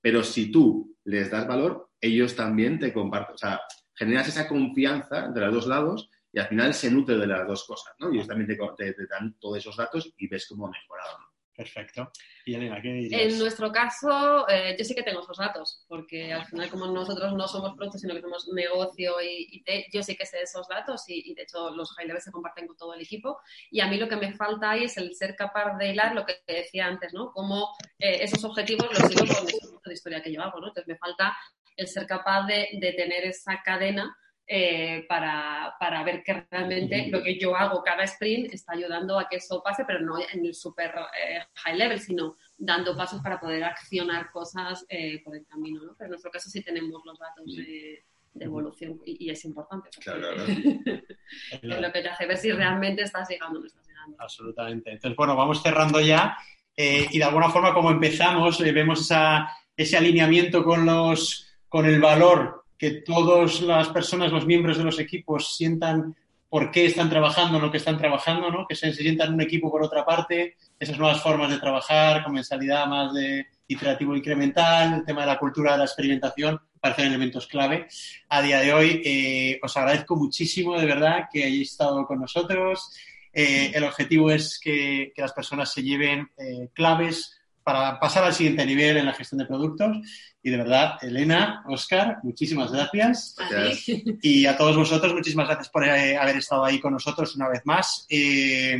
Pero 0.00 0.24
si 0.24 0.50
tú 0.50 0.96
les 1.04 1.30
das 1.30 1.46
valor, 1.46 1.90
ellos 2.00 2.34
también 2.34 2.80
te 2.80 2.92
comparten, 2.92 3.34
o 3.36 3.38
sea, 3.38 3.60
generas 3.94 4.26
esa 4.26 4.48
confianza 4.48 5.24
entre 5.26 5.44
los 5.46 5.54
dos 5.54 5.66
lados 5.68 6.10
y 6.32 6.40
al 6.40 6.48
final 6.48 6.74
se 6.74 6.90
nutre 6.90 7.16
de 7.16 7.26
las 7.28 7.46
dos 7.46 7.64
cosas, 7.64 7.94
¿no? 8.00 8.10
Y 8.10 8.16
ellos 8.16 8.26
también 8.26 8.48
te, 8.48 8.56
te- 8.76 8.92
te 8.94 9.06
dan 9.06 9.36
todos 9.38 9.58
esos 9.58 9.76
datos 9.76 10.12
y 10.18 10.26
ves 10.26 10.46
cómo 10.48 10.66
ha 10.66 10.70
mejorado, 10.70 11.18
¿no? 11.20 11.25
Perfecto. 11.56 12.12
Y 12.44 12.54
Elena, 12.54 12.80
¿qué 12.82 12.88
dirías? 12.88 13.22
En 13.22 13.38
nuestro 13.38 13.72
caso, 13.72 14.46
eh, 14.48 14.76
yo 14.78 14.84
sí 14.84 14.94
que 14.94 15.02
tengo 15.02 15.20
esos 15.20 15.38
datos, 15.38 15.84
porque 15.88 16.32
al 16.32 16.44
final, 16.44 16.68
como 16.68 16.86
nosotros 16.86 17.32
no 17.32 17.48
somos 17.48 17.74
productos, 17.74 18.02
sino 18.02 18.14
que 18.14 18.20
somos 18.20 18.48
negocio 18.52 19.14
y, 19.22 19.62
te- 19.62 19.86
yo 19.90 20.02
sí 20.02 20.16
que 20.16 20.26
sé 20.26 20.42
esos 20.42 20.68
datos 20.68 21.04
y, 21.08 21.34
de 21.34 21.42
hecho 21.42 21.70
los 21.70 21.92
high 21.92 22.06
levels 22.06 22.24
se 22.24 22.30
comparten 22.30 22.66
con 22.66 22.76
todo 22.76 22.92
el 22.94 23.00
equipo. 23.00 23.38
Y 23.70 23.80
a 23.80 23.86
mí 23.88 23.96
lo 23.96 24.08
que 24.08 24.16
me 24.16 24.34
falta 24.34 24.72
ahí 24.72 24.84
es 24.84 24.96
el 24.98 25.14
ser 25.14 25.34
capaz 25.34 25.78
de 25.78 25.88
hilar 25.92 26.14
lo 26.14 26.26
que 26.26 26.34
te 26.44 26.52
decía 26.54 26.86
antes, 26.86 27.14
¿no? 27.14 27.32
Cómo 27.32 27.70
eh, 27.98 28.18
esos 28.20 28.44
objetivos 28.44 28.86
los 28.90 29.08
sigo 29.10 29.34
con 29.34 29.46
tipo 29.46 29.80
de 29.84 29.94
historia 29.94 30.22
que 30.22 30.32
yo 30.32 30.40
¿no? 30.40 30.54
Entonces 30.68 30.86
me 30.86 30.98
falta 30.98 31.36
el 31.76 31.88
ser 31.88 32.06
capaz 32.06 32.46
de, 32.46 32.68
de 32.74 32.92
tener 32.92 33.24
esa 33.24 33.62
cadena 33.64 34.14
eh, 34.46 35.04
para, 35.08 35.74
para 35.80 36.02
ver 36.04 36.22
que 36.22 36.46
realmente 36.50 37.08
lo 37.08 37.22
que 37.22 37.38
yo 37.38 37.56
hago 37.56 37.82
cada 37.82 38.04
sprint 38.04 38.52
está 38.52 38.72
ayudando 38.72 39.18
a 39.18 39.28
que 39.28 39.36
eso 39.36 39.62
pase, 39.62 39.84
pero 39.86 40.00
no 40.00 40.18
en 40.18 40.46
el 40.46 40.54
super 40.54 40.94
eh, 41.20 41.40
high 41.54 41.76
level, 41.76 42.00
sino 42.00 42.36
dando 42.56 42.96
pasos 42.96 43.20
para 43.22 43.40
poder 43.40 43.64
accionar 43.64 44.30
cosas 44.30 44.86
eh, 44.88 45.22
por 45.24 45.36
el 45.36 45.46
camino. 45.46 45.82
¿no? 45.82 45.94
Pero 45.96 46.06
en 46.06 46.10
nuestro 46.10 46.30
caso 46.30 46.48
sí 46.48 46.62
tenemos 46.62 47.02
los 47.04 47.18
datos 47.18 47.44
de, 47.56 48.04
de 48.34 48.44
evolución 48.44 49.00
y, 49.04 49.26
y 49.26 49.30
es 49.30 49.44
importante. 49.44 49.90
Claro, 50.00 50.20
claro. 50.20 50.44
es 51.62 51.80
lo 51.80 51.92
que 51.92 52.02
te 52.02 52.08
hace 52.08 52.26
ver 52.26 52.36
si 52.36 52.52
realmente 52.52 53.02
estás 53.02 53.28
llegando 53.28 53.58
o 53.58 53.60
no 53.62 53.66
estás 53.66 53.86
llegando. 53.86 54.16
Absolutamente. 54.20 54.90
Entonces, 54.90 55.16
bueno, 55.16 55.36
vamos 55.36 55.62
cerrando 55.62 56.00
ya 56.00 56.36
eh, 56.76 57.06
y 57.10 57.18
de 57.18 57.24
alguna 57.24 57.48
forma 57.48 57.72
como 57.72 57.90
empezamos, 57.90 58.60
eh, 58.60 58.70
vemos 58.70 59.00
esa, 59.00 59.48
ese 59.74 59.96
alineamiento 59.96 60.62
con, 60.62 60.84
los, 60.84 61.50
con 61.68 61.86
el 61.86 62.00
valor 62.00 62.65
que 62.78 62.90
todas 63.02 63.60
las 63.60 63.88
personas, 63.88 64.32
los 64.32 64.46
miembros 64.46 64.78
de 64.78 64.84
los 64.84 64.98
equipos 64.98 65.56
sientan 65.56 66.14
por 66.48 66.70
qué 66.70 66.86
están 66.86 67.10
trabajando 67.10 67.58
lo 67.58 67.70
que 67.70 67.78
están 67.78 67.98
trabajando, 67.98 68.50
¿no? 68.50 68.66
que 68.66 68.74
se, 68.74 68.92
sientan 68.92 69.34
un 69.34 69.40
equipo 69.40 69.70
por 69.70 69.82
otra 69.82 70.04
parte, 70.04 70.56
esas 70.78 70.98
nuevas 70.98 71.22
formas 71.22 71.50
de 71.50 71.58
trabajar 71.58 72.22
con 72.22 72.34
mensalidad 72.34 72.86
más 72.86 73.12
de 73.12 73.46
iterativo 73.68 74.16
incremental, 74.16 74.94
el 74.94 75.04
tema 75.04 75.22
de 75.22 75.26
la 75.26 75.38
cultura 75.38 75.72
de 75.72 75.78
la 75.78 75.84
experimentación, 75.84 76.60
parecen 76.80 77.06
elementos 77.06 77.46
clave. 77.46 77.88
A 78.28 78.42
día 78.42 78.60
de 78.60 78.72
hoy 78.72 79.02
eh, 79.04 79.58
os 79.62 79.76
agradezco 79.76 80.14
muchísimo, 80.14 80.78
de 80.78 80.86
verdad, 80.86 81.24
que 81.32 81.44
hayáis 81.44 81.72
estado 81.72 82.06
con 82.06 82.20
nosotros. 82.20 82.92
Eh, 83.32 83.72
el 83.74 83.84
objetivo 83.84 84.30
es 84.30 84.60
que, 84.62 85.12
que, 85.14 85.22
las 85.22 85.32
personas 85.32 85.72
se 85.72 85.82
lleven 85.82 86.30
eh, 86.38 86.68
claves 86.72 87.35
para 87.66 87.98
pasar 87.98 88.22
al 88.22 88.32
siguiente 88.32 88.64
nivel 88.64 88.96
en 88.96 89.06
la 89.06 89.12
gestión 89.12 89.40
de 89.40 89.44
productos. 89.44 89.96
Y 90.40 90.50
de 90.50 90.56
verdad, 90.56 90.98
Elena, 91.02 91.64
Oscar, 91.66 92.18
muchísimas 92.22 92.70
gracias. 92.70 93.34
Gracias. 93.50 94.02
Y 94.22 94.46
a 94.46 94.56
todos 94.56 94.76
vosotros, 94.76 95.12
muchísimas 95.12 95.48
gracias 95.48 95.68
por 95.70 95.84
eh, 95.84 96.16
haber 96.16 96.36
estado 96.36 96.64
ahí 96.64 96.78
con 96.78 96.92
nosotros 96.92 97.34
una 97.34 97.48
vez 97.48 97.62
más. 97.64 98.06
Eh, 98.08 98.78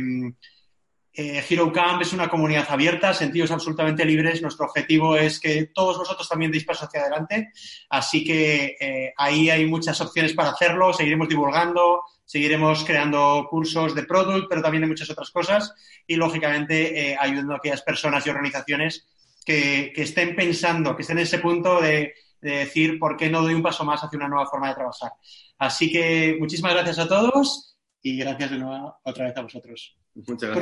eh, 1.19 1.43
Hero 1.49 1.73
Camp 1.73 1.99
es 1.99 2.13
una 2.13 2.29
comunidad 2.29 2.67
abierta, 2.69 3.11
sentidos 3.11 3.49
absolutamente 3.49 4.05
libres. 4.05 4.39
Nuestro 4.39 4.67
objetivo 4.67 5.17
es 5.17 5.39
que 5.39 5.71
todos 5.73 5.97
vosotros 5.97 6.29
también 6.29 6.51
deis 6.51 6.63
paso 6.63 6.85
hacia 6.85 7.01
adelante. 7.01 7.51
Así 7.89 8.23
que 8.23 8.77
eh, 8.79 9.13
ahí 9.17 9.49
hay 9.49 9.65
muchas 9.65 9.99
opciones 9.99 10.33
para 10.33 10.51
hacerlo. 10.51 10.93
Seguiremos 10.93 11.27
divulgando, 11.27 12.03
seguiremos 12.23 12.85
creando 12.85 13.47
cursos 13.49 13.95
de 13.95 14.03
product, 14.03 14.45
pero 14.47 14.61
también 14.61 14.81
de 14.81 14.89
muchas 14.89 15.09
otras 15.09 15.31
cosas. 15.31 15.73
Y 16.05 16.17
lógicamente 16.17 17.09
eh, 17.09 17.17
ayudando 17.19 17.55
a 17.55 17.57
aquellas 17.57 17.81
personas 17.81 18.23
y 18.27 18.29
organizaciones 18.29 19.07
que, 19.43 19.91
que, 19.95 20.03
estén 20.03 20.35
pensando, 20.35 20.95
que 20.95 21.01
estén 21.01 21.17
en 21.17 21.23
ese 21.23 21.39
punto 21.39 21.81
de, 21.81 22.13
de 22.41 22.51
decir 22.51 22.99
por 22.99 23.17
qué 23.17 23.27
no 23.27 23.41
doy 23.41 23.55
un 23.55 23.63
paso 23.63 23.83
más 23.83 24.03
hacia 24.03 24.17
una 24.17 24.27
nueva 24.27 24.45
forma 24.45 24.69
de 24.69 24.75
trabajar. 24.75 25.13
Así 25.57 25.91
que 25.91 26.37
muchísimas 26.39 26.75
gracias 26.75 26.99
a 26.99 27.07
todos 27.07 27.75
y 28.03 28.17
gracias 28.19 28.51
de 28.51 28.59
nuevo 28.59 28.97
otra 29.03 29.25
vez 29.25 29.35
a 29.35 29.41
vosotros. 29.41 29.97
Muchas 30.13 30.49
gracias. 30.49 30.57